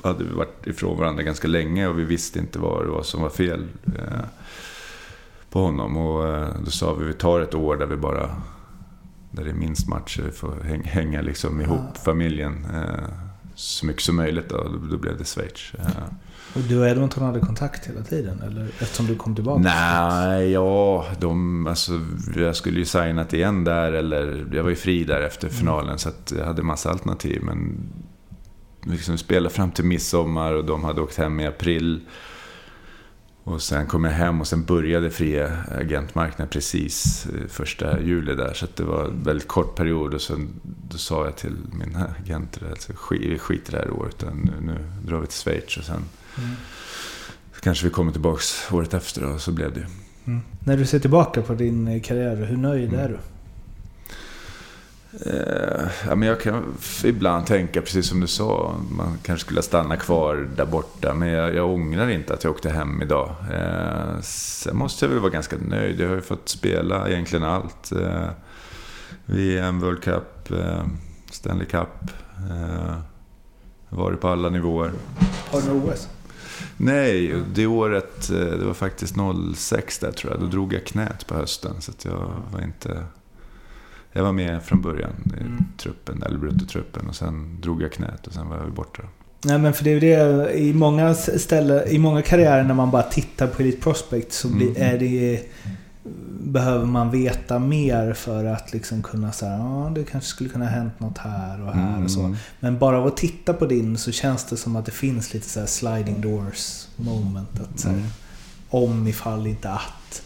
hade 0.03 0.23
vi 0.23 0.33
varit 0.33 0.67
ifrån 0.67 0.97
varandra 0.99 1.23
ganska 1.23 1.47
länge 1.47 1.87
och 1.87 1.99
vi 1.99 2.03
visste 2.03 2.39
inte 2.39 2.59
vad 2.59 2.85
det 2.85 2.91
var 2.91 3.03
som 3.03 3.21
var 3.21 3.29
fel 3.29 3.67
eh, 3.85 4.23
på 5.49 5.59
honom. 5.65 5.97
Och 5.97 6.27
eh, 6.27 6.47
då 6.65 6.71
sa 6.71 6.93
vi 6.93 7.05
vi 7.05 7.13
tar 7.13 7.39
ett 7.41 7.55
år 7.55 7.75
där 7.77 7.85
vi 7.85 7.95
bara 7.95 8.29
där 9.35 9.43
det 9.43 9.49
är 9.49 9.53
minst 9.53 9.87
matcher, 9.87 10.21
vi 10.21 10.31
får 10.31 10.55
häng, 10.63 10.83
hänga 10.83 11.21
liksom 11.21 11.61
ihop 11.61 11.79
Ah. 11.79 11.99
familjen 12.03 12.65
eh, 12.73 13.03
så 13.55 13.85
mycket 13.85 14.01
som 14.03 14.15
möjligt. 14.15 14.49
Då, 14.49 14.65
då 14.91 14.97
blev 14.97 15.17
det 15.17 15.25
Schweiz. 15.25 15.71
Eh, 15.79 15.85
Och 16.55 16.61
du 16.61 16.79
och 16.79 16.87
Edmonton 16.87 17.23
hade 17.23 17.39
kontakt 17.39 17.85
hela 17.87 18.01
tiden? 18.01 18.41
Eller 18.41 18.63
eftersom 18.79 19.07
du 19.07 19.15
kom 19.15 19.35
tillbaka? 19.35 19.61
Nej, 19.61 20.51
ja, 20.51 21.05
de, 21.19 21.67
alltså, 21.67 21.91
jag 22.35 22.55
skulle 22.55 22.79
ju 22.79 22.85
signat 22.85 23.33
igen 23.33 23.63
där 23.63 23.91
eller 23.93 24.45
jag 24.53 24.63
var 24.63 24.69
ju 24.69 24.75
fri 24.75 25.03
där 25.03 25.21
efter 25.21 25.49
finalen 25.49 25.99
så 25.99 26.09
att 26.09 26.33
jag 26.37 26.45
hade 26.45 26.63
massa 26.63 26.89
alternativ. 26.91 27.41
Men 27.43 27.77
liksom 28.85 29.17
spelade 29.17 29.55
fram 29.55 29.71
till 29.71 29.85
midsommar 29.85 30.53
och 30.53 30.65
de 30.65 30.83
hade 30.83 31.01
åkt 31.01 31.17
hem 31.17 31.39
i 31.39 31.47
april. 31.47 32.01
Och 33.45 33.61
sen 33.61 33.87
kom 33.87 34.03
jag 34.03 34.11
hem 34.11 34.41
och 34.41 34.47
sen 34.47 34.63
började 34.63 35.09
fria 35.11 35.51
agentmarknaden 35.79 36.47
precis 36.47 37.25
eh, 37.25 37.47
första 37.47 38.01
juli 38.01 38.35
där. 38.35 38.53
Så 38.53 38.67
det 38.75 38.83
var 38.83 39.05
en 39.05 39.23
väldigt 39.23 39.47
kort 39.47 39.75
period 39.75 40.13
och 40.13 40.21
sen 40.21 40.49
då 40.89 40.97
sa 40.97 41.25
jag 41.25 41.35
till 41.35 41.55
min 41.73 41.95
agent 42.21 42.59
alltså, 42.71 42.93
skit, 42.95 43.21
vi 43.31 43.39
skiter 43.39 43.73
i 43.73 43.75
det 43.75 43.81
här 43.81 43.91
året 43.91 44.15
utan 44.23 44.37
nu, 44.37 44.51
nu 44.73 44.77
drar 45.07 45.19
vi 45.19 45.27
till 45.27 45.37
Schweiz 45.37 45.77
och 45.77 45.83
sen 45.83 46.03
Mm. 46.37 46.49
kanske 47.61 47.85
vi 47.85 47.91
kommer 47.91 48.11
tillbaks 48.11 48.71
året 48.71 48.93
efter 48.93 49.23
och 49.33 49.41
så 49.41 49.51
blev 49.51 49.73
det 49.73 49.79
ju. 49.79 49.85
Mm. 50.25 50.41
När 50.59 50.77
du 50.77 50.85
ser 50.85 50.99
tillbaka 50.99 51.41
på 51.41 51.53
din 51.53 52.01
karriär, 52.01 52.35
hur 52.35 52.57
nöjd 52.57 52.93
är 52.93 53.09
du? 53.09 53.17
Eh, 55.21 55.87
ja, 56.07 56.15
men 56.15 56.27
jag 56.27 56.41
kan 56.41 56.77
ibland 57.03 57.45
tänka, 57.45 57.81
precis 57.81 58.07
som 58.07 58.19
du 58.19 58.27
sa, 58.27 58.75
man 58.89 59.17
kanske 59.23 59.45
skulle 59.45 59.61
stanna 59.61 59.97
kvar 59.97 60.49
där 60.55 60.65
borta. 60.65 61.13
Men 61.13 61.27
jag, 61.27 61.55
jag 61.55 61.69
ångrar 61.69 62.09
inte 62.09 62.33
att 62.33 62.43
jag 62.43 62.51
åkte 62.51 62.69
hem 62.69 63.01
idag. 63.01 63.35
Eh, 63.51 64.21
sen 64.21 64.77
måste 64.77 65.05
jag 65.05 65.09
väl 65.09 65.19
vara 65.19 65.31
ganska 65.31 65.55
nöjd. 65.57 65.99
Jag 65.99 66.07
har 66.07 66.15
ju 66.15 66.21
fått 66.21 66.49
spela 66.49 67.09
egentligen 67.09 67.45
allt. 67.45 67.91
Eh, 67.91 68.29
VM, 69.25 69.79
World 69.79 70.03
Cup, 70.03 70.51
eh, 70.51 70.83
Stanley 71.31 71.65
Cup. 71.65 72.09
Eh, 72.49 72.95
varit 73.89 74.21
på 74.21 74.27
alla 74.27 74.49
nivåer. 74.49 74.91
Har 75.51 75.61
du 75.61 75.71
OS? 75.71 76.07
Nej, 76.77 77.35
det 77.53 77.67
året, 77.67 78.29
eh, 78.29 78.37
det 78.37 78.65
var 78.65 78.73
faktiskt 78.73 79.15
06 79.55 79.99
där 79.99 80.11
tror 80.11 80.33
jag. 80.33 80.41
Då 80.41 80.47
drog 80.47 80.73
jag 80.73 80.85
knät 80.85 81.27
på 81.27 81.35
hösten. 81.35 81.81
Så 81.81 81.91
jag 82.03 82.33
var 82.51 82.61
inte... 82.61 83.05
Jag 84.13 84.23
var 84.23 84.31
med 84.31 84.63
från 84.63 84.81
början 84.81 85.11
i 85.37 85.41
Mm. 85.41 85.65
truppen, 85.77 86.23
eller 86.23 86.37
bruttotruppen. 86.37 87.07
Och 87.07 87.15
sen 87.15 87.61
drog 87.61 87.81
jag 87.81 87.91
knät 87.91 88.27
och 88.27 88.33
sen 88.33 88.49
var 88.49 88.57
jag 88.57 88.73
borta. 88.73 89.03
Nej 89.45 89.57
men 89.59 89.73
för 89.73 89.83
det 89.83 89.91
är 89.93 89.99
det, 89.99 90.53
i 90.59 90.73
många 90.73 91.13
ställen, 91.13 91.87
i 91.87 91.97
många 91.99 92.21
karriärer 92.21 92.63
när 92.63 92.73
man 92.73 92.91
bara 92.91 93.03
tittar 93.03 93.47
på 93.47 93.61
Elite 93.61 93.81
Prospect 93.81 94.33
så 94.33 94.47
blir, 94.47 94.67
Mm. 94.77 94.81
är 94.95 94.99
det, 94.99 95.41
behöver 96.43 96.85
man 96.85 97.11
veta 97.11 97.59
mer 97.59 98.13
för 98.13 98.45
att 98.45 98.73
liksom 98.73 99.03
kunna 99.03 99.31
säga 99.31 99.51
ja 99.57 99.91
det 99.95 100.03
kanske 100.03 100.29
skulle 100.29 100.49
kunna 100.49 100.65
ha 100.65 100.71
hänt 100.71 100.99
något 100.99 101.17
här 101.17 101.61
och 101.61 101.73
här 101.73 102.03
och 102.03 102.11
så. 102.11 102.19
Mm. 102.19 102.35
Men 102.59 102.79
bara 102.79 102.97
av 102.97 103.07
att 103.07 103.17
titta 103.17 103.53
på 103.53 103.65
din 103.65 103.97
så 103.97 104.11
känns 104.11 104.45
det 104.45 104.57
som 104.57 104.75
att 104.75 104.85
det 104.85 104.91
finns 104.91 105.33
lite 105.33 105.49
så 105.49 105.67
sliding 105.67 106.21
doors 106.21 106.87
moment. 106.95 107.59
Att 107.59 107.79
så 107.79 107.87
här, 107.87 107.95
Mm. 107.95 108.07
Om 108.69 109.07
ifall 109.07 109.47
inte 109.47 109.69
att. 109.69 110.21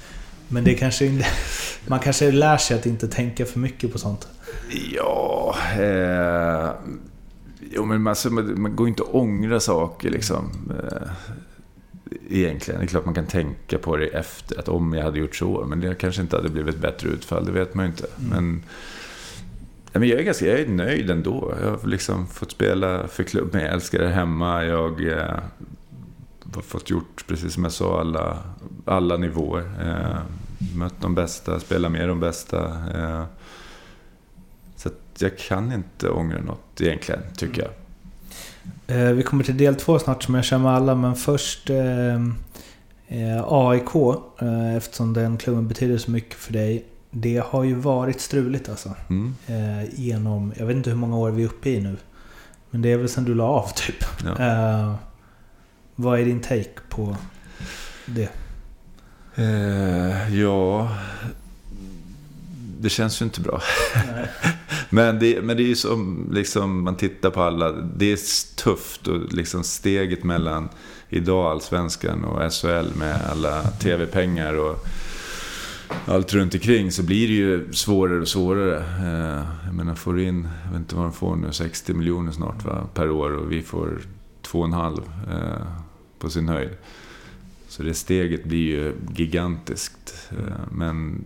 Men 0.47 0.63
det 0.63 0.73
kanske 0.73 1.05
inte... 1.05 1.25
Man 1.87 1.99
kanske 1.99 2.31
lär 2.31 2.57
sig 2.57 2.77
att 2.77 2.85
inte 2.85 3.07
tänka 3.07 3.45
för 3.45 3.59
mycket 3.59 3.91
på 3.91 3.99
sånt. 3.99 4.27
Ja, 4.95 5.55
eh, 5.79 6.69
jo, 7.71 7.85
men 7.85 8.07
alltså, 8.07 8.29
man, 8.29 8.61
man 8.61 8.75
går 8.75 8.87
inte 8.87 9.03
att 9.03 9.13
ångra 9.13 9.59
saker 9.59 10.09
liksom. 10.09 10.51
Eh, 10.69 11.07
egentligen. 12.29 12.79
Det 12.79 12.85
är 12.85 12.87
klart 12.87 13.05
man 13.05 13.13
kan 13.13 13.25
tänka 13.25 13.77
på 13.77 13.97
det 13.97 14.07
efter, 14.07 14.59
att 14.59 14.69
om 14.69 14.93
jag 14.93 15.03
hade 15.03 15.19
gjort 15.19 15.35
så. 15.35 15.65
Men 15.65 15.79
det 15.79 15.95
kanske 15.95 16.21
inte 16.21 16.35
hade 16.35 16.49
blivit 16.49 16.75
ett 16.75 16.81
bättre 16.81 17.09
utfall, 17.09 17.45
det 17.45 17.51
vet 17.51 17.73
man 17.73 17.85
ju 17.85 17.91
inte. 17.91 18.07
Mm. 18.19 18.29
Men, 18.29 18.63
ja, 19.91 19.99
men 19.99 20.09
jag, 20.09 20.19
är 20.19 20.23
ganska, 20.23 20.45
jag 20.45 20.59
är 20.59 20.67
nöjd 20.67 21.09
ändå. 21.09 21.53
Jag 21.61 21.69
har 21.69 21.87
liksom 21.87 22.27
fått 22.27 22.51
spela 22.51 23.07
för 23.07 23.23
klubben, 23.23 23.61
jag 23.61 23.73
älskar 23.73 23.99
det 23.99 24.09
hemma. 24.09 24.65
Jag 24.65 25.07
eh, 25.07 25.39
har 26.53 26.61
fått 26.61 26.89
gjort, 26.89 27.23
precis 27.27 27.53
som 27.53 27.63
jag 27.63 27.73
sa, 27.73 27.99
alla, 27.99 28.37
alla 28.87 29.17
nivåer. 29.17 29.63
Eh, 29.85 30.21
mött 30.75 31.01
de 31.01 31.15
bästa, 31.15 31.59
spelat 31.59 31.91
med 31.91 32.07
de 32.07 32.19
bästa. 32.19 32.65
Eh, 32.95 33.23
så 34.75 34.89
att 34.89 35.21
jag 35.21 35.37
kan 35.37 35.71
inte 35.73 36.09
ångra 36.09 36.41
något 36.41 36.81
egentligen, 36.81 37.21
tycker 37.35 37.61
jag. 37.61 37.71
Eh, 38.87 39.11
vi 39.11 39.23
kommer 39.23 39.43
till 39.43 39.57
del 39.57 39.75
två 39.75 39.99
snart 39.99 40.23
som 40.23 40.35
jag 40.35 40.43
kör 40.43 40.57
med 40.57 40.71
alla, 40.71 40.95
men 40.95 41.15
först 41.15 41.69
eh, 41.69 42.15
eh, 43.07 43.43
AIK, 43.47 44.19
eftersom 44.77 45.13
den 45.13 45.37
klubben 45.37 45.67
betyder 45.67 45.97
så 45.97 46.11
mycket 46.11 46.35
för 46.35 46.53
dig. 46.53 46.85
Det 47.11 47.43
har 47.45 47.63
ju 47.63 47.75
varit 47.75 48.21
struligt 48.21 48.69
alltså. 48.69 48.95
Mm. 49.09 49.35
Genom, 49.91 50.53
jag 50.57 50.65
vet 50.65 50.75
inte 50.75 50.89
hur 50.89 50.97
många 50.97 51.17
år 51.17 51.31
vi 51.31 51.43
är 51.43 51.47
uppe 51.47 51.69
i 51.69 51.81
nu. 51.81 51.97
Men 52.69 52.81
det 52.81 52.91
är 52.91 52.97
väl 52.97 53.09
sen 53.09 53.25
du 53.25 53.35
la 53.35 53.43
av 53.43 53.69
typ. 53.75 54.05
Ja. 54.37 54.95
Vad 55.95 56.19
är 56.19 56.25
din 56.25 56.39
take 56.39 56.79
på 56.89 57.15
det? 58.05 58.29
Eh, 59.37 60.39
ja, 60.39 60.89
det 62.79 62.89
känns 62.89 63.21
ju 63.21 63.25
inte 63.25 63.41
bra. 63.41 63.61
Men 64.89 65.19
det, 65.19 65.41
men 65.41 65.57
det 65.57 65.63
är 65.63 65.67
ju 65.67 65.75
som 65.75 66.29
liksom, 66.31 66.83
man 66.83 66.95
tittar 66.95 67.29
på 67.29 67.41
alla. 67.41 67.71
Det 67.71 68.11
är 68.11 68.55
tufft 68.55 69.07
och 69.07 69.33
liksom 69.33 69.63
steget 69.63 70.23
mellan 70.23 70.69
idag 71.09 71.51
Allsvenskan 71.51 72.23
och 72.23 72.53
SHL 72.53 72.97
med 72.97 73.21
alla 73.31 73.63
TV-pengar 73.63 74.53
och 74.53 74.87
allt 76.05 76.33
runt 76.33 76.53
omkring 76.53 76.91
så 76.91 77.03
blir 77.03 77.27
det 77.27 77.33
ju 77.33 77.73
svårare 77.73 78.21
och 78.21 78.27
svårare. 78.27 78.77
Eh, 78.77 79.45
jag 79.65 79.73
menar, 79.73 79.95
får 79.95 80.13
du 80.13 80.23
in, 80.23 80.47
jag 80.65 80.71
vet 80.71 80.79
inte 80.79 80.95
vad 80.95 81.05
de 81.05 81.13
får 81.13 81.35
nu, 81.35 81.51
60 81.51 81.93
miljoner 81.93 82.31
snart 82.31 82.65
va, 82.65 82.87
per 82.93 83.09
år 83.09 83.31
och 83.31 83.51
vi 83.51 83.61
får 83.61 84.01
2,5 84.47 85.01
eh, 85.31 85.67
på 86.19 86.29
sin 86.29 86.49
höjd. 86.49 86.69
Så 87.67 87.83
det 87.83 87.93
steget 87.93 88.43
blir 88.43 88.67
ju 88.67 88.95
gigantiskt. 89.15 90.29
Eh, 90.31 90.37
Men 90.71 91.25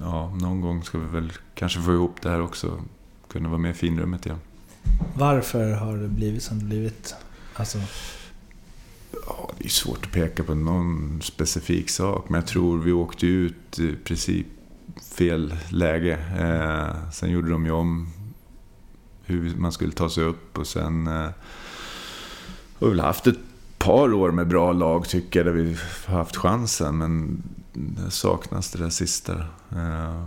ja, 0.00 0.34
någon 0.40 0.60
gång 0.60 0.82
ska 0.82 0.98
vi 0.98 1.06
väl 1.06 1.32
kanske 1.54 1.80
få 1.80 1.92
ihop 1.92 2.22
det 2.22 2.30
här 2.30 2.40
också. 2.40 2.82
Kunna 3.28 3.48
vara 3.48 3.58
med 3.58 3.70
i 3.70 3.74
finrummet 3.74 4.26
igen. 4.26 4.38
Varför 5.14 5.72
har 5.72 5.96
det 5.96 6.08
blivit 6.08 6.42
som 6.42 6.58
det 6.58 6.64
blivit? 6.64 7.14
Alltså, 7.54 7.78
Ja, 9.26 9.50
det 9.58 9.64
är 9.64 9.68
svårt 9.68 10.06
att 10.06 10.12
peka 10.12 10.44
på 10.44 10.54
någon 10.54 11.20
specifik 11.22 11.90
sak. 11.90 12.28
Men 12.28 12.40
jag 12.40 12.48
tror 12.48 12.78
vi 12.78 12.92
åkte 12.92 13.26
ut 13.26 13.78
i 13.78 13.96
princip 14.04 14.46
fel 15.16 15.56
läge. 15.68 16.18
Eh, 16.38 17.10
sen 17.12 17.30
gjorde 17.30 17.50
de 17.50 17.64
ju 17.66 17.70
om 17.72 18.08
hur 19.24 19.56
man 19.56 19.72
skulle 19.72 19.92
ta 19.92 20.10
sig 20.10 20.24
upp. 20.24 20.58
Och 20.58 20.66
sen 20.66 21.06
eh, 21.06 21.12
har 21.12 21.32
vi 22.80 22.88
väl 22.88 23.00
haft 23.00 23.26
ett 23.26 23.38
par 23.80 24.14
år 24.14 24.30
med 24.30 24.48
bra 24.48 24.72
lag 24.72 25.08
tycker 25.08 25.40
jag. 25.40 25.46
Där 25.46 25.52
vi 25.52 25.76
har 26.06 26.18
haft 26.18 26.36
chansen. 26.36 26.98
Men 26.98 27.42
det 27.72 28.10
saknas 28.10 28.70
det 28.70 28.78
där 28.78 28.90
sista. 28.90 29.32
Eh, 29.72 30.24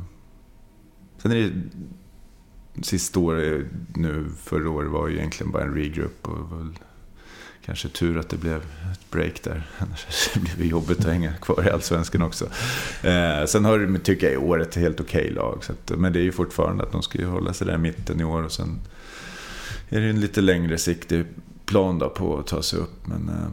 sen 1.17 1.31
är 1.31 1.35
det 1.35 1.51
sista 2.83 3.19
året 3.19 3.65
nu 3.95 4.25
förra 4.43 4.69
året 4.69 4.91
var 4.91 5.07
ju 5.07 5.17
egentligen 5.17 5.51
bara 5.51 5.63
en 5.63 5.73
regroup. 5.73 6.27
Och 6.27 6.59
väl 6.59 6.79
kanske 7.65 7.89
tur 7.89 8.17
att 8.17 8.29
det 8.29 8.37
blev 8.37 8.57
ett 8.91 9.11
break 9.11 9.43
där. 9.43 9.63
Annars 9.77 10.33
blev 10.35 10.57
det 10.57 10.65
jobbigt 10.65 10.99
att 10.99 11.05
hänga 11.05 11.33
kvar 11.33 11.67
i 11.67 11.69
Allsvenskan 11.69 12.21
också. 12.21 12.45
Eh, 13.03 13.45
sen 13.45 13.65
har 13.65 13.79
det, 13.79 13.99
tycker 13.99 14.25
jag, 14.25 14.33
i 14.33 14.37
år 14.37 14.61
ett 14.61 14.75
helt 14.75 14.99
okej 14.99 15.21
okay 15.21 15.33
lag. 15.33 15.63
Så 15.63 15.71
att, 15.71 15.99
men 15.99 16.13
det 16.13 16.19
är 16.19 16.23
ju 16.23 16.31
fortfarande 16.31 16.83
att 16.83 16.91
de 16.91 17.01
ska 17.01 17.17
ju 17.17 17.25
hålla 17.25 17.53
sig 17.53 17.67
där 17.67 17.75
i 17.75 17.77
mitten 17.77 18.21
i 18.21 18.23
år. 18.23 18.43
Och 18.43 18.51
sen 18.51 18.79
är 19.89 20.01
det 20.01 20.09
en 20.09 20.21
lite 20.21 20.41
längre 20.41 20.77
sikt 20.77 21.11
plan 21.65 21.99
då 21.99 22.09
på 22.09 22.37
att 22.37 22.47
ta 22.47 22.61
sig 22.61 22.79
upp. 22.79 23.07
Men 23.07 23.29
eh, 23.29 23.47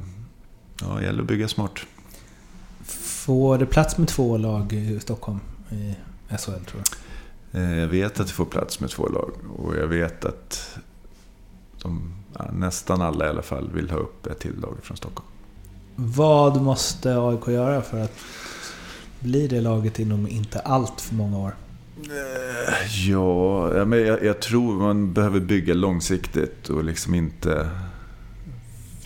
ja, 0.80 0.94
det 0.94 1.04
gäller 1.04 1.20
att 1.20 1.28
bygga 1.28 1.48
smart. 1.48 1.78
Får 2.84 3.58
det 3.58 3.66
plats 3.66 3.98
med 3.98 4.08
två 4.08 4.36
lag 4.36 4.72
i 4.72 5.00
Stockholm 5.00 5.40
i 5.70 5.94
SHL 6.28 6.64
tror 6.66 6.82
jag? 6.82 7.62
Eh, 7.62 7.78
jag 7.78 7.88
vet 7.88 8.20
att 8.20 8.26
det 8.26 8.32
får 8.32 8.44
plats 8.44 8.80
med 8.80 8.90
två 8.90 9.08
lag 9.08 9.30
och 9.56 9.76
jag 9.76 9.86
vet 9.86 10.24
att 10.24 10.78
de, 11.82 12.14
nästan 12.52 13.02
alla 13.02 13.26
i 13.26 13.28
alla 13.28 13.42
fall 13.42 13.70
vill 13.72 13.90
ha 13.90 13.98
upp 13.98 14.26
ett 14.26 14.38
till 14.38 14.60
lag 14.60 14.76
från 14.82 14.96
Stockholm. 14.96 15.28
Vad 15.96 16.62
måste 16.62 17.18
AIK 17.18 17.48
göra 17.48 17.82
för 17.82 18.00
att 18.00 18.18
bli 19.20 19.46
det 19.46 19.60
laget 19.60 19.98
inom 19.98 20.28
inte 20.28 20.60
allt 20.60 21.00
för 21.00 21.14
många 21.14 21.38
år? 21.38 21.54
Eh, 21.96 23.08
ja, 23.08 23.84
men 23.84 24.06
jag, 24.06 24.24
jag 24.24 24.40
tror 24.40 24.74
man 24.74 25.12
behöver 25.12 25.40
bygga 25.40 25.74
långsiktigt 25.74 26.68
och 26.68 26.84
liksom 26.84 27.14
inte 27.14 27.70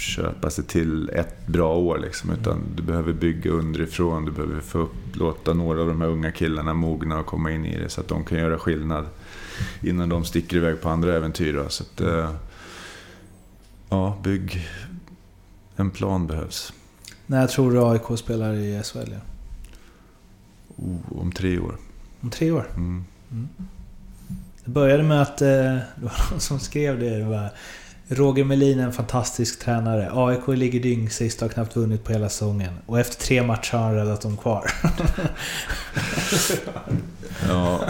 köpa 0.04 0.50
sig 0.50 0.64
till 0.64 1.08
ett 1.08 1.46
bra 1.46 1.76
år. 1.76 1.98
Liksom, 1.98 2.30
utan 2.30 2.60
du 2.76 2.82
behöver 2.82 3.12
bygga 3.12 3.50
underifrån. 3.50 4.24
Du 4.24 4.32
behöver 4.32 4.60
få 4.60 4.78
upp, 4.78 4.94
låta 5.12 5.54
några 5.54 5.80
av 5.80 5.86
de 5.86 6.00
här 6.00 6.08
unga 6.08 6.32
killarna 6.32 6.74
mogna 6.74 7.18
och 7.18 7.26
komma 7.26 7.50
in 7.52 7.66
i 7.66 7.78
det 7.78 7.88
så 7.88 8.00
att 8.00 8.08
de 8.08 8.24
kan 8.24 8.38
göra 8.38 8.58
skillnad 8.58 9.06
innan 9.82 10.08
de 10.08 10.24
sticker 10.24 10.56
iväg 10.56 10.80
på 10.80 10.88
andra 10.88 11.16
äventyr. 11.16 11.52
Då. 11.52 11.68
Så 11.68 11.82
att, 11.82 12.00
eh, 12.00 12.30
ja, 13.88 14.18
bygg... 14.22 14.68
En 15.76 15.90
plan 15.90 16.26
behövs. 16.26 16.72
När 17.26 17.46
tror 17.46 17.72
du 17.72 17.84
AIK 17.84 18.18
spelar 18.18 18.52
i 18.54 18.82
SHL? 18.82 19.14
Oh, 20.76 21.20
om 21.20 21.32
tre 21.32 21.58
år. 21.58 21.76
Om 22.20 22.30
tre 22.30 22.50
år? 22.50 22.66
Mm. 22.76 23.04
Mm. 23.32 23.48
Det 24.64 24.70
började 24.70 25.02
med 25.02 25.22
att 25.22 25.42
eh, 25.42 25.48
det 25.48 25.84
var 26.00 26.30
någon 26.30 26.40
som 26.40 26.58
skrev 26.58 27.00
det. 27.00 27.18
det 27.18 27.24
var, 27.24 27.50
Roger 28.08 28.44
Melin 28.44 28.80
är 28.80 28.84
en 28.84 28.92
fantastisk 28.92 29.60
tränare. 29.60 30.10
AIK 30.12 30.48
ligger 30.48 30.80
dyngsist 30.80 31.42
och 31.42 31.48
har 31.48 31.52
knappt 31.52 31.76
vunnit 31.76 32.04
på 32.04 32.12
hela 32.12 32.28
säsongen. 32.28 32.72
Och 32.86 33.00
efter 33.00 33.26
tre 33.26 33.42
matcher 33.42 33.76
har 33.76 33.84
han 33.84 33.94
räddat 33.94 34.20
dem 34.20 34.36
kvar. 34.36 34.70
ja. 37.48 37.80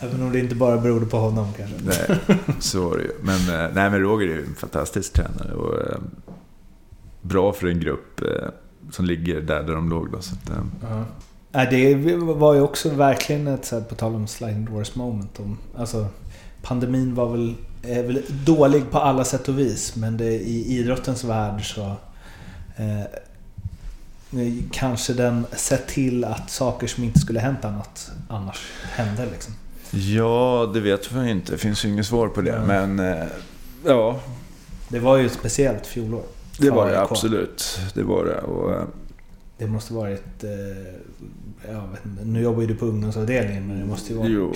Även 0.00 0.22
om 0.22 0.32
det 0.32 0.38
inte 0.38 0.54
bara 0.54 0.78
berodde 0.78 1.06
på 1.06 1.16
honom 1.16 1.48
kanske. 1.56 1.76
Nej, 1.84 2.18
så 2.60 2.88
var 2.88 2.96
det 2.96 3.02
ju. 3.02 3.12
Men, 3.22 3.40
eh, 3.40 3.70
nej, 3.74 3.90
men 3.90 4.00
Roger 4.00 4.28
är 4.28 4.32
ju 4.32 4.44
en 4.44 4.54
fantastisk 4.54 5.12
tränare. 5.12 5.52
Och, 5.52 5.90
eh, 5.90 5.98
bra 7.22 7.52
för 7.52 7.66
en 7.66 7.80
grupp 7.80 8.20
eh, 8.20 8.48
som 8.90 9.04
ligger 9.04 9.40
där, 9.40 9.62
där 9.62 9.74
de 9.74 9.90
låg. 9.90 10.12
Då, 10.12 10.20
så 10.20 10.34
att, 10.34 10.50
uh 10.50 10.64
-huh. 10.82 11.04
Det 11.70 12.16
var 12.16 12.54
ju 12.54 12.60
också 12.60 12.90
verkligen 12.90 13.46
ett, 13.46 13.64
så 13.64 13.78
här, 13.78 13.82
på 13.84 13.94
tal 13.94 14.14
om 14.14 14.26
sliding 14.26 14.64
doors 14.64 14.94
moment. 14.94 15.40
Om, 15.40 15.58
alltså, 15.76 16.06
pandemin 16.62 17.14
var 17.14 17.28
väl 17.30 17.54
är 17.86 18.02
väl 18.02 18.22
dålig 18.44 18.90
på 18.90 18.98
alla 18.98 19.24
sätt 19.24 19.48
och 19.48 19.58
vis, 19.58 19.96
men 19.96 20.16
det, 20.16 20.32
i 20.32 20.78
idrottens 20.78 21.24
värld 21.24 21.74
så 21.74 21.96
eh, 22.76 23.04
kanske 24.70 25.12
den 25.12 25.46
sett 25.52 25.86
till 25.86 26.24
att 26.24 26.50
saker 26.50 26.86
som 26.86 27.04
inte 27.04 27.18
skulle 27.18 27.40
hänt 27.40 27.64
annat 27.64 28.10
annars 28.28 28.72
hände. 28.82 29.26
Liksom. 29.32 29.54
Ja, 29.90 30.70
det 30.74 30.80
vet 30.80 31.12
vi 31.12 31.30
inte. 31.30 31.52
Det 31.52 31.58
finns 31.58 31.84
ju 31.84 31.88
inget 31.88 32.06
svar 32.06 32.28
på 32.28 32.40
det. 32.40 32.50
Ja. 32.50 32.66
Men 32.66 32.98
eh, 32.98 33.26
ja. 33.84 34.20
Det 34.88 34.98
var 34.98 35.16
ju 35.16 35.26
ett 35.26 35.32
speciellt 35.32 35.86
fjolår. 35.86 36.22
Det 36.58 36.70
var 36.70 36.90
det 36.90 37.00
absolut. 37.00 37.80
Det 37.94 38.02
var 38.02 38.24
det. 38.24 38.40
Och, 38.40 38.72
eh, 38.72 38.82
det 39.58 39.66
måste 39.66 39.94
varit... 39.94 40.44
Eh, 40.44 40.50
jag 41.68 41.88
vet 41.88 42.04
inte, 42.06 42.24
nu 42.24 42.42
jobbar 42.42 42.60
ju 42.60 42.66
du 42.66 42.74
på 42.74 42.86
ungdomsavdelningen, 42.86 43.66
men 43.66 43.80
det 43.80 43.86
måste 43.86 44.12
ju 44.12 44.18
varit... 44.18 44.30
Jo. 44.30 44.52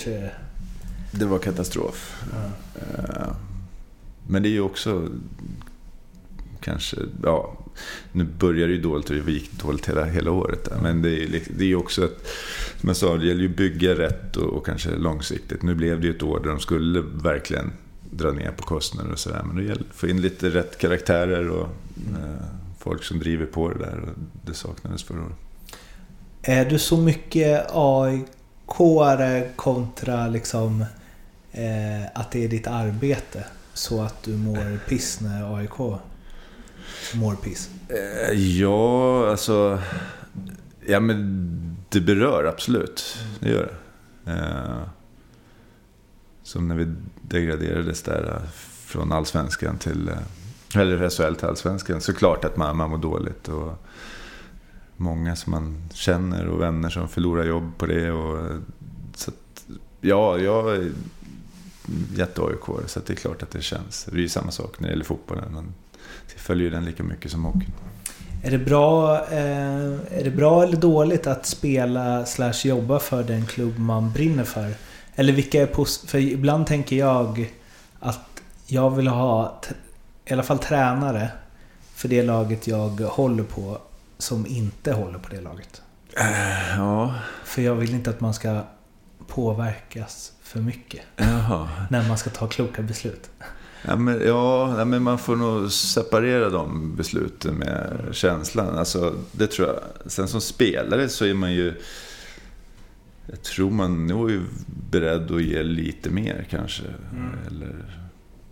Det 1.11 1.25
var 1.25 1.39
katastrof. 1.39 2.23
Mm. 2.33 3.33
Men 4.27 4.43
det 4.43 4.49
är 4.49 4.51
ju 4.51 4.61
också 4.61 5.09
kanske, 6.59 6.97
ja, 7.23 7.57
nu 8.11 8.23
börjar 8.23 8.67
det 8.67 8.73
ju 8.73 8.81
dåligt 8.81 9.09
och 9.09 9.15
det 9.15 9.31
gick 9.31 9.51
dåligt 9.51 9.89
hela, 9.89 10.05
hela 10.05 10.31
året. 10.31 10.65
Där. 10.65 10.77
Men 10.81 11.01
det 11.01 11.23
är, 11.23 11.41
det 11.57 11.65
är 11.65 11.75
också 11.75 12.05
ett, 12.05 12.27
som 12.79 12.89
jag 12.89 12.95
sa, 12.95 13.17
det 13.17 13.25
gäller 13.25 13.41
ju 13.41 13.49
att 13.49 13.57
bygga 13.57 13.97
rätt 13.97 14.37
och, 14.37 14.53
och, 14.53 14.65
kanske 14.65 14.89
långsiktigt. 14.89 15.63
Nu 15.63 15.75
blev 15.75 16.01
det 16.01 16.07
ju 16.07 16.15
ett 16.15 16.23
år 16.23 16.39
där 16.39 16.49
de 16.49 16.59
skulle 16.59 17.01
verkligen 17.01 17.71
dra 18.11 18.31
ner 18.31 18.51
på 18.51 18.63
kostnader 18.63 19.11
och 19.11 19.19
sådär. 19.19 19.43
Men 19.45 19.55
det 19.55 19.63
gäller 19.63 19.81
att 19.81 19.95
få 19.95 20.07
in 20.07 20.21
lite 20.21 20.49
rätt 20.49 20.77
karaktärer 20.77 21.49
och 21.49 21.67
mm. 22.09 22.23
eh, 22.23 22.41
folk 22.79 23.03
som 23.03 23.19
driver 23.19 23.45
på 23.45 23.69
det 23.69 23.79
där. 23.79 23.99
Och 23.99 24.09
det 24.45 24.53
saknades 24.53 25.03
förra 25.03 25.19
året. 25.19 25.35
Är 26.41 26.65
du 26.65 26.79
så 26.79 26.97
mycket 26.97 27.67
AIK 27.73 28.25
kontra 29.55 30.27
liksom 30.27 30.85
eh, 31.51 32.05
att 32.15 32.31
det 32.31 32.43
är 32.43 32.47
ditt 32.47 32.67
arbete 32.67 33.45
så 33.73 34.01
att 34.01 34.23
du 34.23 34.37
mår 34.37 34.79
piss 34.87 35.21
när 35.21 35.57
AIK 35.57 35.79
mår 37.13 37.35
piss? 37.35 37.69
Eh, 37.89 38.33
ja, 38.33 39.29
alltså... 39.29 39.79
Ja, 40.85 40.99
men 40.99 41.77
det 41.89 42.01
berör 42.01 42.43
absolut. 42.43 43.17
Det 43.39 43.49
gör 43.49 43.73
det. 44.23 44.31
Eh, 44.31 44.81
som 46.43 46.67
när 46.67 46.75
vi 46.75 46.95
degraderades 47.21 48.03
där 48.03 48.35
eh, 48.35 48.49
från 48.85 49.11
allsvenskan 49.11 49.77
till... 49.77 50.09
Eh, 50.09 50.81
eller 50.81 51.09
SHL 51.09 51.35
till 51.35 51.47
allsvenskan. 51.47 52.01
Såklart 52.01 52.45
att 52.45 52.57
man, 52.57 52.77
man 52.77 52.89
mår 52.89 52.97
dåligt. 52.97 53.47
Och 53.47 53.73
många 54.97 55.35
som 55.35 55.51
man 55.51 55.89
känner 55.93 56.47
och 56.47 56.61
vänner 56.61 56.89
som 56.89 57.09
förlorar 57.09 57.43
jobb 57.43 57.77
på 57.77 57.85
det. 57.85 58.11
Och, 58.11 58.49
så 59.15 59.31
att, 59.31 59.65
ja, 60.01 60.37
jag 60.37 60.91
jätte 62.15 62.41
aik 62.41 62.89
så 62.89 62.99
det 62.99 63.13
är 63.13 63.15
klart 63.15 63.43
att 63.43 63.51
det 63.51 63.61
känns. 63.61 64.05
Det 64.05 64.17
är 64.17 64.21
ju 64.21 64.29
samma 64.29 64.51
sak 64.51 64.79
när 64.79 64.87
det 64.87 64.91
gäller 64.91 65.05
fotbollen. 65.05 65.53
Man 65.53 65.73
följer 66.37 66.71
den 66.71 66.85
lika 66.85 67.03
mycket 67.03 67.31
som 67.31 67.45
hockeyn. 67.45 67.73
Är 68.43 68.51
det, 68.51 68.57
bra, 68.57 69.15
eh, 69.15 70.19
är 70.19 70.23
det 70.23 70.31
bra 70.31 70.63
eller 70.63 70.77
dåligt 70.77 71.27
att 71.27 71.45
spela 71.45 72.25
slash 72.25 72.53
jobba 72.63 72.99
för 72.99 73.23
den 73.23 73.45
klubb 73.45 73.79
man 73.79 74.11
brinner 74.11 74.43
för? 74.43 74.73
Eller 75.15 75.33
vilka 75.33 75.61
är 75.61 76.07
För 76.07 76.17
ibland 76.17 76.67
tänker 76.67 76.95
jag 76.95 77.49
att 77.99 78.41
jag 78.67 78.89
vill 78.89 79.07
ha 79.07 79.61
i 80.25 80.33
alla 80.33 80.43
fall 80.43 80.59
tränare 80.59 81.31
för 81.95 82.07
det 82.07 82.23
laget 82.23 82.67
jag 82.67 82.89
håller 82.89 83.43
på 83.43 83.77
som 84.17 84.47
inte 84.47 84.93
håller 84.93 85.19
på 85.19 85.29
det 85.29 85.41
laget. 85.41 85.81
Uh, 86.19 86.77
ja. 86.77 87.15
För 87.45 87.61
jag 87.61 87.75
vill 87.75 87.93
inte 87.93 88.09
att 88.09 88.21
man 88.21 88.33
ska 88.33 88.61
påverkas 89.27 90.31
för 90.49 90.59
mycket. 90.59 91.01
Jaha. 91.15 91.69
När 91.89 92.07
man 92.07 92.17
ska 92.17 92.29
ta 92.29 92.47
kloka 92.47 92.81
beslut. 92.81 93.29
Ja, 93.81 93.95
men, 93.95 94.21
ja, 94.27 94.85
men 94.85 95.03
man 95.03 95.17
får 95.17 95.35
nog 95.35 95.71
separera 95.71 96.49
de 96.49 96.95
besluten 96.95 97.55
med 97.55 98.07
känslan. 98.11 98.77
Alltså, 98.77 99.15
det 99.31 99.47
tror 99.47 99.67
jag. 99.67 100.11
Sen 100.11 100.27
som 100.27 100.41
spelare 100.41 101.09
så 101.09 101.25
är 101.25 101.33
man 101.33 101.53
ju... 101.53 101.73
Jag 103.27 103.41
tror 103.41 103.71
man 103.71 104.07
nog 104.07 104.31
är 104.31 104.41
beredd 104.91 105.31
att 105.31 105.43
ge 105.43 105.63
lite 105.63 106.09
mer 106.09 106.47
kanske. 106.49 106.83
Mm. 107.11 107.31
Eller 107.47 108.03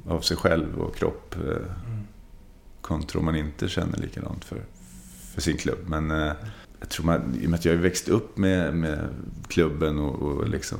av 0.07 0.21
sig 0.21 0.37
själv 0.37 0.79
och 0.79 0.95
kropp. 0.95 1.35
Eh, 1.35 1.41
mm. 1.41 2.07
Kontra 2.81 3.19
om 3.19 3.25
man 3.25 3.35
inte 3.35 3.69
känner 3.69 3.97
likadant 3.97 4.45
för, 4.45 4.61
för 5.33 5.41
sin 5.41 5.57
klubb. 5.57 5.79
Men 5.87 6.11
eh, 6.11 6.31
jag 6.79 6.89
tror 6.89 7.05
man, 7.05 7.35
i 7.41 7.45
och 7.45 7.49
med 7.49 7.57
att 7.57 7.65
jag 7.65 7.73
har 7.73 7.81
växt 7.81 8.09
upp 8.09 8.37
med, 8.37 8.73
med 8.73 8.99
klubben 9.47 9.99
och, 9.99 10.21
och 10.21 10.49
liksom 10.49 10.79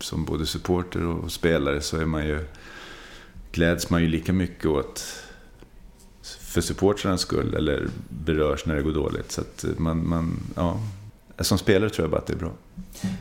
som 0.00 0.24
både 0.24 0.46
supporter 0.46 1.02
och 1.02 1.32
spelare 1.32 1.80
så 1.80 1.96
är 1.96 2.06
man 2.06 2.26
ju, 2.26 2.44
gläds 3.52 3.90
man 3.90 4.02
ju 4.02 4.08
lika 4.08 4.32
mycket 4.32 4.66
åt 4.66 5.04
för 6.22 6.60
supportrarnas 6.60 7.20
skull 7.20 7.54
eller 7.54 7.88
berörs 8.08 8.66
när 8.66 8.74
det 8.74 8.82
går 8.82 8.92
dåligt. 8.92 9.32
Så 9.32 9.40
att 9.40 9.64
man, 9.76 10.08
man, 10.08 10.40
ja, 10.54 10.80
som 11.40 11.58
spelare 11.58 11.90
tror 11.90 12.04
jag 12.04 12.10
bara 12.10 12.20
att 12.20 12.26
det 12.26 12.32
är 12.32 12.36
bra. 12.36 12.52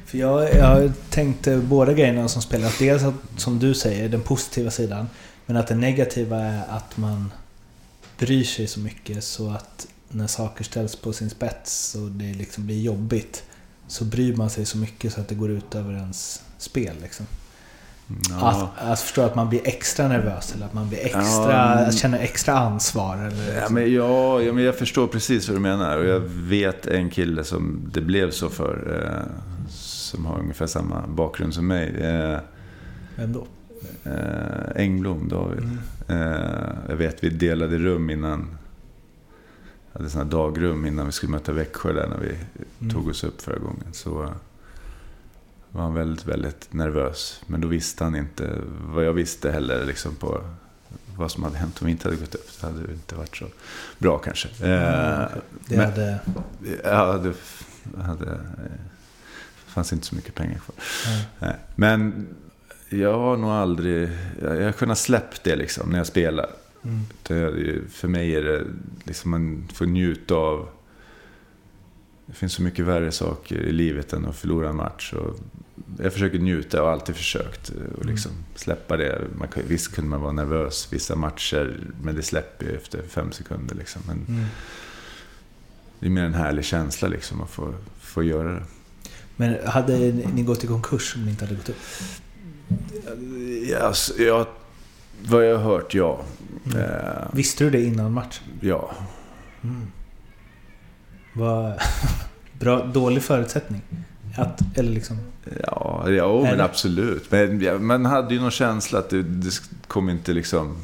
För 0.06 0.18
jag, 0.18 0.56
jag 0.56 0.92
tänkte 1.10 1.58
båda 1.58 1.94
grejerna 1.94 2.28
som 2.28 2.42
spelare. 2.42 2.72
Dels 2.80 3.04
att, 3.04 3.14
som 3.38 3.60
du 3.60 3.74
säger, 3.74 4.10
den 4.10 4.22
positiva 4.22 4.72
sidan. 4.72 5.08
Men 5.46 5.58
att 5.58 5.68
det 5.68 5.76
negativa 5.76 6.38
är 6.38 6.64
att 6.70 6.98
man 6.98 7.32
bryr 8.18 8.44
sig 8.44 8.68
så 8.68 8.80
mycket 8.80 9.24
så 9.24 9.50
att 9.50 9.88
när 10.10 10.28
saker 10.28 10.64
ställs 10.64 10.96
på 10.96 11.14
sin 11.14 11.30
spets 11.30 11.96
och 11.96 12.12
det 12.12 12.34
liksom 12.34 12.66
blir 12.66 12.82
jobbigt 12.82 13.44
så 13.88 14.06
bryr 14.06 14.36
man 14.36 14.50
sig 14.50 14.66
så 14.66 14.78
mycket 14.78 15.14
så 15.14 15.22
att 15.22 15.28
det 15.28 15.36
går 15.36 15.52
ut 15.52 15.76
över 15.76 15.94
ens 15.94 16.42
spel. 16.66 16.96
Liksom. 17.02 17.26
Ja. 18.30 18.50
Att, 18.50 18.92
att 18.92 19.00
förstå 19.00 19.22
att 19.22 19.36
man 19.36 19.50
blir 19.50 19.62
extra 19.64 20.08
nervös 20.08 20.54
eller 20.56 20.66
att 20.66 20.74
man 20.74 20.90
blir 20.90 21.00
extra, 21.06 21.84
ja. 21.86 21.92
känner 21.92 22.20
extra 22.20 22.54
ansvar. 22.58 23.16
Eller 23.18 23.30
liksom. 23.30 23.54
ja, 23.56 23.70
men 23.70 23.94
ja, 23.94 24.42
ja, 24.42 24.54
men 24.54 24.64
jag 24.64 24.76
förstår 24.78 25.08
precis 25.08 25.48
vad 25.50 25.58
du 25.58 25.62
menar. 25.62 25.98
Och 25.98 26.06
jag 26.06 26.20
vet 26.30 26.88
en 26.88 27.10
kille 27.10 27.44
som 27.44 27.90
det 27.94 28.02
blev 28.02 28.32
så 28.32 28.50
för. 28.50 29.02
Eh, 29.04 29.32
som 29.70 30.26
har 30.26 30.40
ungefär 30.40 30.68
samma 30.68 31.08
bakgrund 31.08 31.54
som 31.54 31.68
mig. 31.68 31.96
Eh, 32.02 32.40
Vem 33.16 33.34
då? 33.34 33.48
Eh, 34.04 34.82
Engblom, 34.84 35.30
David. 35.30 35.60
Mm. 35.60 35.80
Eh, 36.08 36.70
jag 36.90 36.96
vet 36.96 37.24
vi 37.24 37.30
delade 37.30 37.78
rum 37.78 38.10
innan. 38.10 38.58
Hade 39.94 40.10
sådana 40.10 40.30
dagrum 40.30 40.86
innan 40.86 41.06
vi 41.06 41.12
skulle 41.12 41.32
möta 41.32 41.52
Växjö 41.52 41.94
där 41.94 42.08
när 42.08 42.18
vi 42.18 42.36
Mm. 42.82 42.94
tog 42.94 43.08
oss 43.08 43.24
upp 43.24 43.42
förra 43.42 43.58
gången. 43.58 43.86
Så 43.92 44.24
eh, 44.24 44.30
var 45.76 45.84
han 45.84 45.94
väldigt, 45.94 46.26
väldigt 46.26 46.74
nervös. 46.74 47.42
Men 47.48 47.62
då 47.62 47.68
visste 47.68 48.04
han 48.04 48.16
inte 48.16 48.58
vad 48.82 49.06
jag 49.06 49.14
visste 49.14 49.52
heller 49.52 49.86
liksom 49.86 50.16
på 50.16 50.42
vad 51.18 51.32
som 51.32 51.44
hade 51.44 51.58
hänt 51.58 51.82
om 51.82 51.86
vi 51.86 51.92
inte 51.92 52.08
hade 52.08 52.18
gått 52.20 52.36
upp. 52.36 52.50
Det 52.62 52.68
hade 52.68 52.92
inte 52.94 53.16
varit 53.16 53.36
så 53.38 53.46
bra 53.98 54.18
kanske. 54.18 54.48
Eh, 54.48 55.28
Det 55.68 55.78
men- 55.78 55.80
hade... 55.80 56.20
Ja, 56.84 57.14
det 57.18 57.34
hade, 58.04 58.32
eh, 58.32 58.40
fanns 59.66 59.94
inte 59.94 60.06
så 60.08 60.16
mycket 60.16 60.36
pengar 60.36 60.60
kvar. 60.60 60.76
Nej. 61.40 61.56
Men 61.76 62.28
jag 62.90 63.18
har 63.20 63.38
nog 63.38 63.50
aldrig... 63.50 64.10
Jag 64.42 64.64
har 64.66 64.72
kunnat 64.72 64.98
släppa 64.98 65.36
det 65.44 65.56
liksom 65.56 65.90
när 65.90 65.98
jag 65.98 66.08
spelar. 66.08 66.50
Mm. 66.84 67.90
För 67.90 68.08
mig 68.08 68.36
är 68.36 68.44
det 68.44 68.64
liksom 69.04 69.32
man 69.32 69.68
får 69.74 69.86
njuta 69.86 70.36
av... 70.36 70.68
Det 72.28 72.34
finns 72.34 72.54
så 72.54 72.62
mycket 72.62 72.86
värre 72.86 73.12
saker 73.12 73.56
i 73.56 73.72
livet 73.72 74.14
än 74.14 74.26
att 74.26 74.36
förlora 74.36 74.70
en 74.70 74.76
match. 74.76 75.14
Och 75.14 75.36
jag 76.04 76.14
försöker 76.14 76.40
njuta 76.40 76.80
och 76.82 76.86
har 76.88 76.94
alltid 76.94 77.16
försökt 77.16 77.70
eh, 77.70 77.94
och 78.00 78.06
liksom 78.06 78.32
släppa 78.56 78.98
det. 78.98 79.22
Man 79.36 79.48
visst 79.68 79.96
kunde 79.96 80.10
man 80.10 80.22
vara 80.22 80.32
nervös 80.32 80.88
vissa 80.92 81.16
matcher, 81.16 81.80
men 82.02 82.16
det 82.16 82.24
släpper 82.24 82.66
ju 82.66 82.76
efter 82.76 83.02
fem 83.08 83.32
sekunder. 83.32 83.76
Liksom. 83.76 84.02
Men 84.08 84.26
Mm. 84.28 84.46
det 86.00 86.06
är 86.06 86.10
mer 86.10 86.24
en 86.24 86.34
härlig 86.34 86.66
känsla 86.66 87.08
liksom 87.08 87.42
att 87.42 87.50
få, 87.50 87.74
få 88.00 88.24
göra 88.24 88.54
det. 88.54 88.64
Men 89.36 89.68
hade 89.68 89.98
ni 90.12 90.44
gått 90.44 90.64
i 90.64 90.68
konkurs 90.68 91.16
om 91.16 91.26
ni 91.26 91.32
inte 91.32 91.46
hade 91.46 91.56
gått 91.56 91.70
upp? 91.70 91.78
Ja, 93.70 93.80
alltså, 93.80 94.22
jag, 94.22 94.48
vad 95.26 95.46
jag 95.46 95.58
har 95.58 95.64
hört, 95.64 95.94
ja. 95.94 96.22
Mm. 96.66 96.78
Eh, 96.80 97.28
Visste 97.34 97.64
du 97.64 97.70
det 97.70 97.82
innan 97.84 98.12
match? 98.14 98.42
ja. 98.62 98.92
Mm. 99.64 99.88
Vad... 101.36 101.74
Bra, 102.60 102.86
dålig 102.86 103.24
förutsättning? 103.24 103.82
Att, 104.38 104.78
eller 104.78 104.92
liksom... 104.92 105.18
Ja, 105.64 106.10
ja 106.10 106.42
men 106.42 106.62
absolut. 106.62 107.32
Men 107.32 107.62
ja, 107.62 107.78
man 107.80 108.06
hade 108.06 108.34
ju 108.34 108.42
någon 108.42 108.52
känsla 108.52 109.00
att 109.00 109.10
det, 109.10 109.24
det 109.24 109.52
kommer 109.88 110.12
inte 110.12 110.34
liksom... 110.34 110.78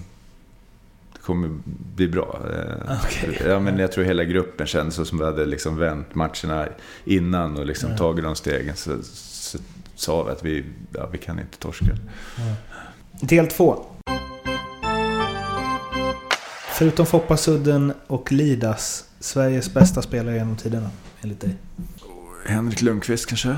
Det 1.14 1.20
kommer 1.20 1.49
bli 1.95 2.08
bra. 2.08 2.39
Eh, 2.54 2.97
Okej. 3.06 3.41
Ja, 3.47 3.60
men 3.60 3.80
jag 3.80 3.91
tror 3.91 4.04
hela 4.04 4.24
gruppen 4.24 4.68
kände 4.68 4.91
så 4.91 5.06
som 5.06 5.18
vi 5.18 5.26
hade 5.26 5.45
liksom 5.45 5.78
vänt 5.78 6.16
matcherna 6.16 6.68
innan 7.06 7.58
och 7.58 7.66
liksom 7.66 7.89
Ja. 7.91 7.97
tagit 7.97 8.24
de 8.24 8.36
stegen. 8.36 8.76
Så, 8.76 8.97
så 9.04 9.58
sa 9.95 10.24
vi 10.24 10.32
att 10.32 10.43
vi, 10.45 10.66
ja, 10.93 11.08
vi 11.12 11.18
kan 11.18 11.39
inte 11.39 11.58
torska. 11.58 11.86
Del 13.22 13.47
två. 13.47 13.86
Förutom 16.74 17.06
Foppa 17.06 17.38
Sudden 17.38 17.93
och 18.08 18.32
Lidas, 18.32 19.04
Sveriges 19.22 19.74
bästa 19.74 20.01
spelare 20.01 20.36
genom 20.36 20.55
tiderna, 20.55 20.89
enligt 21.22 21.41
dig? 21.41 21.57
Henrik 22.45 22.82
Lundqvist 22.82 23.26
kanske? 23.26 23.55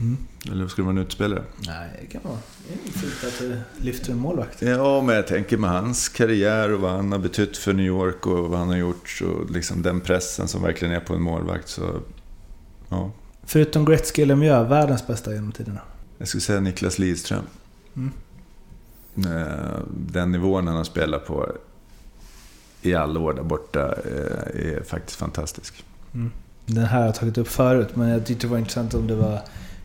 Mm. 0.00 0.16
Eller 0.50 0.68
ska 0.68 0.82
det 0.82 0.86
vara 0.86 0.96
en 0.96 1.02
utspelare? 1.02 1.42
Nej, 1.66 1.88
det 2.00 2.06
kan 2.06 2.20
vara. 2.24 2.38
Det 2.68 2.88
är 2.88 2.92
fint 2.92 3.24
att 3.26 3.38
du 3.38 3.60
lyfter 3.84 4.12
en 4.12 4.18
målvakt. 4.18 4.62
Ja, 4.62 5.02
men 5.02 5.14
jag 5.14 5.26
tänker 5.26 5.56
med 5.56 5.70
hans 5.70 6.08
karriär 6.08 6.72
och 6.72 6.80
vad 6.80 6.90
han 6.90 7.12
har 7.12 7.18
betytt 7.18 7.56
för 7.56 7.72
New 7.72 7.86
York 7.86 8.26
och 8.26 8.50
vad 8.50 8.58
han 8.58 8.68
har 8.68 8.76
gjort. 8.76 9.22
Och 9.22 9.50
liksom 9.50 9.82
den 9.82 10.00
pressen 10.00 10.48
som 10.48 10.62
verkligen 10.62 10.94
är 10.94 11.00
på 11.00 11.14
en 11.14 11.22
målvakt. 11.22 11.68
Så, 11.68 12.00
ja. 12.88 13.10
Förutom 13.42 13.84
Gretzky 13.84 14.22
och 14.22 14.28
Lemieux, 14.28 14.70
världens 14.70 15.06
bästa 15.06 15.34
genom 15.34 15.52
tiderna. 15.52 15.80
Jag 16.18 16.28
skulle 16.28 16.40
säga 16.40 16.60
Niklas 16.60 16.98
Lidström. 16.98 17.44
Mm. 17.96 18.12
Eh, 19.16 19.78
Den 19.88 20.32
nivån 20.32 20.66
han 20.66 20.76
har 20.76 20.84
spelat 20.84 21.26
på 21.26 21.52
i 22.82 22.94
alla 22.94 23.20
år 23.20 23.32
där 23.34 23.42
borta 23.42 23.80
eh, 23.80 24.72
är 24.74 24.82
faktiskt 24.82 25.18
fantastisk. 25.18 25.84
Mm. 26.14 26.32
Den 26.66 26.84
här 26.84 26.98
har 26.98 27.06
jag 27.06 27.14
tagit 27.14 27.38
upp 27.38 27.48
förut, 27.48 27.96
men 27.96 28.08
jag 28.08 28.26
tyckte 28.26 28.46
det 28.46 28.50
var 28.50 28.58
intressant 28.58 28.94
om 28.94 29.06
det 29.06 29.14
var 29.14 29.40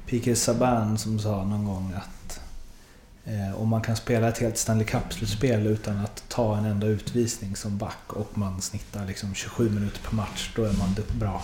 P.K. 0.06 0.36
Saban 0.36 0.98
som 0.98 1.20
sa 1.20 1.43
någon 1.43 1.66
gång 1.66 1.93
att 1.98 2.39
eh, 3.26 3.62
om 3.62 3.70
man 3.70 3.82
kan 3.82 3.96
spela 3.96 4.28
ett 4.28 4.38
helt 4.38 4.58
Stanley 4.58 4.86
Cup-slutspel 4.86 5.68
utan 5.68 5.98
att 5.98 6.24
ta 6.28 6.58
en 6.58 6.66
enda 6.66 6.88
utvisning 6.88 7.56
som 7.56 7.78
back 7.78 7.98
och 8.08 8.38
man 8.38 8.62
snittar 8.62 9.06
liksom 9.06 9.34
27 9.34 9.70
minuter 9.70 10.00
per 10.10 10.16
match, 10.16 10.52
då 10.56 10.64
är 10.64 10.74
man 10.74 10.96
bra. 11.20 11.43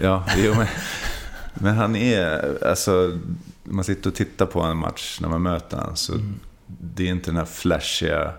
Ja, 0.00 0.24
jo, 0.36 0.54
men, 0.54 0.66
men 1.54 1.76
han 1.76 1.96
är... 1.96 2.58
Alltså, 2.64 3.18
man 3.64 3.84
sitter 3.84 4.10
och 4.10 4.16
tittar 4.16 4.46
på 4.46 4.60
en 4.60 4.76
match 4.76 5.18
när 5.20 5.28
man 5.28 5.42
möter 5.42 5.76
honom. 5.76 5.96
Så 5.96 6.12
Mm. 6.12 6.40
det 6.66 7.02
är 7.02 7.10
inte 7.10 7.30
den 7.30 7.36
här 7.36 7.44
flashiga... 7.44 8.32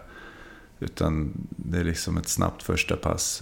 Utan 0.83 1.31
det 1.49 1.79
är 1.79 1.83
liksom 1.83 2.17
ett 2.17 2.27
snabbt 2.27 2.63
första 2.63 2.95
pass. 2.95 3.41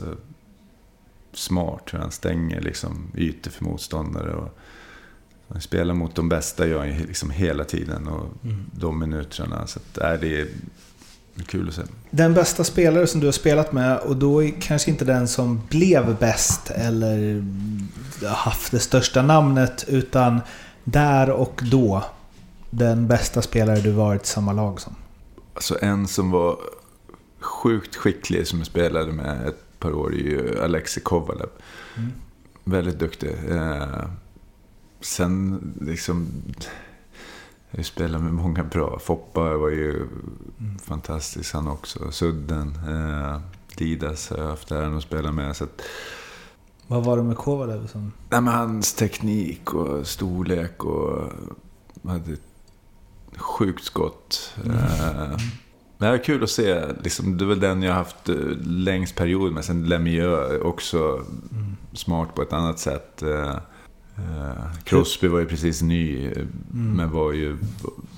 Smart 1.34 1.84
hur 1.92 2.00
han 2.00 2.12
stänger 2.12 2.62
liksom 2.62 3.12
ytor 3.18 3.52
för 3.52 3.64
motståndare. 3.64 4.34
Och 4.34 4.58
han 5.48 5.62
spelar 5.62 5.94
mot 5.94 6.16
de 6.16 6.30
bästa 6.30 6.68
gör 6.68 6.80
han 6.80 6.90
liksom 6.90 7.30
hela 7.32 7.64
tiden. 7.64 8.08
Och 8.08 8.26
Mm. 8.44 8.66
de 8.74 9.00
minuterna. 9.00 9.68
Så 9.68 9.80
att, 9.80 9.98
äh, 9.98 10.20
det 10.20 10.40
är 10.42 10.48
kul 11.46 11.68
att 11.70 11.76
se. 11.76 11.82
Den 12.12 12.34
bästa 12.34 12.64
spelare 12.64 13.08
som 13.08 13.20
du 13.20 13.28
har 13.28 13.32
spelat 13.32 13.72
med, 13.74 13.98
och 13.98 14.16
då 14.18 14.50
kanske 14.60 14.92
inte 14.92 15.06
den 15.06 15.28
som 15.28 15.62
blev 15.70 16.18
bäst 16.20 16.72
eller 16.72 17.46
haft 18.28 18.72
det 18.72 18.80
största 18.80 19.22
namnet, 19.22 19.86
utan 19.88 20.40
där 20.84 21.30
och 21.30 21.62
då 21.72 22.04
den 22.70 23.08
bästa 23.08 23.42
spelare 23.42 23.80
du 23.82 23.92
varit 23.92 24.24
i 24.24 24.28
samma 24.28 24.54
lag 24.54 24.82
som. 24.82 24.96
Alltså 25.54 25.78
en 25.82 26.08
som 26.08 26.32
var 26.32 26.58
sjukt 27.42 27.96
skicklig 27.96 28.48
som 28.48 28.60
jag 28.60 28.68
spelade 28.68 29.12
med 29.12 29.48
ett 29.48 29.80
par 29.80 29.94
år 29.94 30.14
är 30.14 30.18
ju 30.18 30.62
Alexei 30.64 31.04
Kovalev. 31.04 31.50
Mm. 31.98 32.12
Väldigt 32.64 33.00
duktig. 33.00 33.36
Eh, 33.50 34.06
sen 35.02 35.60
liksom... 35.82 36.28
Jag 37.72 37.86
spelade 37.86 38.24
med 38.24 38.34
många 38.34 38.64
bra. 38.64 39.00
Foppa 39.00 39.58
var 39.58 39.70
ju 39.70 40.08
fantastisk 40.82 41.54
han 41.54 41.68
också. 41.68 42.12
Sudden. 42.12 42.80
Eh, 42.88 43.42
Didas 43.78 44.30
har 44.30 44.38
jag 44.38 44.48
haft 44.48 44.72
äran 44.72 44.98
att 44.98 45.04
spela 45.04 45.32
med. 45.32 45.56
Så 45.56 45.64
att, 45.64 45.82
Vad 46.88 47.04
var 47.06 47.18
det 47.18 47.24
med 47.24 47.38
Kovalev 47.38 47.88
som... 47.88 48.12
nej, 48.30 48.42
men 48.42 48.54
hans 48.54 48.94
teknik 48.94 49.74
och 49.74 50.08
storlek 50.08 50.84
och... 50.86 51.32
Hade 52.04 52.34
ett 52.34 52.42
sjukt 53.38 53.84
skott. 53.84 54.56
Eh, 54.66 55.38
det 56.02 56.08
här 56.08 56.14
är 56.14 56.24
kul 56.24 56.44
att 56.44 56.50
se. 56.50 56.82
Liksom, 57.04 57.38
det 57.38 57.44
är 57.44 57.48
väl 57.48 57.60
den 57.60 57.84
jag 57.84 57.92
har 57.92 57.98
haft 57.98 58.30
eh, 58.30 58.36
längst 58.66 59.16
period 59.16 59.54
med. 59.54 59.66
Sen 59.66 59.86
Lemieux 59.86 60.62
också 60.62 61.26
smart 61.94 62.36
på 62.36 62.42
ett 62.42 62.54
annat 62.54 62.80
sätt. 62.80 63.24
Eh, 63.24 63.56
eh, 64.18 64.74
Crosby 64.84 65.28
var 65.28 65.40
ju 65.40 65.46
precis 65.46 65.82
ny, 65.82 66.26
eh, 66.26 66.46
men 66.72 67.12
var 67.12 67.32
ju 67.32 67.58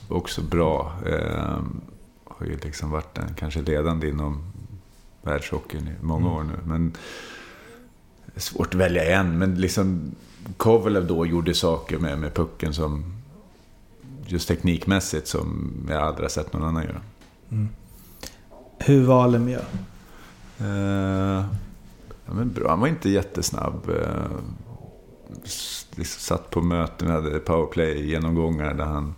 också 0.08 0.42
bra. 0.42 0.94
Har 2.24 2.46
ju 2.46 2.58
liksom 2.58 2.90
varit 2.92 3.16
den 3.16 3.34
kanske 3.34 3.62
ledande 3.62 4.10
inom 4.10 4.44
världshockeyn 5.22 5.88
i 5.88 6.06
många 6.06 6.32
år 6.32 6.44
nu. 6.44 6.54
Men 6.66 6.94
svårt 8.36 8.68
att 8.68 8.76
välja 8.76 9.20
en, 9.20 9.38
men 9.38 9.56
liksom 9.56 10.16
Kovalev 10.58 11.08
då 11.08 11.26
gjorde 11.26 11.54
saker 11.54 11.98
med, 11.98 12.20
med 12.20 12.34
pucken 12.34 12.74
som 12.74 13.04
just 14.26 14.48
teknikmässigt 14.48 15.28
som 15.28 15.74
jag 15.90 16.02
aldrig 16.02 16.24
har 16.24 16.30
sett 16.30 16.54
någon 16.54 16.64
annan 16.64 16.84
göra. 16.84 17.02
Mm. 17.52 17.70
Hur 18.80 19.04
var 19.04 19.28
Lemieux? 19.28 19.66
Eh, 20.60 21.46
ja, 22.26 22.34
men 22.34 22.52
bra. 22.52 22.70
Han 22.70 22.80
var 22.80 22.88
inte 22.88 23.10
jättesnabb. 23.10 23.90
Eh, 23.90 24.38
liksom 25.96 26.22
satt 26.22 26.50
på 26.50 26.62
möten, 26.62 27.08
vi 27.08 27.14
hade 27.14 27.40
powerplay-genomgångar 27.40 28.74
där 28.74 28.86
han 28.86 29.16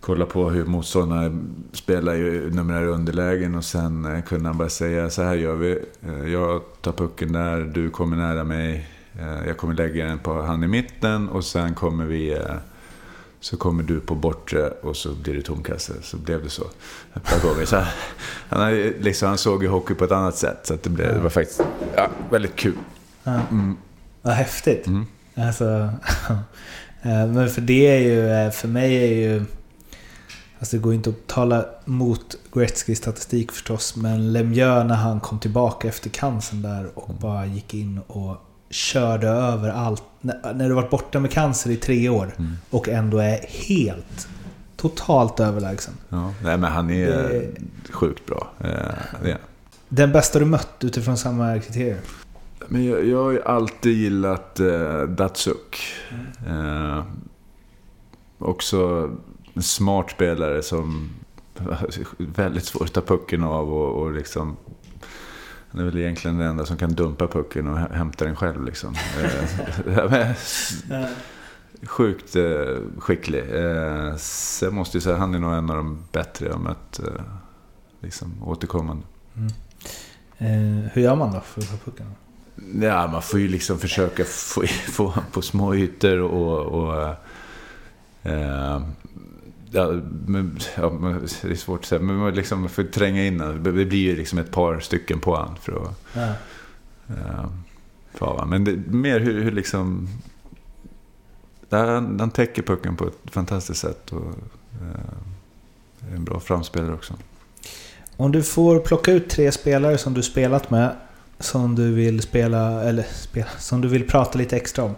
kollade 0.00 0.30
på 0.30 0.50
hur 0.50 0.64
motståndarna 0.64 1.42
spelar 1.72 2.14
i 2.14 2.50
numerära 2.50 2.86
underlägen 2.86 3.54
och 3.54 3.64
sen 3.64 4.04
eh, 4.04 4.22
kunde 4.22 4.48
han 4.48 4.58
bara 4.58 4.68
säga 4.68 5.10
så 5.10 5.22
här 5.22 5.34
gör 5.34 5.54
vi. 5.54 5.78
Eh, 6.02 6.32
jag 6.32 6.62
tar 6.80 6.92
pucken 6.92 7.32
där, 7.32 7.60
du 7.60 7.90
kommer 7.90 8.16
nära 8.16 8.44
mig. 8.44 8.88
Eh, 9.18 9.46
jag 9.46 9.56
kommer 9.56 9.74
lägga 9.74 10.06
den 10.06 10.18
på 10.18 10.42
han 10.42 10.64
i 10.64 10.68
mitten 10.68 11.28
och 11.28 11.44
sen 11.44 11.74
kommer 11.74 12.04
vi 12.04 12.32
eh, 12.32 12.56
kommer 13.56 13.82
du 13.82 14.00
på 14.00 14.14
bortre 14.14 14.68
och 14.70 14.96
så 14.96 15.14
blir 15.14 15.34
det 15.34 15.42
tomkasse. 15.42 15.92
Så 16.02 16.16
blev 16.16 16.42
det 16.42 16.50
så 16.50 16.64
ett 17.14 17.24
par 17.24 17.48
gånger. 17.48 17.64
Så 17.64 17.82
han, 18.48 18.72
liksom, 18.76 19.28
han 19.28 19.38
såg 19.38 19.62
ju 19.62 19.68
hockey 19.68 19.94
på 19.94 20.04
ett 20.04 20.12
annat 20.12 20.36
sätt. 20.36 20.58
Så 20.66 20.76
det, 20.82 20.90
blev, 20.90 21.14
det 21.14 21.20
var 21.20 21.30
faktiskt 21.30 21.60
ja, 21.96 22.08
väldigt 22.30 22.56
kul. 22.56 22.74
Ja. 23.24 23.40
Mm. 23.50 23.76
Vad 24.22 24.34
häftigt. 24.34 24.86
Mm. 24.86 25.06
Alltså, 25.34 25.64
eh, 27.02 27.26
men 27.26 27.50
för 27.50 27.60
det 27.60 27.86
är 27.86 28.00
ju, 28.00 28.30
eh, 28.30 28.50
för 28.50 28.68
mig 28.68 28.96
är 28.96 29.30
ju... 29.30 29.44
Alltså 30.58 30.76
det 30.76 30.82
går 30.82 30.94
inte 30.94 31.10
att 31.10 31.26
tala 31.26 31.64
mot 31.84 32.36
Gretzkys 32.52 32.98
statistik 32.98 33.52
förstås, 33.52 33.96
men 33.96 34.32
Lemieux 34.32 34.88
när 34.88 34.94
han 34.94 35.20
kom 35.20 35.38
tillbaka 35.38 35.88
efter 35.88 36.10
cancern 36.10 36.62
där 36.62 36.98
och 36.98 37.14
bara 37.14 37.46
gick 37.46 37.74
in 37.74 38.00
och 38.06 38.36
körde 38.70 39.28
över 39.28 39.68
allt. 39.68 40.02
När 40.26 40.54
när 40.54 40.68
du 40.68 40.74
varit 40.74 40.90
borta 40.90 41.20
med 41.20 41.30
cancer 41.30 41.70
i 41.70 41.76
tre 41.76 42.08
år 42.08 42.34
och 42.70 42.88
ändå 42.88 43.18
är 43.18 43.38
helt 43.68 44.28
Totalt 44.76 45.40
överlägsen. 45.40 45.94
Ja. 46.08 46.32
Nej, 46.42 46.58
men 46.58 46.72
han 46.72 46.90
är 46.90 47.06
Det- 47.06 47.50
sjukt 47.92 48.26
bra. 48.26 48.48
Eh, 48.60 48.68
är 48.70 49.06
han. 49.22 49.30
Den 49.88 50.12
bästa 50.12 50.38
du 50.38 50.44
mött 50.44 50.84
utifrån 50.84 51.16
samma 51.18 51.58
kriterier? 51.60 51.98
Men 52.68 52.84
jag, 52.84 53.06
jag 53.06 53.22
har 53.24 53.30
ju 53.30 53.42
alltid 53.42 53.96
gillat 53.96 54.60
eh, 54.60 55.02
Datsuk. 55.02 55.82
Eh, 56.48 57.02
också 58.38 59.10
en 59.54 59.62
smart 59.62 60.10
spelare 60.10 60.62
som 60.62 61.10
väldigt 62.18 62.64
svårt 62.64 62.82
att 62.82 62.92
ta 62.92 63.00
pucken 63.00 63.44
av 63.44 63.74
och, 63.74 64.02
och 64.02 64.12
liksom 64.12 64.56
han 65.76 65.84
är 65.86 65.90
väl 65.90 65.98
egentligen 66.00 66.38
den 66.38 66.46
enda 66.48 66.66
som 66.66 66.76
kan 66.76 66.92
dumpa 66.92 67.26
pucken 67.28 67.66
och 67.66 67.78
hä- 67.78 67.94
hämta 67.94 68.24
den 68.24 68.36
själv. 68.36 68.64
Liksom. 68.64 68.94
Eh, 69.88 70.30
Sjukt 71.86 72.36
eh, 72.36 72.42
skicklig. 72.98 73.44
Eh, 73.54 74.16
sen 74.16 74.74
måste 74.74 74.96
jag 74.96 75.02
säga 75.02 75.16
han 75.16 75.34
är 75.34 75.38
nog 75.38 75.52
en 75.52 75.70
av 75.70 75.76
de 75.76 75.98
bättre 76.12 76.46
jag 76.46 76.60
mött 76.60 77.00
liksom, 78.00 78.42
återkommande. 78.42 79.02
Eh, 80.38 80.90
hur 80.92 81.02
gör 81.02 81.16
man 81.16 81.32
då 81.32 81.40
för 81.40 81.60
att 81.60 81.70
ta 81.70 81.76
pucken? 81.90 82.06
Ja, 82.82 83.06
man 83.06 83.22
får 83.22 83.40
ju 83.40 83.48
liksom 83.48 83.78
försöka 83.78 84.24
få, 84.24 84.66
få 84.92 85.14
på 85.32 85.42
små 85.42 85.74
ytor 85.74 86.20
och... 86.20 86.60
och 86.66 87.14
eh, 88.22 88.82
ja, 89.70 90.00
men, 90.26 90.58
ja, 90.76 90.90
men 90.90 91.28
det 91.42 91.50
är 91.50 91.54
svårt 91.54 91.80
att 91.80 91.86
säga, 91.86 92.00
men 92.00 92.16
man 92.16 92.34
liksom 92.34 92.68
får 92.68 92.82
tränga 92.82 93.26
in 93.26 93.38
den. 93.38 93.62
Det 93.62 93.72
blir 93.72 93.94
ju 93.94 94.16
liksom 94.16 94.38
ett 94.38 94.50
par 94.50 94.80
stycken 94.80 95.20
på 95.20 95.36
han 95.36 95.56
för 95.60 95.82
att... 95.82 96.04
Ja. 96.12 96.32
För, 98.14 98.44
men 98.46 98.64
det, 98.64 98.76
mer 98.76 99.20
hur, 99.20 99.42
hur 99.42 99.52
liksom... 99.52 100.08
Ja, 101.68 101.94
han, 101.94 102.20
han 102.20 102.30
täcker 102.30 102.62
pucken 102.62 102.96
på 102.96 103.06
ett 103.06 103.30
fantastiskt 103.30 103.80
sätt. 103.80 104.12
Och, 104.12 104.32
eh, 104.82 106.12
är 106.12 106.16
en 106.16 106.24
bra 106.24 106.40
framspelare 106.40 106.94
också. 106.94 107.14
Om 108.16 108.32
du 108.32 108.42
får 108.42 108.78
plocka 108.78 109.12
ut 109.12 109.28
tre 109.28 109.52
spelare 109.52 109.98
som 109.98 110.14
du 110.14 110.22
spelat 110.22 110.70
med, 110.70 110.96
som 111.38 111.74
du 111.74 111.94
vill 111.94 112.22
spela, 112.22 112.82
eller 112.82 113.02
spela, 113.02 113.48
som 113.58 113.80
du 113.80 113.88
vill 113.88 114.08
prata 114.08 114.38
lite 114.38 114.56
extra 114.56 114.84
om. 114.84 114.94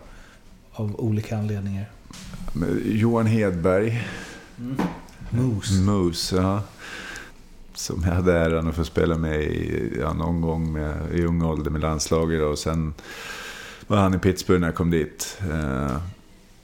Av 0.72 1.00
olika 1.00 1.36
anledningar. 1.36 1.90
Johan 2.84 3.26
Hedberg. 3.26 4.04
Moose. 5.30 5.80
Moose, 5.80 6.36
ja. 6.36 6.62
Som 7.74 8.02
jag 8.02 8.12
hade 8.12 8.38
äran 8.38 8.68
att 8.68 8.76
få 8.76 8.84
spela 8.84 9.18
med 9.18 9.42
i, 9.42 9.92
ja, 10.00 10.12
någon 10.12 10.40
gång 10.40 10.72
med, 10.72 11.12
i 11.14 11.24
ung 11.24 11.42
ålder 11.42 11.70
med 11.70 11.80
landslaget. 11.80 12.42
Och 12.42 12.58
sen 12.58 12.94
var 13.86 13.96
han 13.96 14.14
i 14.14 14.18
Pittsburgh 14.18 14.60
när 14.60 14.68
jag 14.68 14.74
kom 14.74 14.90
dit. 14.90 15.40
Eh, 15.50 15.96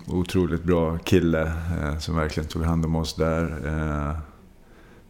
otroligt 0.06 0.64
bra 0.64 0.98
kille 0.98 1.42
eh, 1.80 1.98
som 1.98 2.16
verkligen 2.16 2.48
tog 2.48 2.62
hand 2.62 2.84
om 2.84 2.96
oss 2.96 3.14
där. 3.14 3.66
Eh, 3.66 4.16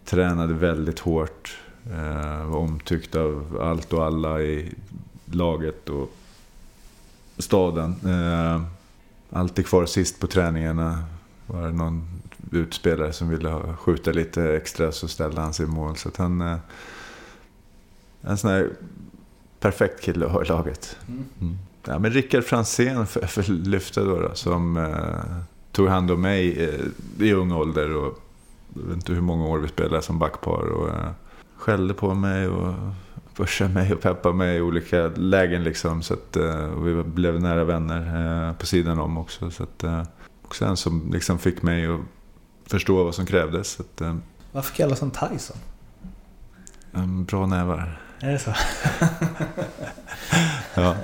tränade 0.05 0.55
väldigt 0.55 0.99
hårt. 0.99 1.59
Eh, 1.91 2.47
var 2.47 2.59
omtyckt 2.59 3.14
av 3.16 3.59
allt 3.62 3.93
och 3.93 4.05
alla 4.05 4.43
i 4.43 4.74
laget 5.24 5.89
och 5.89 6.16
staden. 7.39 7.97
Eh, 8.05 8.62
alltid 9.30 9.66
kvar 9.66 9.87
sist 9.87 10.20
på 10.20 10.26
träningarna. 10.26 11.05
Var 11.47 11.62
det 11.62 11.72
någon 11.72 12.13
utspelare 12.53 13.12
som 13.12 13.28
ville 13.28 13.61
skjuta 13.78 14.12
lite 14.12 14.57
extra 14.57 14.92
så 14.92 15.09
ställde 15.09 15.40
han 15.40 15.53
sig 15.55 15.66
i 15.66 15.68
mål. 15.68 15.97
Så 15.97 16.09
att 16.09 16.16
han... 16.16 16.40
eh, 16.40 16.57
En 18.26 18.38
sån 18.38 18.51
här 18.51 18.70
perfekt 19.61 20.01
kille 20.03 20.26
att 20.26 20.32
ha 20.32 20.42
i 20.42 20.47
laget. 20.47 20.97
Mm. 21.09 21.59
Ja, 21.86 21.99
men 21.99 22.11
Rickard 22.11 22.45
Franzén 22.45 23.07
för, 23.07 23.26
för 23.26 23.53
lyfta 23.53 24.05
då, 24.05 24.20
då 24.20 24.30
som 24.34 24.76
eh, 24.76 25.45
tog 25.72 25.88
hand 25.88 26.11
om 26.11 26.20
mig 26.20 26.64
eh, 26.64 26.80
i 27.26 27.32
ung 27.32 27.53
ålder. 27.53 27.97
Och, 27.97 28.18
jag 28.74 28.82
vet 28.82 28.95
inte 28.97 29.12
hur 29.12 29.20
många 29.20 29.47
år 29.47 29.59
vi 29.59 29.68
spelade 29.68 30.03
som 30.03 30.18
backpar. 30.18 30.66
Och, 30.68 30.88
eh, 30.88 31.11
skällde 31.57 31.95
på 31.95 32.14
mig 32.14 32.49
och 32.49 32.74
pushade 33.36 33.74
mig 33.74 33.92
och 33.92 34.01
peppade 34.01 34.34
mig 34.34 34.57
i 34.57 34.61
olika 34.61 35.07
lägen. 35.16 35.64
Liksom, 35.64 36.03
så 36.03 36.14
att, 36.14 36.36
eh, 36.36 36.64
och 36.64 36.88
vi 36.88 37.03
blev 37.03 37.40
nära 37.40 37.64
vänner 37.64 38.49
eh, 38.49 38.55
på 38.55 38.66
sidan 38.66 38.99
om 38.99 39.18
också. 39.18 39.51
Så 39.51 39.62
att, 39.62 39.84
också 40.42 40.64
en 40.64 40.76
som 40.76 41.11
liksom 41.12 41.38
fick 41.38 41.62
mig 41.62 41.86
att 41.86 42.01
förstå 42.66 43.04
vad 43.04 43.14
som 43.14 43.26
krävdes. 43.26 43.80
Att, 43.80 44.00
eh, 44.00 44.16
Varför 44.52 44.74
kallas 44.76 45.00
han 45.00 45.10
Tyson? 45.10 45.56
bra 47.26 47.46
nävar. 47.46 48.00
Är 48.20 48.32
det 48.32 48.38
så? 48.38 48.50
Ja, 50.74 50.96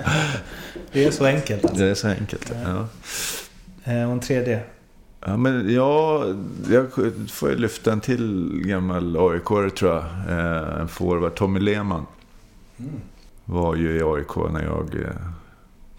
Det 0.91 1.05
är 1.05 1.11
så 1.11 1.25
enkelt 1.25 1.65
alltså. 1.65 1.79
det 1.83 1.89
är 1.89 1.93
så 1.95 2.07
enkelt. 2.07 2.51
Ja. 2.63 2.87
Eh, 3.91 4.03
och 4.05 4.11
en 4.11 4.19
tredje? 4.19 4.63
Ja, 5.25 5.37
men 5.37 5.73
ja, 5.73 6.25
jag 6.69 6.87
får 7.31 7.49
ju 7.49 7.55
lyfta 7.57 7.91
en 7.91 8.01
till 8.01 8.51
gammal 8.65 9.17
aik 9.17 9.45
tror 9.75 9.91
jag. 9.91 10.03
Eh, 10.29 10.81
En 10.81 10.87
forward, 10.87 11.35
Tommy 11.35 11.59
Lehmann. 11.59 12.05
Var 13.45 13.75
ju 13.75 13.97
i 13.97 14.03
AIK 14.03 14.35
när 14.51 14.63
jag 14.63 14.95
eh, 14.95 15.15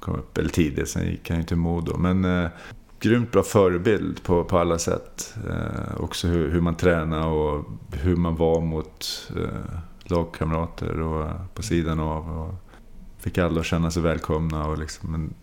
kom 0.01 0.15
upp, 0.15 0.39
eller 0.39 0.49
tidigt, 0.51 0.89
sen 0.89 1.07
gick 1.07 1.31
han 1.31 1.39
ju 1.39 1.45
till 1.45 1.57
Modo. 1.57 1.97
Men 1.97 2.49
grymt 3.03 3.33
bra 3.33 3.43
förebild 3.43 4.23
på, 4.23 4.45
på 4.45 4.59
alla 4.59 4.79
sätt. 4.79 5.35
Eh, 5.49 6.01
också 6.01 6.29
hur, 6.29 6.51
hur 6.51 6.61
man 6.61 6.75
tränar 6.75 7.27
och 7.27 7.65
hur 7.93 8.17
man 8.17 8.37
var 8.37 8.61
mot 8.61 9.31
eh, 9.37 9.81
lagkamrater 10.05 11.01
och 11.01 11.27
eh, 11.27 11.47
på 11.55 11.63
sidan 11.63 12.01
av. 12.01 12.39
Och 12.39 12.55
fick 13.19 13.39
alla 13.39 13.61
att 13.61 13.67
känna 13.67 13.91
sig 13.91 14.03
välkomna 14.03 14.67
och 14.67 14.79
liksom 14.79 15.15
en 15.15 15.35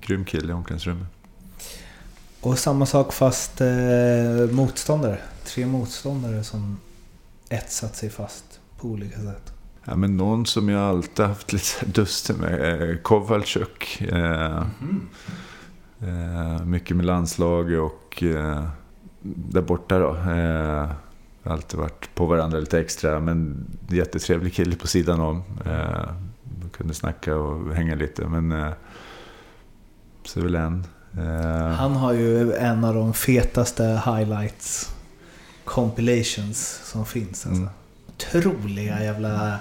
grym 0.00 0.24
kille 0.24 0.52
i 0.52 0.54
omklädningsrummet. 0.54 1.08
Och 2.40 2.58
samma 2.58 2.86
sak 2.86 3.12
fast 3.12 3.60
eh, 3.60 4.50
motståndare. 4.50 5.18
Tre 5.44 5.66
motståndare 5.66 6.44
som 6.44 6.80
etsat 7.48 7.96
sig 7.96 8.10
fast 8.10 8.60
på 8.78 8.88
olika 8.88 9.18
sätt. 9.18 9.52
Ja, 9.84 9.96
men 9.96 10.16
någon 10.16 10.46
som 10.46 10.68
jag 10.68 10.82
alltid 10.82 11.24
haft 11.24 11.52
lite 11.52 11.86
duster 11.86 12.34
med 12.34 12.60
är 12.60 13.02
Kowalczyk. 13.02 14.00
Eh, 14.00 14.56
eh, 14.56 14.64
mycket 16.64 16.96
med 16.96 17.06
landslaget 17.06 17.80
och 17.80 18.22
eh, 18.22 18.64
där 19.22 19.62
borta 19.62 19.98
då. 19.98 20.16
Eh, 20.16 20.90
alltid 21.44 21.80
varit 21.80 22.14
på 22.14 22.26
varandra 22.26 22.58
lite 22.58 22.80
extra, 22.80 23.20
men 23.20 23.66
jättetrevlig 23.88 24.54
kille 24.54 24.76
på 24.76 24.86
sidan 24.86 25.20
om. 25.20 25.42
Eh, 25.64 26.14
kunde 26.72 26.94
snacka 26.94 27.36
och 27.36 27.74
hänga 27.74 27.94
lite, 27.94 28.26
men 28.26 28.52
eh, 28.52 28.72
så 30.24 30.40
är 30.40 30.44
väl 30.44 30.54
en. 30.54 30.86
Eh, 31.18 31.76
Han 31.76 31.92
har 31.92 32.12
ju 32.12 32.52
en 32.52 32.84
av 32.84 32.94
de 32.94 33.14
fetaste 33.14 34.02
highlights 34.04 34.94
compilations 35.64 36.80
som 36.84 37.06
finns. 37.06 37.46
Alltså. 37.46 37.62
Mm. 37.62 37.68
Otroliga 38.08 39.04
jävla 39.04 39.58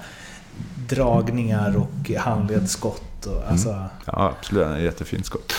dragningar 0.89 1.77
och 1.77 2.11
handledsskott. 2.17 3.25
Och, 3.25 3.43
alltså, 3.47 3.85
ja, 4.05 4.35
absolut. 4.39 4.79
Jättefint 4.79 5.25
skott. 5.25 5.53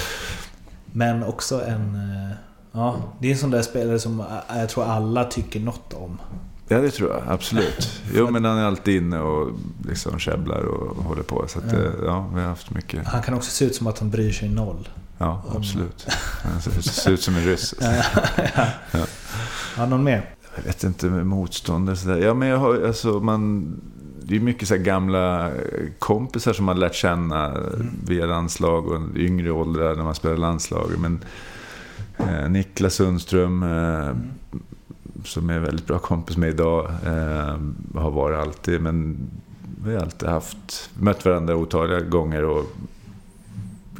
Men 0.93 1.22
också 1.24 1.64
en... 1.64 1.95
eh, 1.95 2.36
Ja, 2.74 2.97
det 3.20 3.28
är 3.28 3.32
en 3.32 3.38
sån 3.38 3.51
där 3.51 3.62
spelare 3.62 3.99
som 3.99 4.20
eh, 4.20 4.26
jag 4.59 4.68
tror 4.68 4.84
alla 4.84 5.24
tycker 5.24 5.61
något 5.61 5.93
om. 5.93 6.18
Ja, 6.68 6.78
det 6.80 6.90
tror 6.90 7.11
jag. 7.11 7.22
Absolut. 7.28 8.01
Jo, 8.14 8.30
men 8.30 8.45
han 8.45 8.59
är 8.59 8.64
alltid 8.64 8.97
inne 9.03 9.18
och 9.20 9.51
liksom 9.88 10.18
käbblar 10.18 10.61
och 10.61 11.05
håller 11.05 11.22
på. 11.22 11.45
Så 11.49 11.59
att, 11.59 11.64
Ja. 11.72 11.78
ja. 11.78 11.90
ja, 12.07 12.26
vi 12.34 12.40
har 12.40 12.49
haft 12.49 12.70
mycket. 12.70 13.07
Han 13.07 13.22
kan 13.22 13.34
också 13.34 13.51
se 13.51 13.64
ut 13.64 13.74
som 13.74 13.86
att 13.86 13.99
han 13.99 14.11
bryr 14.11 14.32
sig 14.32 14.49
noll. 14.49 14.88
Ja, 15.18 15.43
absolut. 15.57 16.07
Han 16.43 16.61
ser- 16.82 17.11
ut 17.11 17.22
som 17.22 17.36
en 17.36 17.45
ryss. 17.45 17.74
Har 19.76 19.86
någon 19.86 20.05
mer? 20.05 20.30
Jag 20.57 20.62
vet 20.62 20.84
inte 20.84 21.07
med 21.07 21.26
motståndare 21.26 21.97
sådär. 21.97 22.16
Ja, 22.18 22.34
men 22.34 22.49
jag 22.49 22.59
har, 22.59 22.86
alltså, 22.86 23.09
man, 23.20 23.74
det 24.25 24.37
är 24.37 24.41
mycket 24.41 24.68
så 24.68 24.77
gamla 24.77 25.51
kompisar 25.99 26.53
som 26.53 26.64
man 26.64 26.81
lärt 26.81 26.95
känna 26.95 27.57
via 28.07 28.27
landslag 28.27 28.87
och 28.87 29.16
yngre 29.16 29.51
åldrar 29.51 29.97
när 29.97 30.05
man 30.05 30.14
spelar 30.14 30.37
landslag. 30.37 30.91
Men 30.99 31.25
eh, 32.16 32.51
Niklas 32.51 32.95
Sundström, 32.95 33.62
eh, 33.62 34.16
som 35.25 35.51
är 35.51 35.59
väldigt 35.59 35.87
bra 35.87 35.99
kompis 35.99 36.37
med 36.37 36.49
idag, 36.49 36.91
eh, 37.07 37.57
har 37.95 38.11
varit 38.11 38.39
alltid. 38.39 38.81
Men 38.81 39.18
vi 39.85 39.95
har 39.95 40.03
alltid 40.03 40.29
haft, 40.29 40.91
mött 40.99 41.25
varandra 41.25 41.57
otaliga 41.57 42.01
gånger 42.01 42.45
och 42.45 42.64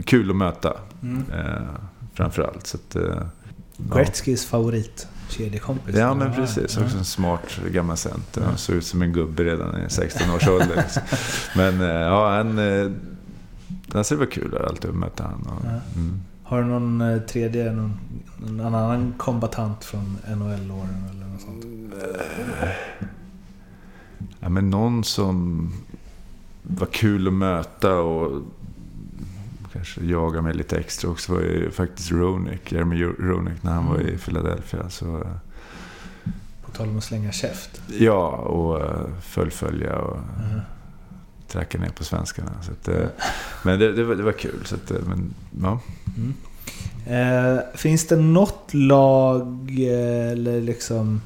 kul 0.05 0.31
att 0.31 0.37
möta. 0.37 0.77
Eh, 1.33 1.62
framförallt. 2.14 2.66
Så 2.66 2.77
att, 2.77 2.97
eh, 2.97 3.27
ja. 3.95 4.37
Favorit 4.37 5.07
kedjekompis. 5.33 5.97
Ja, 5.97 6.14
men 6.14 6.33
precis. 6.35 6.76
Också 6.78 6.99
en 6.99 7.05
smart 7.05 7.61
gammal 7.72 7.97
center. 7.97 8.43
Han 8.43 8.59
såg 8.59 8.76
ut 8.76 8.87
som 8.87 9.03
en 9.03 9.12
gubbe 9.12 9.45
redan 9.45 9.83
i 9.83 9.91
16 9.91 10.30
års 10.30 10.49
ålder. 10.49 10.76
liksom. 10.76 11.03
Men 11.57 11.80
eh, 11.80 11.87
ja, 11.87 12.37
han... 12.37 12.59
eh, 12.59 12.91
Alltså 13.95 14.14
det 14.14 14.18
var 14.18 14.26
kul 14.26 14.57
att 14.57 14.68
alltid 14.70 14.95
möta. 14.95 15.24
Och, 15.24 15.64
Ja. 15.64 15.70
mm. 15.97 16.20
Har 16.43 16.62
du 16.62 16.68
någon 16.68 17.01
eh, 17.01 17.18
tredje, 17.20 17.72
någon, 17.72 17.99
någon 18.39 18.74
annan 18.74 19.14
kombatant 19.18 19.85
från 19.85 20.18
NHL-åren 20.28 21.05
eller 21.11 21.26
något 21.26 21.41
sånt? 21.41 21.64
ja, 24.41 24.49
men 24.49 24.70
någon 24.70 25.05
som 25.05 25.68
var 26.62 26.87
kul 26.87 27.26
att 27.28 27.33
möta 27.35 27.95
och 27.95 28.43
kanske 29.73 30.01
jagade 30.05 30.43
mig 30.43 30.55
lite 30.55 30.77
extra 30.79 31.11
också 31.11 31.33
var 31.35 31.41
ju 31.41 31.70
faktiskt 31.70 32.11
Ronick, 32.11 32.73
Jeremy 32.73 33.03
Ronick, 33.05 33.62
när 33.62 33.73
han 33.73 33.87
var 33.87 33.95
Mm. 33.97 34.14
i 34.14 34.18
Philadelphia. 34.18 34.91
Så, 34.91 35.07
eh, 35.20 35.27
På 36.64 36.70
tal 36.73 36.89
om 36.89 36.99
att 36.99 37.05
slänga 37.05 37.33
käft. 37.33 37.81
ja, 37.99 38.27
och 38.29 38.81
uh, 38.81 39.07
fullfölja 39.23 39.99
och 39.99 40.16
Mm. 40.16 40.61
tracka 41.49 41.79
ner 41.79 41.89
på 41.91 42.05
svenskarna. 42.05 42.51
Så 42.62 42.73
att, 42.73 42.89
eh, 42.89 43.07
men 43.62 43.79
det, 43.79 43.93
det, 43.93 44.05
var, 44.05 44.14
det 44.14 44.23
var 44.23 44.33
kul. 44.33 44.61
Så 44.64 44.75
att, 44.75 44.91
eh, 44.91 44.97
men, 45.07 45.35
ja. 45.62 45.81
Mm. 46.16 46.35
Eh, 47.07 47.61
finns 47.75 48.07
det 48.07 48.16
något 48.16 48.75
lag 48.75 49.70
eh, 49.79 50.31
eller 50.33 50.61
liksom 50.61 51.20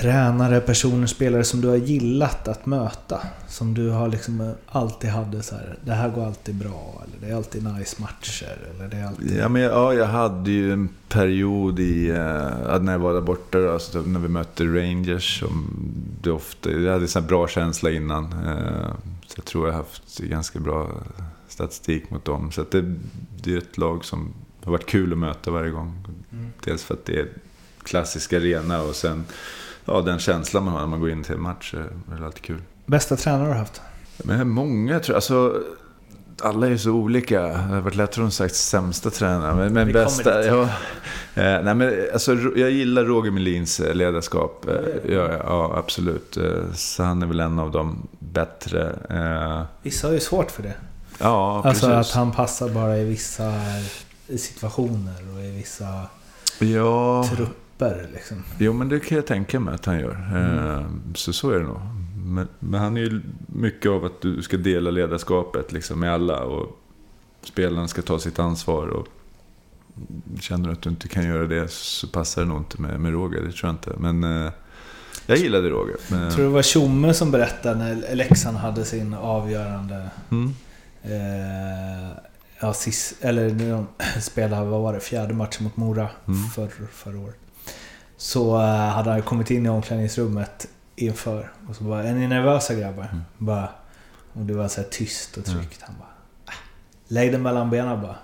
tränare, 0.00 0.60
personer, 0.60 1.06
spelare 1.06 1.44
som 1.44 1.60
du 1.60 1.68
har 1.68 1.76
gillat 1.76 2.48
att 2.48 2.66
möta? 2.66 3.20
Som 3.48 3.74
du 3.74 3.90
har 3.90 4.08
liksom 4.08 4.52
alltid 4.66 5.10
hade 5.10 5.42
så 5.42 5.54
här, 5.54 5.78
det 5.84 5.92
här 5.92 6.08
går 6.08 6.26
alltid 6.26 6.54
bra, 6.54 7.02
eller 7.04 7.26
det 7.26 7.32
är 7.32 7.36
alltid 7.36 7.64
nice 7.64 8.02
matcher, 8.02 8.58
eller 8.74 8.88
det 8.88 8.96
är 8.96 9.06
alltid... 9.06 9.36
Ja, 9.36 9.48
men, 9.48 9.62
ja, 9.62 9.94
jag 9.94 10.06
hade 10.06 10.50
ju 10.50 10.72
en 10.72 10.88
period 11.08 11.80
i, 11.80 12.08
eh, 12.08 12.80
när 12.80 12.92
jag 12.92 12.98
var 12.98 13.14
där 13.14 13.20
borta, 13.20 13.58
då, 13.58 13.72
alltså, 13.72 14.02
när 14.02 14.20
vi 14.20 14.28
mötte 14.28 14.64
Rangers. 14.64 15.40
Som 15.40 15.68
det 16.22 16.30
ofta, 16.30 16.70
jag 16.70 16.92
hade 16.92 17.06
en 17.16 17.26
bra 17.26 17.48
känsla 17.48 17.90
innan. 17.90 18.24
Eh, 18.24 18.90
så 19.26 19.34
jag 19.36 19.44
tror 19.44 19.66
jag 19.66 19.72
har 19.72 19.78
haft 19.78 20.18
ganska 20.18 20.58
bra 20.58 20.90
statistik 21.48 22.10
mot 22.10 22.24
dem. 22.24 22.52
Så 22.52 22.64
det, 22.70 22.94
det 23.42 23.54
är 23.54 23.58
ett 23.58 23.78
lag 23.78 24.04
som 24.04 24.32
har 24.64 24.72
varit 24.72 24.86
kul 24.86 25.12
att 25.12 25.18
möta 25.18 25.50
varje 25.50 25.70
gång. 25.70 26.06
Mm. 26.32 26.50
Dels 26.64 26.84
för 26.84 26.94
att 26.94 27.04
det 27.04 27.20
är 27.20 27.28
klassisk 27.82 28.32
arena 28.32 28.82
och 28.82 28.94
sen 28.94 29.24
ja, 29.88 30.00
den 30.00 30.18
känslan 30.18 30.64
man 30.64 30.72
har 30.74 30.80
när 30.80 30.86
man 30.86 31.00
går 31.00 31.10
in 31.10 31.24
till 31.24 31.34
en 31.34 31.42
match 31.42 31.74
är 31.74 32.12
väl 32.14 32.24
alltid 32.24 32.42
kul. 32.42 32.62
Bästa 32.86 33.16
tränare 33.16 33.44
du 33.44 33.48
har 33.52 33.58
haft? 33.58 33.80
Men 34.16 34.48
många 34.48 35.00
tror 35.00 35.12
jag. 35.12 35.16
Alltså, 35.16 35.62
alla 36.42 36.66
är 36.66 36.70
ju 36.70 36.78
så 36.78 36.90
olika. 36.90 37.42
Det 37.42 37.52
har 37.54 37.80
varit 37.80 37.94
lättare 37.94 38.26
att 38.26 38.32
sagt 38.32 38.54
sämsta 38.54 39.10
tränare. 39.10 39.54
Men, 39.54 39.72
men 39.72 39.92
bästa... 39.92 40.46
Ja, 40.46 40.62
eh, 40.62 40.68
nej, 41.62 41.74
men, 41.74 41.94
alltså, 42.12 42.34
jag 42.56 42.70
gillar 42.70 43.04
Roger 43.04 43.30
Melins 43.30 43.80
eh, 43.80 43.94
ledarskap. 43.94 44.66
Eh, 44.68 45.12
Ja, 45.14 45.28
ja, 45.44 45.74
absolut. 45.76 46.38
Så 46.74 47.02
han 47.02 47.22
är 47.22 47.26
väl 47.26 47.40
en 47.40 47.58
av 47.58 47.70
de 47.70 48.08
bättre. 48.18 48.92
Vissa 49.82 50.06
har 50.06 50.14
ju 50.14 50.20
svårt 50.20 50.50
för 50.50 50.62
det. 50.62 50.74
Ja, 51.18 51.62
Alltså 51.64 51.86
precis. 51.88 52.10
att 52.10 52.16
han 52.16 52.32
passar 52.32 52.68
bara 52.68 52.98
i 52.98 53.04
vissa 53.04 53.52
situationer 54.36 55.34
och 55.36 55.44
i 55.44 55.50
vissa 55.50 55.86
Ja, 56.58 57.24
trupper 57.28 57.54
liksom. 58.14 58.44
jo 58.58 58.72
men 58.72 58.88
det 58.88 59.00
kan 59.00 59.16
jag 59.16 59.26
tänka 59.26 59.60
mig 59.60 59.74
att 59.74 59.84
han 59.86 60.00
gör. 60.00 60.28
Eh, 60.36 60.86
Så 61.14 61.32
så 61.32 61.50
är 61.50 61.58
det 61.58 61.66
nog. 61.66 61.80
Men, 62.24 62.48
men 62.58 62.80
han 62.80 62.96
är 62.96 63.00
ju 63.00 63.20
mycket 63.46 63.90
av 63.90 64.04
att 64.04 64.20
du 64.20 64.42
ska 64.42 64.56
dela 64.56 64.90
ledarskapet 64.90 65.72
liksom, 65.72 66.00
med 66.00 66.12
alla. 66.12 66.42
Och 66.44 66.78
spelarna 67.42 67.88
ska 67.88 68.02
ta 68.02 68.18
sitt 68.18 68.38
ansvar. 68.38 68.86
Och 68.86 69.06
känner 70.40 70.66
du 70.66 70.72
att 70.72 70.82
du 70.82 70.90
inte 70.90 71.08
kan 71.08 71.24
göra 71.24 71.46
det 71.46 71.70
så 71.70 72.08
passar 72.08 72.42
det 72.42 72.48
nog 72.48 72.58
inte 72.58 72.82
med, 72.82 73.00
med 73.00 73.12
Roger. 73.12 73.40
Det 73.42 73.52
tror 73.52 73.68
jag 73.68 73.74
inte. 73.74 73.92
Men 73.98 74.44
eh, 74.46 74.52
jag 75.26 75.38
gillade 75.38 75.68
Roger. 75.70 75.96
Men, 76.10 76.30
tror 76.30 76.44
det 76.44 76.50
var 76.50 76.62
Tjomme 76.62 77.14
som 77.14 77.30
berättade 77.30 77.78
när 77.78 78.14
Leksand 78.14 78.56
hade 78.56 78.84
sin 78.84 79.14
avgörande... 79.14 80.10
mm, 80.30 80.54
Eh, 81.02 82.10
ja, 82.60 82.72
sist, 82.74 83.14
eller 83.20 83.50
när 83.50 83.70
de 83.72 83.86
spelade, 84.20 84.64
vad 84.70 84.80
var 84.82 84.92
det, 84.92 85.00
fjärde 85.00 85.34
matchen 85.34 85.64
mot 85.64 85.76
Mora 85.76 86.08
Mm. 86.28 86.48
för, 86.48 86.68
förra 86.92 87.18
året. 87.18 87.36
Så 88.20 88.56
eh, 88.60 88.66
hade 88.88 89.10
han 89.10 89.22
kommit 89.22 89.50
in 89.50 89.66
i 89.66 89.68
omklädningsrummet 89.68 90.68
inför 90.96 91.50
och 91.68 91.76
så 91.76 91.84
bara, 91.84 92.02
är 92.04 92.14
ni 92.14 92.26
nervösa 92.28 92.74
grabbar? 92.74 93.08
Mm. 93.12 93.24
Bara, 93.38 93.68
och 94.32 94.40
det 94.42 94.54
var 94.54 94.68
så 94.68 94.82
tyst 94.90 95.36
och 95.36 95.44
tryggt. 95.44 95.82
Han 95.82 95.94
bara, 95.98 96.08
"Ah, 96.46 96.52
lägg 97.08 97.32
den 97.32 97.42
mellan 97.42 97.70
benen 97.70 98.02
bara. 98.02 98.16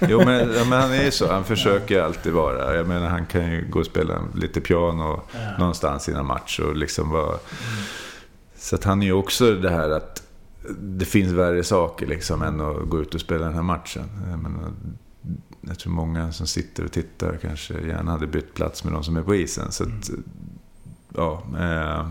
jo, 0.08 0.24
men, 0.24 0.52
ja, 0.54 0.64
men 0.64 0.80
han 0.80 0.92
är 0.92 1.04
ju 1.04 1.10
så. 1.10 1.32
Han 1.32 1.44
försöker 1.44 2.02
alltid 2.02 2.32
vara. 2.32 2.76
Jag 2.76 2.88
menar, 2.88 3.06
han 3.08 3.26
kan 3.26 3.50
ju 3.52 3.68
gå 3.70 3.78
och 3.78 3.86
spela 3.86 4.14
lite 4.34 4.60
piano 4.60 5.20
Ja. 5.32 5.58
någonstans 5.58 6.08
innan 6.08 6.26
match. 6.26 6.60
Och 6.60 6.76
liksom 6.76 7.10
vara... 7.10 7.38
Så 8.56 8.74
att 8.76 8.84
han 8.84 9.02
är 9.02 9.06
ju 9.06 9.12
också 9.12 9.54
det 9.54 9.70
här 9.70 9.90
att 9.90 10.22
det 10.80 11.04
finns 11.04 11.32
värre 11.32 11.64
saker 11.64 12.06
liksom 12.06 12.42
än 12.42 12.60
att 12.60 12.88
gå 12.88 13.00
ut 13.00 13.14
och 13.14 13.20
spela 13.20 13.44
den 13.44 13.54
här 13.54 13.62
matchen. 13.62 14.02
Menar, 14.42 14.72
jag 15.60 15.78
tror 15.78 15.92
många 15.92 16.32
som 16.32 16.46
sitter 16.46 16.84
och 16.84 16.92
tittar 16.92 17.38
kanske 17.42 17.74
gärna 17.80 18.10
hade 18.10 18.26
bytt 18.26 18.54
plats 18.54 18.84
med 18.84 18.92
de 18.92 19.04
som 19.04 19.16
är 19.16 19.22
på 19.22 19.34
isen. 19.34 19.72
Så 19.72 19.84
att, 19.84 20.10
ja, 21.14 21.42
eh, 21.58 22.08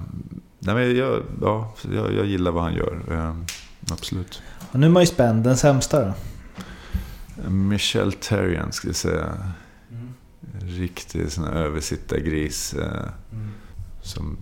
nej, 0.59 0.75
men 0.75 0.95
jag, 0.95 1.23
ja, 1.41 1.73
jag, 1.91 2.13
jag 2.13 2.25
gillar 2.25 2.51
vad 2.51 2.63
han 2.63 2.73
gör. 2.73 3.01
Eh, 3.11 3.35
absolut. 3.91 4.41
Och 4.71 4.79
nu 4.79 4.85
är 4.85 4.91
man 4.91 5.03
ju 5.03 5.07
spänd. 5.07 5.43
Den 5.43 5.57
sämsta 5.57 6.05
då? 6.05 6.13
Michel 7.49 8.13
Terrian 8.13 8.71
skulle 8.71 8.89
jag 8.89 8.95
säga. 8.95 9.53
Mm. 9.91 10.13
Riktig 10.59 11.31
sån 11.31 11.43
här 11.43 11.53
översittargris. 11.53 12.73
Eh, 12.73 13.09
som, 14.01 14.37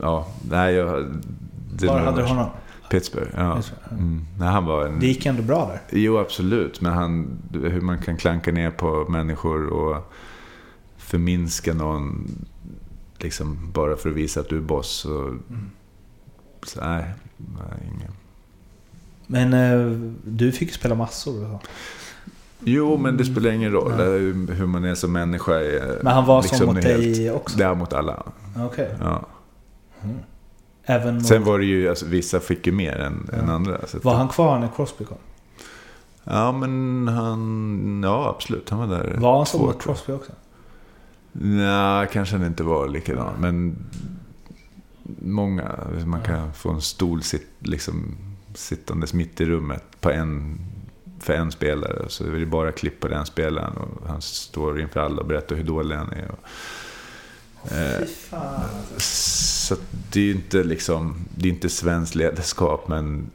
ja, 0.00 0.26
nej 0.50 0.74
jag... 0.74 1.20
Var 1.80 2.00
hade 2.00 2.22
du 2.22 2.26
honom? 2.26 2.50
Pittsburgh, 2.92 3.30
ja. 3.36 3.56
Pittsburgh. 3.56 3.92
Mm. 3.92 4.24
Nej, 4.38 4.48
han 4.48 4.64
var 4.64 4.86
en... 4.86 5.00
Det 5.00 5.06
gick 5.06 5.26
ändå 5.26 5.42
bra 5.42 5.66
där. 5.66 5.98
Jo, 5.98 6.18
absolut. 6.18 6.80
Men 6.80 6.92
han, 6.92 7.38
hur 7.52 7.80
man 7.80 7.98
kan 7.98 8.16
klanka 8.16 8.52
ner 8.52 8.70
på 8.70 9.06
människor 9.08 9.66
och 9.66 10.12
förminska 10.96 11.74
någon 11.74 12.28
liksom 13.18 13.72
bara 13.72 13.96
för 13.96 14.10
att 14.10 14.16
visa 14.16 14.40
att 14.40 14.48
du 14.48 14.56
är 14.56 14.60
boss. 14.60 15.04
Och, 15.04 15.28
Mm. 15.28 15.70
så, 16.66 16.80
nej, 16.80 17.04
nej, 17.36 17.92
ingen. 17.96 18.12
Men 19.26 19.52
eh, 19.54 19.98
du 20.24 20.52
fick 20.52 20.72
spela 20.72 20.94
massor. 20.94 21.32
så. 21.32 21.60
Jo, 22.64 22.96
men 22.96 23.16
det 23.16 23.24
spelar 23.24 23.50
ingen 23.50 23.72
roll. 23.72 23.92
Nej. 23.96 24.06
Hur, 24.06 24.52
hur 24.54 24.66
man 24.66 24.84
är 24.84 24.94
som 24.94 25.12
människa 25.12 25.54
är 25.54 26.00
Men 26.02 26.12
han 26.12 26.26
var 26.26 26.42
liksom 26.42 26.58
som 26.58 26.66
mot 26.66 26.82
dig 26.82 27.30
också? 27.30 27.58
Det 27.58 27.64
är 27.64 27.74
mot 27.74 27.92
alla. 27.92 28.22
Okej. 28.56 28.94
Ja. 29.00 29.26
Även 30.84 31.14
mot, 31.14 31.26
Sen 31.26 31.44
var 31.44 31.58
det 31.58 31.64
ju, 31.64 31.88
alltså, 31.88 32.06
vissa 32.06 32.40
fick 32.40 32.66
ju 32.66 32.72
mer 32.72 32.96
än, 32.98 33.28
Ja. 33.32 33.38
än 33.38 33.48
andra. 33.50 33.86
Så 33.86 33.98
var 33.98 34.14
han 34.14 34.28
kvar 34.28 34.58
när 34.58 34.68
Crosby 34.76 35.04
kom? 35.04 35.16
Ja, 36.24 36.52
men 36.52 37.08
han... 37.08 38.00
Ja, 38.04 38.28
absolut. 38.36 38.70
Han 38.70 38.78
var 38.78 38.86
där. 38.98 39.16
Var 39.18 39.36
han 39.36 39.46
två, 39.46 39.58
mot. 39.58 39.82
Crosby 39.82 40.12
också? 40.12 40.32
Nej, 41.32 42.08
kanske 42.12 42.36
han 42.36 42.46
inte 42.46 42.62
var 42.62 42.88
likadan. 42.88 43.32
Men 43.38 43.76
många. 45.22 45.70
Man 46.06 46.20
kan 46.20 46.52
få 46.52 46.70
en 46.70 46.80
stol 46.80 47.22
sitt, 47.22 47.48
liksom, 47.58 48.16
sittandes 48.54 49.14
mitt 49.14 49.40
i 49.40 49.44
rummet 49.44 49.84
på 50.00 50.10
en, 50.10 50.58
för 51.20 51.32
en 51.32 51.52
spelare. 51.52 52.04
Så 52.08 52.24
är 52.26 52.30
det 52.30 52.46
bara 52.46 52.72
klipp 52.72 53.00
på 53.00 53.08
den 53.08 53.26
spelaren. 53.26 53.72
Och 53.76 54.08
han 54.08 54.22
står 54.22 54.80
inför 54.80 55.00
alla 55.00 55.20
och 55.20 55.26
berättar 55.28 55.56
hur 55.56 55.64
dålig 55.64 55.96
han 55.96 56.12
är. 56.12 56.30
Och, 56.30 56.38
eh, 57.70 58.06
så 58.98 59.76
det 60.12 60.20
är 60.20 60.24
ju 60.24 60.32
inte 60.32 60.64
liksom... 60.64 61.24
Det 61.36 61.48
är 61.48 61.52
inte 61.52 61.68
svenskt 61.68 62.14
ledarskap, 62.14 62.88
men... 62.88 63.30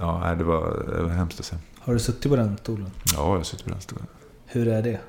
Ja, 0.00 0.34
det 0.38 0.44
var, 0.44 0.84
det 0.96 1.02
var 1.02 1.10
hemskt 1.10 1.40
att 1.40 1.46
se. 1.46 1.56
Har 1.78 1.92
du 1.92 1.98
suttit 1.98 2.30
på 2.30 2.36
den 2.36 2.56
stolen? 2.56 2.90
Ja, 3.14 3.30
jag 3.30 3.36
har 3.36 3.42
suttit 3.42 3.64
på 3.64 3.70
den 3.70 3.80
stolen. 3.80 4.06
Hur 4.46 4.68
är 4.68 4.82
det? 4.82 5.00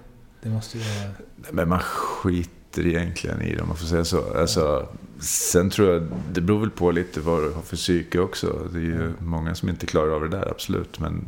Det 0.41 0.49
måste 0.49 0.77
ju 0.77 0.83
vara... 0.83 1.11
Men 1.51 1.69
man 1.69 1.79
skiter 1.79 2.87
egentligen 2.87 3.41
i 3.41 3.55
det, 3.55 3.61
om 3.61 3.67
man 3.67 3.77
får 3.77 3.85
säga 3.85 4.05
så. 4.05 4.37
Alltså, 4.37 4.87
sen 5.19 5.69
tror 5.69 5.93
jag, 5.93 6.07
det 6.33 6.41
beror 6.41 6.59
väl 6.59 6.69
på 6.69 6.91
lite 6.91 7.19
vad 7.19 7.43
du 7.43 7.51
har 7.51 7.61
för 7.61 7.75
psyke 7.75 8.19
också. 8.19 8.67
Det 8.73 8.79
är 8.79 8.83
ju 8.83 9.13
många 9.19 9.55
som 9.55 9.69
inte 9.69 9.85
klarar 9.85 10.11
av 10.11 10.21
det 10.21 10.29
där, 10.29 10.51
absolut. 10.51 10.99
Men 10.99 11.25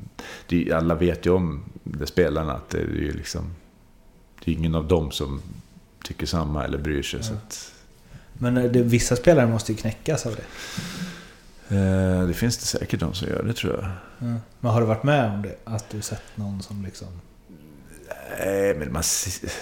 det 0.47 0.71
alla 0.71 0.95
vet 0.95 1.25
ju 1.25 1.29
om, 1.29 1.63
det 1.83 2.07
spelarna, 2.07 2.53
att 2.53 2.69
det 2.69 2.77
är 2.77 2.85
ju 2.87 3.11
liksom... 3.11 3.43
Det 4.43 4.51
är 4.51 4.55
ingen 4.55 4.75
av 4.75 4.87
dem 4.87 5.11
som 5.11 5.41
tycker 6.03 6.25
samma 6.25 6.63
eller 6.65 6.77
bryr 6.77 7.03
sig. 7.03 7.23
Så 7.23 7.33
att, 7.33 7.71
Men 8.33 8.57
eh, 8.57 8.63
det, 8.71 8.81
vissa 8.81 9.15
spelare 9.15 9.47
måste 9.47 9.71
ju 9.71 9.77
knäckas 9.77 10.25
av 10.25 10.35
det. 10.35 11.75
eh, 11.75 12.27
det 12.27 12.33
finns 12.33 12.57
det 12.57 12.65
säkert 12.65 12.99
de 12.99 13.13
som 13.13 13.27
gör 13.27 13.43
det, 13.43 13.53
tror 13.53 13.73
jag. 13.73 13.91
Men 14.59 14.71
har 14.71 14.81
du 14.81 14.87
varit 14.87 15.03
med 15.03 15.31
om 15.33 15.41
det? 15.41 15.55
Att 15.63 15.89
du 15.89 16.01
sett 16.01 16.23
någon 16.35 16.61
som 16.61 16.83
liksom... 16.85 17.07
Nej, 18.39 18.75
men 18.75 18.93
man, 18.93 19.03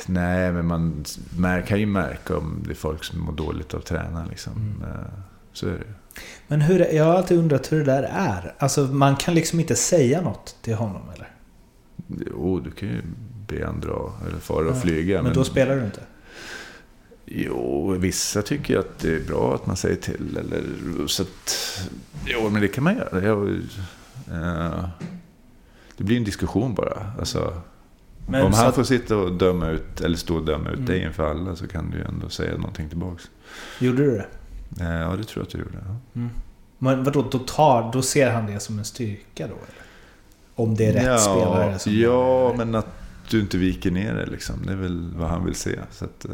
nej, 0.05 0.51
men 0.51 0.65
man 0.65 1.05
mär, 1.37 1.61
kan 1.61 1.79
ju 1.79 1.85
märka 1.85 2.37
om 2.37 2.63
det 2.65 2.71
är 2.71 2.75
folk 2.75 3.03
som 3.03 3.19
mår 3.19 3.31
dåligt 3.33 3.73
av 3.73 3.79
tränaren. 3.79 4.27
Liksom. 4.27 4.53
Mm. 4.53 4.89
Eh, 4.91 5.05
Så 5.53 5.67
är 5.67 5.71
det. 5.71 6.21
Men 6.47 6.61
hur, 6.61 6.79
jag 6.93 7.03
har 7.05 7.13
alltid 7.15 7.37
undrat 7.37 7.71
hur 7.71 7.79
det 7.79 7.85
där 7.91 8.03
är. 8.03 8.53
Alltså 8.57 8.81
man 8.81 9.15
kan 9.15 9.33
liksom 9.35 9.59
inte 9.59 9.75
säga 9.75 10.21
något 10.21 10.55
till 10.61 10.75
honom 10.75 11.01
eller? 11.15 11.27
Jo, 12.31 12.59
du 12.59 12.71
kan 12.71 12.87
ju 12.89 13.01
be 13.47 13.65
han 13.65 13.79
dra 13.79 14.13
eller 14.27 14.39
fara 14.39 14.65
och 14.69 14.75
Ja, 14.75 14.79
flyga. 14.79 15.21
Men, 15.21 15.33
då 15.33 15.43
spelar 15.43 15.75
du 15.75 15.85
inte? 15.85 16.01
Jo, 17.31 17.91
vissa 17.99 18.41
tycker 18.41 18.77
att 18.79 18.99
det 18.99 19.15
är 19.15 19.19
bra 19.19 19.55
att 19.55 19.65
man 19.67 19.75
säger 19.75 19.95
till. 19.95 20.37
Eller, 20.37 20.63
så 21.07 21.23
att, 21.23 21.89
jo, 22.25 22.49
men 22.49 22.61
det 22.61 22.67
kan 22.67 22.83
man 22.83 22.95
göra. 22.97 23.23
Jag, 23.23 23.49
eh, 24.31 24.87
det 25.97 26.03
blir 26.03 26.17
en 26.17 26.23
diskussion 26.23 26.73
bara. 26.75 27.11
Alltså, 27.19 27.61
Men 28.27 28.45
om 28.45 28.53
han 28.53 28.67
att- 28.67 28.75
får 28.75 28.83
sitta 28.83 29.17
och 29.17 29.33
döma 29.33 29.69
ut, 29.69 30.01
eller 30.01 30.17
stå 30.17 30.35
och 30.35 30.45
döma 30.45 30.69
ut 30.69 30.73
Mm. 30.75 30.85
dig 30.85 31.03
inför 31.03 31.31
alla 31.31 31.55
så 31.55 31.67
kan 31.67 31.91
du 31.91 31.97
ju 31.97 32.03
ändå 32.03 32.29
säga 32.29 32.57
någonting 32.57 32.89
tillbaks. 32.89 33.29
Gjorde 33.79 33.97
du 34.03 34.11
det? 34.11 34.25
Eh, 34.85 34.91
ja, 35.01 35.15
det 35.15 35.23
tror 35.23 35.41
jag 35.41 35.43
att 35.43 35.49
du 35.51 35.57
gjorde. 35.57 35.77
Ja. 36.13 36.21
Men 36.77 37.03
vadå, 37.03 37.25
då, 37.31 37.39
tar, 37.39 37.91
då 37.93 38.01
ser 38.01 38.31
han 38.31 38.45
det 38.45 38.59
som 38.59 38.79
en 38.79 38.85
styrka 38.85 39.47
då 39.47 39.53
eller? 39.53 39.83
Om 40.55 40.75
det 40.75 40.85
är 40.85 40.93
rätt 40.93 41.03
ja, 41.05 41.17
spelare. 41.17 41.79
Som 41.79 41.93
ja, 41.93 42.53
men 42.57 42.75
att 42.75 42.87
du 43.29 43.39
inte 43.39 43.57
viker 43.57 43.91
ner 43.91 44.13
det 44.13 44.25
liksom. 44.25 44.55
Det 44.65 44.71
är 44.71 44.75
väl 44.75 45.09
vad 45.15 45.29
han 45.29 45.45
vill 45.45 45.55
se. 45.55 45.79
Så 45.91 46.05
att, 46.05 46.25
eh, 46.25 46.31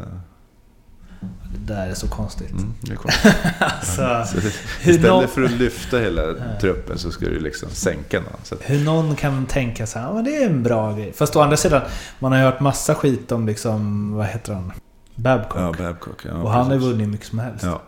Det 1.54 1.74
där 1.74 1.86
är 1.86 1.94
så 1.94 2.08
konstigt. 2.08 2.50
mm, 2.50 2.74
det 2.80 2.92
är 2.92 2.96
konstigt. 2.96 3.34
Alltså, 3.58 4.24
Så 4.40 4.46
istället 4.90 5.02
någon- 5.02 5.28
för 5.28 5.42
att 5.44 5.50
lyfta 5.50 5.98
hela 5.98 6.22
truppen 6.60 6.98
så 6.98 7.10
ska 7.10 7.26
du 7.26 7.40
liksom 7.40 7.68
sänka 7.70 8.20
någon. 8.20 8.40
Så 8.42 8.56
hur 8.60 8.84
någon 8.84 9.16
kan 9.16 9.46
tänka 9.46 9.86
så 9.86 9.98
här, 9.98 10.12
men 10.12 10.24
det 10.24 10.36
är 10.36 10.46
en 10.46 10.62
bra 10.62 10.92
grej. 10.92 11.12
Fast 11.12 11.36
å 11.36 11.40
andra 11.40 11.56
sidan, 11.56 11.82
man 12.18 12.32
har 12.32 12.38
ju 12.38 12.44
hört 12.44 12.60
massa 12.60 12.94
skit 12.94 13.32
om 13.32 13.46
liksom, 13.46 14.12
vad 14.14 14.26
heter 14.26 14.54
han? 14.54 14.72
Babcock. 15.14 15.60
ja, 15.62 15.74
Babcock. 15.78 16.24
Ja, 16.24 16.32
och 16.34 16.50
han 16.50 16.70
har 16.70 16.76
vunnit 16.76 17.08
mycket 17.08 17.26
som 17.26 17.38
helst. 17.38 17.64
Ja, 17.64 17.82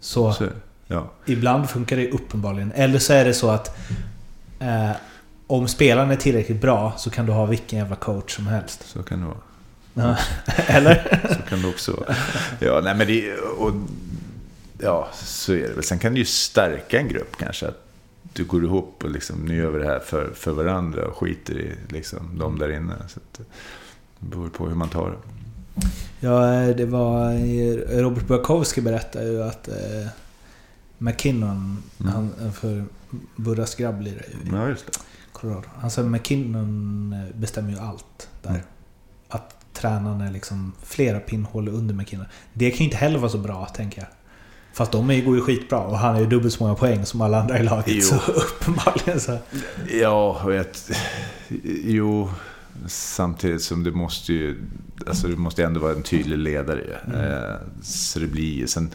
Så 0.00 0.32
så, 0.32 0.44
ibland 1.26 1.70
funkar 1.70 1.96
det 1.96 2.10
uppenbarligen. 2.10 2.72
Eller 2.74 2.98
så 2.98 3.12
är 3.12 3.24
det 3.24 3.34
så 3.34 3.50
att 3.50 3.76
eh, 4.60 4.90
om 5.46 5.68
spelaren 5.68 6.10
är 6.10 6.16
tillräckligt 6.16 6.60
bra 6.60 6.92
så 6.96 7.10
kan 7.10 7.26
du 7.26 7.32
ha 7.32 7.44
vilken 7.46 7.78
jävla 7.78 7.96
coach 7.96 8.36
som 8.36 8.46
helst. 8.46 8.82
Så 8.88 9.02
kan 9.02 9.20
det 9.20 9.26
vara. 9.26 9.36
Eller? 10.66 11.28
Så 11.34 11.42
kan 11.48 11.62
det 11.62 11.68
också. 11.68 12.04
Ja, 12.60 12.80
nej 12.84 12.94
men 12.94 13.06
det... 13.06 13.36
Och, 13.38 13.72
ja, 14.78 15.08
så 15.14 15.52
är 15.52 15.68
det 15.68 15.74
väl. 15.74 15.84
Sen 15.84 15.98
kan 15.98 16.12
det 16.12 16.18
ju 16.18 16.24
stärka 16.24 17.00
en 17.00 17.08
grupp 17.08 17.36
kanske. 17.38 17.66
Att 17.68 17.82
du 18.32 18.44
går 18.44 18.64
ihop 18.64 19.04
och 19.04 19.10
liksom, 19.10 19.44
nu 19.44 19.56
gör 19.56 19.70
vi 19.70 19.78
det 19.78 19.86
här 19.86 19.98
för, 19.98 20.30
för 20.34 20.52
varandra 20.52 21.06
och 21.06 21.16
skiter 21.16 21.58
i 21.60 21.72
liksom, 21.88 22.38
de 22.38 22.58
där 22.58 22.72
inne. 22.72 22.94
Så 23.08 23.20
att, 23.20 23.38
det 24.18 24.26
beror 24.36 24.48
på 24.48 24.68
hur 24.68 24.74
man 24.74 24.88
tar 24.88 25.10
det. 25.10 25.16
Ja, 26.20 26.46
det 26.76 26.86
var... 26.86 27.32
Robert 28.02 28.26
Burakovsky 28.26 28.80
berättade 28.80 29.26
ju 29.30 29.42
att 29.42 29.68
eh, 29.68 30.06
McKinnon, 30.98 31.82
Mm. 32.00 32.12
han, 32.12 32.52
för 32.52 32.84
Burras 33.36 33.74
grabb 33.74 34.00
lirar 34.00 34.22
ju 34.28 34.50
i 34.50 34.52
Ja, 34.52 34.68
just 34.68 34.86
det. 34.86 34.92
Colorado. 35.32 35.68
Han 35.80 35.90
sa 35.90 36.02
McKinnon 36.02 37.12
eh, 37.12 37.36
bestämmer 37.36 37.70
ju 37.72 37.78
allt 37.78 38.28
där. 38.42 38.50
Mm. 38.50 38.62
Tränaren 39.80 40.20
är 40.20 40.32
liksom 40.32 40.72
flera 40.82 41.20
pinnhål 41.20 41.68
under 41.68 41.94
McKinnon. 41.94 42.26
Det 42.52 42.70
kan 42.70 42.78
ju 42.78 42.84
inte 42.84 42.96
heller 42.96 43.18
vara 43.18 43.30
så 43.30 43.38
bra, 43.38 43.66
tänker 43.66 43.98
jag. 44.00 44.08
Fast 44.72 44.92
de 44.92 45.10
är 45.10 45.14
ju- 45.14 45.24
går 45.24 45.36
ju 45.36 45.42
skitbra 45.42 45.78
och 45.78 45.98
han 45.98 46.14
har 46.14 46.20
ju 46.20 46.26
dubbelt 46.26 46.54
så 46.54 46.62
många 46.62 46.74
poäng 46.74 47.06
som 47.06 47.20
alla 47.20 47.40
andra 47.40 47.58
i 47.58 47.62
laget. 47.62 47.84
Jo. 47.88 48.00
Så 48.02 48.14
uppenbarligen 48.32 49.20
så... 49.20 49.38
Ja, 49.92 50.40
och 50.44 50.54
jag, 50.54 50.66
jo, 51.84 52.30
samtidigt 52.86 53.62
som 53.62 53.84
du 53.84 53.92
måste 53.92 54.32
ju, 54.32 54.62
alltså 55.06 55.28
du 55.28 55.36
måste 55.36 55.64
ändå 55.64 55.80
vara 55.80 55.92
en 55.92 56.02
tydlig 56.02 56.38
ledare. 56.38 56.80
ju. 56.80 57.14
Eh, 57.20 57.56
så 57.82 58.18
det 58.18 58.26
blir 58.26 58.54
ju, 58.54 58.66
sen, 58.66 58.90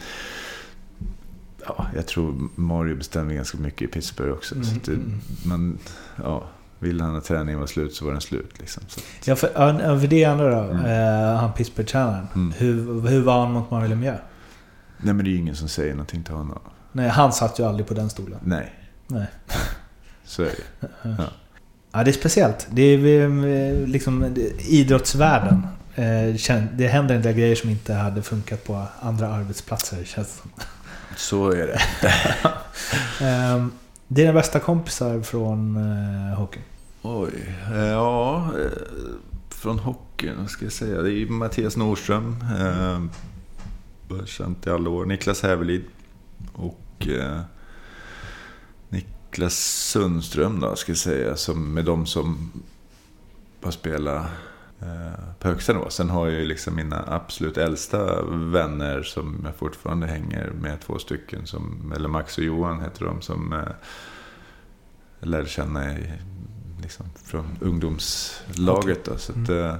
ja, 1.66 1.86
jag 1.94 2.06
tror 2.06 2.48
Mario 2.54 2.96
bestämmer 2.96 3.34
ganska 3.34 3.58
mycket 3.58 3.82
i 3.82 3.86
Pittsburgh 3.86 4.32
också. 4.32 4.54
Så 4.64 4.76
att 4.76 4.84
det, 4.84 4.92
Mm, 4.92 5.20
man, 5.44 5.78
ja, 6.22 6.44
vill 6.82 7.00
han 7.00 7.16
att 7.16 7.24
träningen 7.24 7.60
var 7.60 7.66
slut 7.66 7.94
så 7.94 8.04
var 8.04 8.12
den 8.12 8.20
slut. 8.20 8.58
Liksom. 8.58 8.82
Så, 8.88 9.00
Ja, 9.24 9.36
för, 9.36 9.50
ja, 9.54 10.00
för 10.00 10.06
det 10.06 10.24
andra 10.24 10.50
då. 10.50 10.70
Mm. 10.70 10.84
Eh, 10.84 11.36
han 11.36 11.52
Pittsburgh-tränaren. 11.52 12.26
Mm. 12.34 12.52
Hur, 12.52 13.08
hur 13.08 13.22
var 13.22 13.40
han 13.40 13.52
mot 13.52 13.70
Mario 13.70 13.88
Lemieux? 13.88 14.20
nej, 15.04 15.14
men 15.14 15.24
det 15.24 15.30
är 15.30 15.32
ju 15.32 15.38
ingen 15.38 15.56
som 15.56 15.68
säger 15.68 15.92
någonting 15.92 16.22
till 16.22 16.34
honom. 16.34 16.58
Nej, 16.92 17.08
han 17.08 17.32
satt 17.32 17.58
ju 17.58 17.66
aldrig 17.66 17.86
på 17.86 17.94
den 17.94 18.10
stolen. 18.10 18.38
Nej, 18.42 18.72
Nej. 19.06 19.26
så 20.24 20.42
är 20.42 20.46
det 20.46 21.26
Ja, 21.92 22.04
det 22.04 22.10
är 22.10 22.12
speciellt. 22.12 22.66
Det 22.70 22.82
är 22.82 23.26
eh, 23.26 23.86
liksom 23.86 24.34
idrottsvärlden. 24.58 25.66
Eh, 25.94 26.64
Det 26.76 26.88
händer 26.88 27.14
en 27.14 27.22
del 27.22 27.34
grejer 27.34 27.56
som 27.56 27.70
inte 27.70 27.94
hade 27.94 28.22
funkat 28.22 28.64
på 28.64 28.86
andra 29.00 29.28
arbetsplatser, 29.28 30.04
känns 30.04 30.28
det 30.28 30.40
som. 30.42 30.50
Så 31.16 31.50
är 31.52 31.66
det. 31.66 31.80
Ehm, 33.24 33.72
Dina 34.08 34.32
bästa 34.32 34.60
kompisar 34.60 35.20
från 35.20 35.76
eh, 35.76 36.38
hockeyn? 36.38 36.62
Oj, 37.04 37.56
eh, 37.72 37.86
ja, 37.86 38.52
eh, 38.58 38.70
från 39.48 39.78
hockeyn, 39.78 40.38
vad 40.38 40.50
ska 40.50 40.64
jag 40.64 40.72
säga? 40.72 41.02
Det 41.02 41.08
är 41.08 41.12
ju 41.12 41.28
Mattias 41.28 41.76
Nordström. 41.76 42.36
Eh, 42.60 43.00
känt 44.24 44.66
i 44.66 44.70
alla 44.70 44.90
år. 44.90 45.06
Niklas 45.06 45.42
Hävelid 45.42 45.84
och 46.52 47.08
eh, 47.08 47.40
Niklas 48.88 49.54
Sundström 49.90 50.60
då, 50.60 50.76
ska 50.76 50.92
jag 50.92 50.98
säga. 50.98 51.36
Som 51.36 51.74
med 51.74 51.84
de 51.84 52.06
som 52.06 52.52
har 53.62 53.70
spelat 53.70 54.26
eh, 54.80 55.34
på 55.38 55.48
högsta 55.48 55.72
nivå. 55.72 55.90
Sen 55.90 56.10
har 56.10 56.28
jag 56.28 56.40
ju 56.40 56.46
liksom 56.46 56.76
mina 56.76 57.04
absolut 57.06 57.56
äldsta 57.56 58.22
vänner 58.24 59.02
som 59.02 59.40
jag 59.44 59.56
fortfarande 59.56 60.06
hänger 60.06 60.52
med. 60.60 60.80
Två 60.80 60.98
stycken, 60.98 61.46
som, 61.46 61.92
eller 61.96 62.08
Max 62.08 62.38
och 62.38 62.44
Johan 62.44 62.80
heter 62.80 63.04
de, 63.04 63.22
som 63.22 63.52
eh, 63.52 63.68
jag 65.20 65.28
lärde 65.28 65.48
känna 65.48 65.98
i, 65.98 66.12
liksom, 66.82 67.06
från 67.24 67.58
ungdomslaget. 67.60 69.04
Då, 69.04 69.16
så 69.16 69.32
att, 69.32 69.48
eh, 69.48 69.76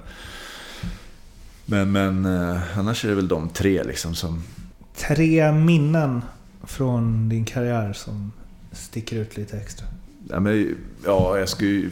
men 1.66 1.92
men 1.92 2.24
eh, 2.24 2.78
annars 2.78 3.05
är 3.05 3.09
det 3.09 3.14
väl 3.14 3.28
de 3.28 3.48
tre 3.48 3.84
liksom 3.84 4.14
som... 4.14 4.42
Tre 4.96 5.53
minnen 5.53 6.22
från 6.64 7.28
din 7.28 7.44
karriär 7.44 7.92
som 7.92 8.32
sticker 8.72 9.16
ut 9.16 9.36
lite 9.36 9.57
extra. 9.57 9.86
Ja, 10.28 10.40
men, 10.40 10.76
ja 11.05 11.38
jag 11.38 11.48
skulle 11.48 11.70
ju... 11.70 11.90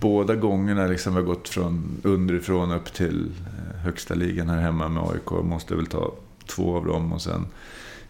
Båda 0.00 0.34
gångerna 0.34 0.86
liksom 0.86 1.14
har 1.14 1.22
gått 1.22 1.48
från 1.48 2.00
underifrån 2.02 2.72
upp 2.72 2.92
till 2.92 3.26
eh, 3.26 3.78
högsta 3.78 4.14
ligan 4.14 4.48
här 4.48 4.60
hemma 4.60 4.88
med 4.88 5.02
AIK. 5.02 5.30
Måste 5.44 5.74
väl 5.74 5.86
ta 5.86 6.12
två 6.46 6.76
av 6.76 6.86
dem 6.86 7.12
och 7.12 7.22
sen 7.22 7.46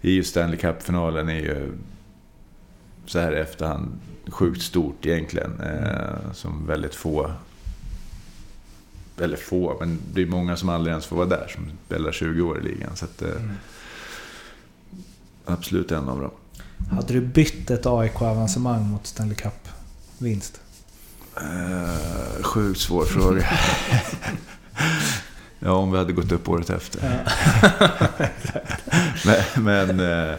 i 0.00 0.22
Stanley 0.22 0.58
Cup-finalen 0.58 1.28
är 1.28 1.40
ju 1.40 1.72
så 3.06 3.18
här 3.18 3.36
i 3.36 3.40
efterhand 3.40 3.98
sjukt 4.28 4.62
stort 4.62 5.06
egentligen. 5.06 5.60
Eh, 5.60 6.32
som 6.32 6.66
väldigt 6.66 6.94
få 6.94 7.30
eller 9.20 9.36
få, 9.36 9.76
men 9.80 9.98
det 10.12 10.22
är 10.22 10.26
många 10.26 10.56
som 10.56 10.68
aldrig 10.68 10.92
ens 10.92 11.06
får 11.06 11.16
vara 11.16 11.26
där 11.26 11.46
som 11.54 11.70
spelar 11.86 12.12
20 12.12 12.42
år 12.42 12.58
i 12.58 12.62
ligan. 12.62 12.96
Så 12.96 13.04
att, 13.04 13.22
eh, 13.22 13.42
absolut 15.44 15.92
en 15.92 16.08
av 16.08 16.20
dem. 16.20 16.30
Hade 16.90 17.12
du 17.12 17.20
bytt 17.20 17.70
ett 17.70 17.86
AIK-avancemang 17.86 18.90
mot 18.90 19.06
Stanley 19.06 19.36
Cup-vinst? 19.36 20.60
Uh, 21.40 22.42
sjukt 22.42 22.80
svår 22.80 23.04
fråga. 23.04 23.48
ja, 25.58 25.70
om 25.70 25.92
vi 25.92 25.98
hade 25.98 26.12
gått 26.12 26.32
upp 26.32 26.48
året 26.48 26.70
efter. 26.70 27.24
men, 29.26 29.64
men, 29.64 30.00
eh, 30.00 30.30
eh, 30.30 30.36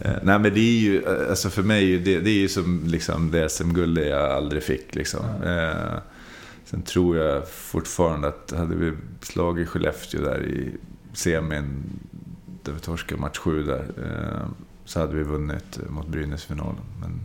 nej, 0.00 0.38
men 0.38 0.42
det 0.42 0.60
är 0.60 0.78
ju, 0.80 1.02
eh, 1.02 1.30
alltså 1.30 1.50
för 1.50 1.62
mig, 1.62 1.98
det, 1.98 2.20
det 2.20 2.30
är 2.30 2.38
ju 2.38 2.48
som 2.48 2.82
liksom 2.86 3.30
det 3.30 3.48
SM-guld 3.48 3.98
jag 3.98 4.30
aldrig 4.30 4.62
fick. 4.62 4.94
Liksom. 4.94 5.20
Eh, 5.44 5.98
sen 6.64 6.82
tror 6.82 7.16
jag 7.16 7.48
fortfarande 7.48 8.28
att 8.28 8.52
hade 8.56 8.74
vi 8.76 8.92
slagit 9.22 9.68
Skellefteå 9.68 10.20
där 10.22 10.42
i 10.46 10.70
semin, 11.12 11.82
där 12.62 12.72
vi 12.72 12.80
torskade 12.80 13.20
match 13.20 13.38
7 13.38 13.62
där, 13.62 13.84
eh, 14.04 14.48
så 14.84 15.00
hade 15.00 15.14
vi 15.16 15.22
vunnit 15.22 15.78
mot 15.88 16.06
Brynäs 16.08 16.44
i 16.44 16.46
finalen. 16.46 16.82
Men, 17.00 17.20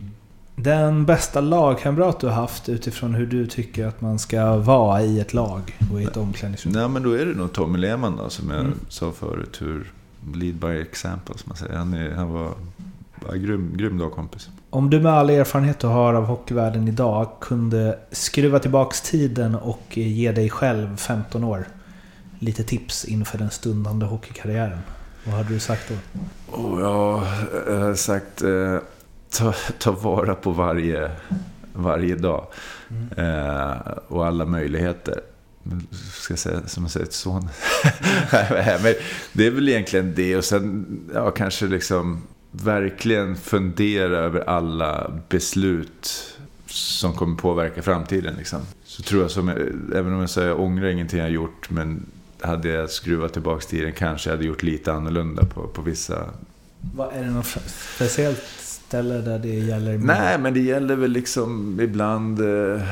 Den 0.64 1.06
bästa 1.06 1.40
lagkamrat 1.40 2.20
du 2.20 2.26
har 2.26 2.34
haft 2.34 2.68
utifrån 2.68 3.14
hur 3.14 3.26
du 3.26 3.46
tycker 3.46 3.86
att 3.86 4.00
man 4.00 4.18
ska 4.18 4.56
vara 4.56 5.02
i 5.02 5.20
ett 5.20 5.34
lag 5.34 5.78
och 5.92 6.00
i 6.00 6.04
ett 6.04 6.16
omklädningsrum? 6.16 6.72
Nej, 6.72 6.88
men 6.88 7.02
då 7.02 7.12
är 7.12 7.26
det 7.26 7.34
nog 7.34 7.52
Tommy 7.52 7.78
Lehmann 7.78 8.16
då, 8.16 8.28
som 8.30 8.50
jag 8.50 8.60
Mm. 8.60 8.74
sa 8.88 9.12
förut. 9.12 9.62
Hur 9.62 9.92
lead 10.34 10.54
by 10.54 10.80
example, 10.80 11.38
som 11.38 11.48
man 11.48 11.56
säger. 11.56 11.74
Han, 11.74 11.94
är, 11.94 12.10
han 12.10 12.32
var 12.32 12.54
bara 13.26 13.36
grym, 13.36 13.76
grym 13.76 13.98
lagkompis. 13.98 14.50
Om 14.70 14.90
du 14.90 15.00
med 15.00 15.12
all 15.12 15.30
erfarenhet 15.30 15.78
du 15.78 15.86
har 15.86 16.14
av 16.14 16.24
hockeyvärlden 16.24 16.88
idag 16.88 17.28
kunde 17.40 17.98
skruva 18.10 18.58
tillbaks 18.58 19.00
tiden 19.00 19.54
och 19.54 19.96
ge 19.96 20.32
dig 20.32 20.50
själv 20.50 20.96
15 20.96 21.44
år 21.44 21.66
lite 22.38 22.64
tips 22.64 23.04
inför 23.04 23.38
den 23.38 23.50
stundande 23.50 24.06
hockeykarriären. 24.06 24.78
Vad 25.24 25.34
hade 25.34 25.48
du 25.48 25.60
sagt 25.60 25.88
då? 25.88 25.94
Och 26.56 26.80
jag 26.80 27.22
jag 27.66 27.80
har 27.80 27.94
sagt 27.94 28.42
eh, 28.42 28.78
ta, 29.30 29.54
ta 29.78 29.92
vara 29.92 30.34
på 30.34 30.50
varje, 30.50 31.10
varje 31.72 32.14
dag. 32.16 32.46
Eh, 33.16 33.72
och 34.08 34.26
alla 34.26 34.44
möjligheter. 34.44 35.20
Ska 36.12 36.32
jag 36.32 36.38
säga 36.38 36.60
som 36.66 36.82
jag 36.84 36.90
säger 36.90 37.06
till 37.06 37.14
son. 37.14 37.42
Men 38.82 38.94
det 39.32 39.46
är 39.46 39.50
väl 39.50 39.68
egentligen 39.68 40.14
det. 40.14 40.36
Och 40.36 40.44
sen 40.44 40.86
ja, 41.14 41.30
kanske 41.30 41.66
liksom 41.66 42.22
verkligen 42.50 43.36
fundera 43.36 44.18
över 44.18 44.40
alla 44.48 45.20
beslut 45.28 46.28
som 46.66 47.12
kommer 47.12 47.36
påverka 47.36 47.82
framtiden. 47.82 48.34
Liksom. 48.38 48.60
Så 48.84 49.02
tror 49.02 49.22
jag, 49.22 49.30
som, 49.30 49.48
jag- 49.48 49.58
även 49.94 50.12
om 50.14 50.20
jag 50.20 50.30
säger 50.30 50.48
jag 50.48 50.60
ångrar 50.60 50.86
ingenting 50.88 51.18
jag 51.20 51.30
gjort, 51.30 51.70
men 51.70 52.06
hade 52.40 52.68
jag 52.68 52.90
skruvat 52.90 53.32
tillbaka 53.32 53.66
tiden 53.66 53.92
kanske 53.92 54.30
jag 54.30 54.36
hade 54.36 54.46
gjort 54.48 54.62
lite 54.62 54.92
annorlunda 54.92 55.44
på, 55.44 55.66
på 55.68 55.82
vissa 55.82 56.24
Vad, 56.94 57.12
är 57.14 57.24
det 57.24 57.30
något 57.30 57.56
speciellt 57.94 58.42
ställe 58.92 59.14
där 59.14 59.38
det 59.38 59.48
gäller? 59.48 59.98
mer? 59.98 60.06
Nej, 60.06 60.38
men 60.38 60.54
det 60.54 60.60
gäller 60.60 60.96
väl 60.96 61.10
liksom 61.10 61.80
ibland 61.80 62.40
eh, 62.40 62.82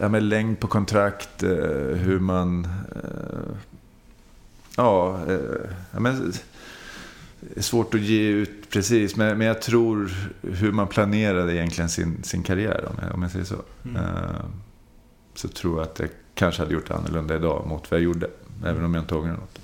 ja, 0.00 0.08
med 0.08 0.22
längd 0.22 0.60
på 0.60 0.66
kontrakt, 0.66 1.42
eh, 1.42 1.50
hur 1.94 2.18
man... 2.18 2.64
Eh, 2.96 3.56
ja, 4.76 5.20
eh, 5.28 5.38
ja, 5.92 6.00
men, 6.00 6.32
Det 7.40 7.58
är 7.58 7.62
svårt 7.62 7.94
att 7.94 8.00
ge 8.00 8.28
ut 8.28 8.70
precis, 8.70 9.16
men, 9.16 9.38
men 9.38 9.46
jag 9.46 9.62
tror 9.62 10.12
hur 10.42 10.72
man 10.72 10.86
planerade 10.86 11.54
egentligen 11.54 11.88
sin, 11.88 12.22
sin 12.22 12.42
karriär, 12.42 12.84
om 12.90 12.96
jag, 13.02 13.14
om 13.14 13.22
jag 13.22 13.30
säger 13.30 13.44
så. 13.44 13.62
Mm. 13.84 13.96
Eh, 13.96 14.44
så 15.34 15.48
tror 15.48 15.78
jag 15.78 15.82
att 15.82 15.98
jag 15.98 16.08
kanske 16.34 16.62
hade 16.62 16.74
gjort 16.74 16.90
annorlunda 16.90 17.36
idag 17.36 17.66
mot 17.66 17.90
vad 17.90 18.00
jag 18.00 18.04
gjorde. 18.04 18.26
Även 18.64 18.84
om 18.84 18.94
jag 18.94 19.02
inte 19.02 19.14
ångrar 19.14 19.32
något. 19.32 19.58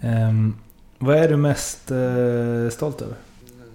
Ehm, 0.00 0.54
vad 0.98 1.16
är 1.16 1.28
du 1.28 1.36
mest 1.36 1.90
eh, 1.90 2.68
stolt 2.70 3.02
över? 3.02 3.16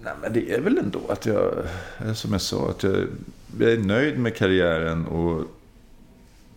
Nej, 0.02 0.12
men 0.22 0.32
det 0.32 0.52
är 0.52 0.60
väl 0.60 0.78
ändå 0.78 1.00
att 1.08 1.26
jag, 1.26 1.52
eh, 1.98 2.12
som 2.12 2.32
jag 2.32 2.40
sa, 2.40 2.70
att 2.70 2.82
jag, 2.82 3.06
jag 3.58 3.72
är 3.72 3.78
nöjd 3.78 4.18
med 4.18 4.36
karriären 4.36 5.06
och 5.06 5.44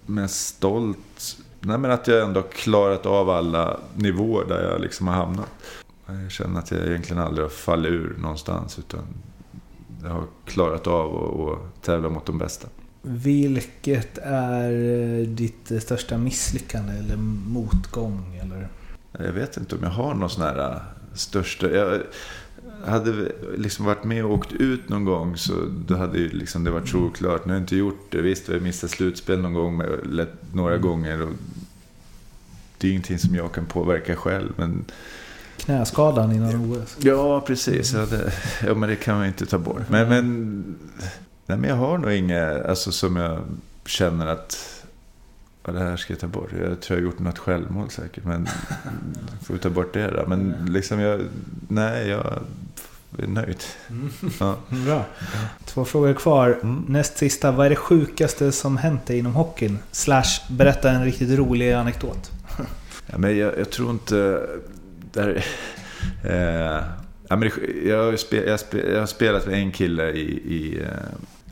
mest 0.05 0.47
stolt. 0.47 1.37
Nej, 1.59 1.77
men 1.77 1.91
att 1.91 2.07
jag 2.07 2.23
ändå 2.23 2.39
har 2.39 2.47
klarat 2.47 3.05
av 3.05 3.29
alla 3.29 3.79
nivåer 3.95 4.45
där 4.45 4.71
jag 4.71 4.81
liksom 4.81 5.07
har 5.07 5.15
hamnat. 5.15 5.49
Jag 6.05 6.31
känner 6.31 6.59
att 6.59 6.71
jag 6.71 6.87
egentligen 6.87 7.23
aldrig 7.23 7.45
har 7.45 7.49
fallit 7.49 7.91
ur 7.91 8.15
någonstans. 8.21 8.79
Utan 8.79 8.99
jag 10.03 10.09
har 10.09 10.23
klarat 10.45 10.87
av 10.87 11.49
att 11.49 11.83
tävla 11.83 12.09
mot 12.09 12.25
de 12.25 12.37
bästa. 12.37 12.67
Vilket 13.01 14.17
är 14.23 14.71
eh, 14.71 15.27
ditt 15.27 15.71
eh, 15.71 15.79
största 15.79 16.17
misslyckande 16.17 16.93
eller 16.93 17.17
motgång? 17.47 18.39
Eller? 18.43 18.69
Jag 19.11 19.33
vet 19.33 19.57
inte 19.57 19.75
om 19.75 19.83
jag 19.83 19.89
har 19.89 20.13
någon 20.13 20.29
sån 20.29 20.43
här 20.43 20.71
äh, 20.71 20.77
största... 21.13 21.71
Jag 21.71 22.01
hade 22.85 23.31
liksom 23.57 23.85
varit 23.85 24.03
med 24.03 24.25
och 24.25 24.31
åkt 24.31 24.51
ut 24.51 24.89
någon 24.89 25.05
gång 25.05 25.37
så 25.37 25.53
då 25.87 25.95
hade 25.95 26.17
ju 26.17 26.29
liksom 26.29 26.63
det 26.63 26.71
varit 26.71 26.89
solklart. 26.89 27.45
Nu 27.45 27.51
har 27.51 27.55
jag 27.55 27.63
inte 27.63 27.75
gjort 27.75 28.05
det. 28.09 28.21
Visst, 28.21 28.49
vi 28.49 28.53
har 28.53 28.59
missat 28.59 28.89
slutspel 28.89 29.39
någon 29.39 29.53
gång, 29.53 29.81
några 30.53 30.77
gånger. 30.77 31.21
Och 31.21 31.29
det 32.77 32.87
är 32.87 32.89
ju 32.89 32.91
ingenting 32.91 33.19
som 33.19 33.35
jag 33.35 33.51
kan 33.51 33.65
påverka 33.65 34.15
själv. 34.15 34.53
Men 34.55 34.85
Knäskadan 35.57 36.31
innan 36.31 36.71
OS? 36.71 36.97
ja, 36.99 37.41
precis. 37.41 37.93
Ja, 37.93 38.05
det, 38.05 38.33
ja, 38.65 38.73
men 38.73 38.89
det 38.89 38.95
kan 38.95 39.17
man 39.17 39.27
inte 39.27 39.45
ta 39.45 39.57
bort. 39.57 39.89
Men, 39.89 40.09
men, 40.09 40.63
nej, 41.45 41.57
men 41.57 41.69
jag 41.69 41.75
har 41.75 41.97
nog 41.97 42.11
inga 42.11 42.63
alltså, 42.63 42.91
som 42.91 43.15
jag 43.15 43.41
känner 43.85 44.27
att 44.27 44.72
Ja, 45.65 45.71
det 45.71 45.79
här 45.79 45.97
ska 45.97 46.13
jag 46.13 46.19
ta 46.19 46.27
bort. 46.27 46.49
Jag 46.51 46.81
tror 46.81 46.99
jag 46.99 47.05
har 47.05 47.11
gjort 47.11 47.19
något 47.19 47.39
självmål 47.39 47.89
säkert. 47.89 48.23
Men 48.23 48.47
får 49.41 49.53
vi 49.53 49.59
ta 49.59 49.69
bort 49.69 49.93
det 49.93 50.07
då. 50.07 50.23
Men 50.27 50.67
liksom 50.69 50.99
jag... 50.99 51.21
Nej, 51.67 52.07
jag 52.07 52.39
är 53.17 53.27
nöjd. 53.27 53.63
Ja. 54.39 54.57
Bra. 54.85 55.05
Två 55.65 55.85
frågor 55.85 56.13
kvar. 56.13 56.59
Mm. 56.63 56.85
Näst 56.87 57.17
sista. 57.17 57.51
Vad 57.51 57.65
är 57.65 57.69
det 57.69 57.75
sjukaste 57.75 58.51
som 58.51 58.77
hänt 58.77 59.05
dig 59.05 59.19
inom 59.19 59.33
hockeyn? 59.33 59.79
Slash, 59.91 60.47
berätta 60.49 60.91
en 60.91 61.05
riktigt 61.05 61.39
rolig 61.39 61.73
anekdot. 61.73 62.31
Ja, 63.11 63.17
men 63.17 63.37
jag, 63.37 63.59
jag 63.59 63.69
tror 63.69 63.91
inte... 63.91 64.47
Där, 65.11 65.45
eh, 66.23 66.83
ja, 67.27 67.35
men 67.35 67.51
jag, 67.85 68.03
har 68.03 68.11
ju 68.11 68.17
spe, 68.17 68.43
jag, 68.43 68.51
har 68.51 68.57
spe, 68.57 68.91
jag 68.91 68.99
har 68.99 69.05
spelat 69.05 69.47
med 69.47 69.55
en 69.55 69.71
kille 69.71 70.09
i... 70.11 70.53
i 70.55 70.81
eh, 70.81 70.87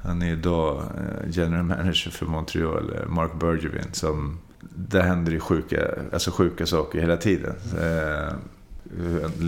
han 0.03 0.21
är 0.21 0.31
idag 0.31 0.77
eh, 0.81 1.29
general 1.29 1.63
manager 1.63 2.11
för 2.11 2.25
Montreal, 2.25 2.93
eh, 2.95 3.07
Mark 3.07 3.31
Bergevin. 3.39 3.93
Som, 3.93 4.39
där 4.75 5.01
händer 5.01 5.31
ju 5.31 5.39
sjuka, 5.39 5.87
alltså 6.13 6.31
sjuka 6.31 6.65
saker 6.65 6.99
hela 6.99 7.17
tiden. 7.17 7.55
Eh, 7.79 8.33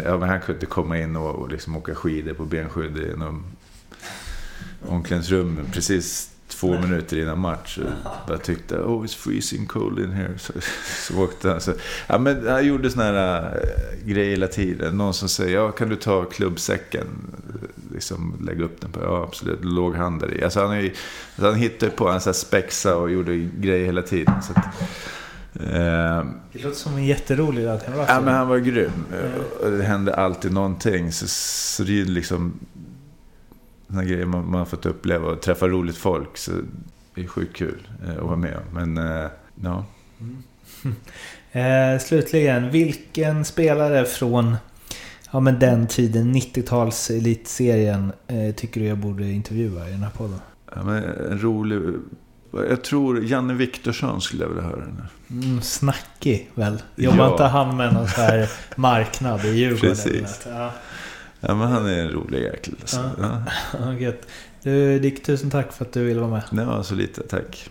ja, 0.06 0.26
han 0.26 0.42
kunde 0.42 0.66
komma 0.66 0.98
in 0.98 1.16
och, 1.16 1.36
och 1.36 1.50
liksom 1.50 1.78
åka 1.78 1.96
skidor 1.96 2.34
på 2.34 2.46
benskydd 2.46 2.98
i 2.98 3.18
någon 3.18 3.44
omklädningsrum 4.88 5.60
precis 5.74 6.34
två 6.48 6.80
minuter 6.80 7.18
innan 7.18 7.40
match. 7.40 7.80
Bara 8.28 8.38
tyckte 8.38 8.78
oh 8.78 9.04
it's 9.04 9.18
freezing 9.18 9.66
cold 9.66 10.00
in 10.00 10.12
here. 10.12 10.38
Så, 10.38 10.54
så 11.08 11.24
åkte 11.24 11.50
han. 11.50 11.62
Så, 11.62 11.74
ja, 12.08 12.18
men 12.18 12.48
han 12.48 12.68
gjorde 12.68 12.90
såna 12.90 13.04
här 13.04 13.44
äh, 13.44 14.08
grejer 14.08 14.30
hela 14.30 14.48
tiden. 14.48 14.98
Någon 14.98 15.14
som 15.14 15.30
säger 15.30 15.56
ja, 15.56 15.72
kan 15.72 15.90
du 15.90 15.96
ta 15.96 16.26
klubbsäcken? 16.26 17.08
Liksom 17.94 18.46
lägga 18.46 18.64
upp 18.64 18.82
den 18.82 18.92
på. 18.92 19.02
Ja, 19.02 19.24
absolut. 19.24 19.60
Låg 19.66 19.96
han 19.96 20.20
där 20.20 20.38
i. 20.38 20.44
Alltså, 20.44 20.60
han, 20.60 20.72
är, 20.72 20.84
alltså, 20.84 21.46
han 21.46 21.56
hittade 21.56 21.92
på. 21.92 22.10
Han 22.10 22.22
så 22.22 22.34
spexa 22.34 22.96
och 22.96 23.12
gjorde 23.12 23.38
grejer 23.38 23.86
hela 23.86 24.02
tiden. 24.02 24.42
Så 24.42 24.54
att, 24.54 24.66
eh, 25.54 26.26
Det 26.52 26.64
låter 26.64 26.78
som 26.78 26.96
en 26.96 27.06
jätterolig 27.06 27.66
dag. 27.66 27.80
Ja, 28.08 28.22
men 28.22 28.34
han 28.34 28.48
var 28.48 28.58
grym. 28.58 29.06
Det 29.62 29.84
hände 29.84 30.16
alltid 30.16 30.54
någonting. 30.54 31.12
Så, 31.12 31.28
så 31.28 31.84
det 31.84 32.02
är 32.02 32.06
liksom 32.06 32.60
såna 33.88 34.04
grejer 34.04 34.26
man, 34.26 34.50
man 34.50 34.60
har 34.60 34.66
fått 34.66 34.86
uppleva 34.86 35.32
och 35.32 35.42
träffa 35.42 35.68
roligt 35.68 35.98
folk. 35.98 36.38
Så 36.38 36.52
det 37.16 37.24
är 37.24 37.28
sjukt 37.28 37.56
kul 37.56 37.88
eh, 38.06 38.18
att 38.18 38.24
vara 38.24 38.36
med 38.36 38.58
om. 38.58 38.94
Men 38.94 38.98
eh, 38.98 39.30
ja, 39.64 39.86
Eh, 41.56 42.00
slutligen, 42.00 42.72
vilken 42.72 43.46
spelare 43.46 44.06
från 44.06 44.56
ja, 45.34 45.40
men 45.40 45.60
den 45.60 45.88
tiden, 45.88 46.36
90-tals 46.36 47.10
elitserien, 47.10 48.12
eh, 48.28 48.56
tycker 48.56 48.82
du 48.82 48.88
jag 48.88 48.98
borde 48.98 49.30
intervjua 49.32 49.88
i 49.88 49.92
den 49.92 50.04
här 50.04 50.10
podden? 50.18 50.40
ja 50.76 50.84
men 50.84 51.04
en 51.04 51.40
rolig... 51.42 51.82
Jag 52.70 52.84
tror 52.84 53.24
Janne 53.24 53.54
Viktorsson 53.54 54.22
skulle 54.22 54.44
jag 54.44 54.50
vilja 54.50 54.64
höra. 54.64 54.86
Nu. 55.28 55.46
Mm, 55.48 55.62
snackig 55.62 56.50
väl? 56.56 56.82
Jobbar 56.96 57.18
Ja. 57.26 57.32
inte 57.32 57.44
han 57.44 57.78
med 57.78 57.94
någon 57.94 58.08
så 58.08 58.22
här 58.22 58.50
marknad 58.76 59.46
i 59.46 59.48
Djurgården? 59.50 59.80
Precis. 59.90 60.42
Ja, 60.50 60.72
Ja, 61.40 61.56
men 61.56 61.68
han 61.68 61.86
är 61.86 61.98
en 62.00 62.10
rolig 62.10 62.42
jäkel. 62.44 62.76
Alltså. 62.82 63.12
Ja. 63.22 63.44
Ja. 64.00 64.12
Du 64.64 65.00
Dick, 65.00 65.24
tusen 65.24 65.50
tack 65.52 65.74
för 65.74 65.86
att 65.86 65.94
du 65.94 66.04
ville 66.04 66.20
vara 66.20 66.30
med. 66.32 66.44
Det 66.52 66.66
var 66.66 66.84
så 66.84 66.96
lite, 66.96 67.22
tack. 67.24 67.70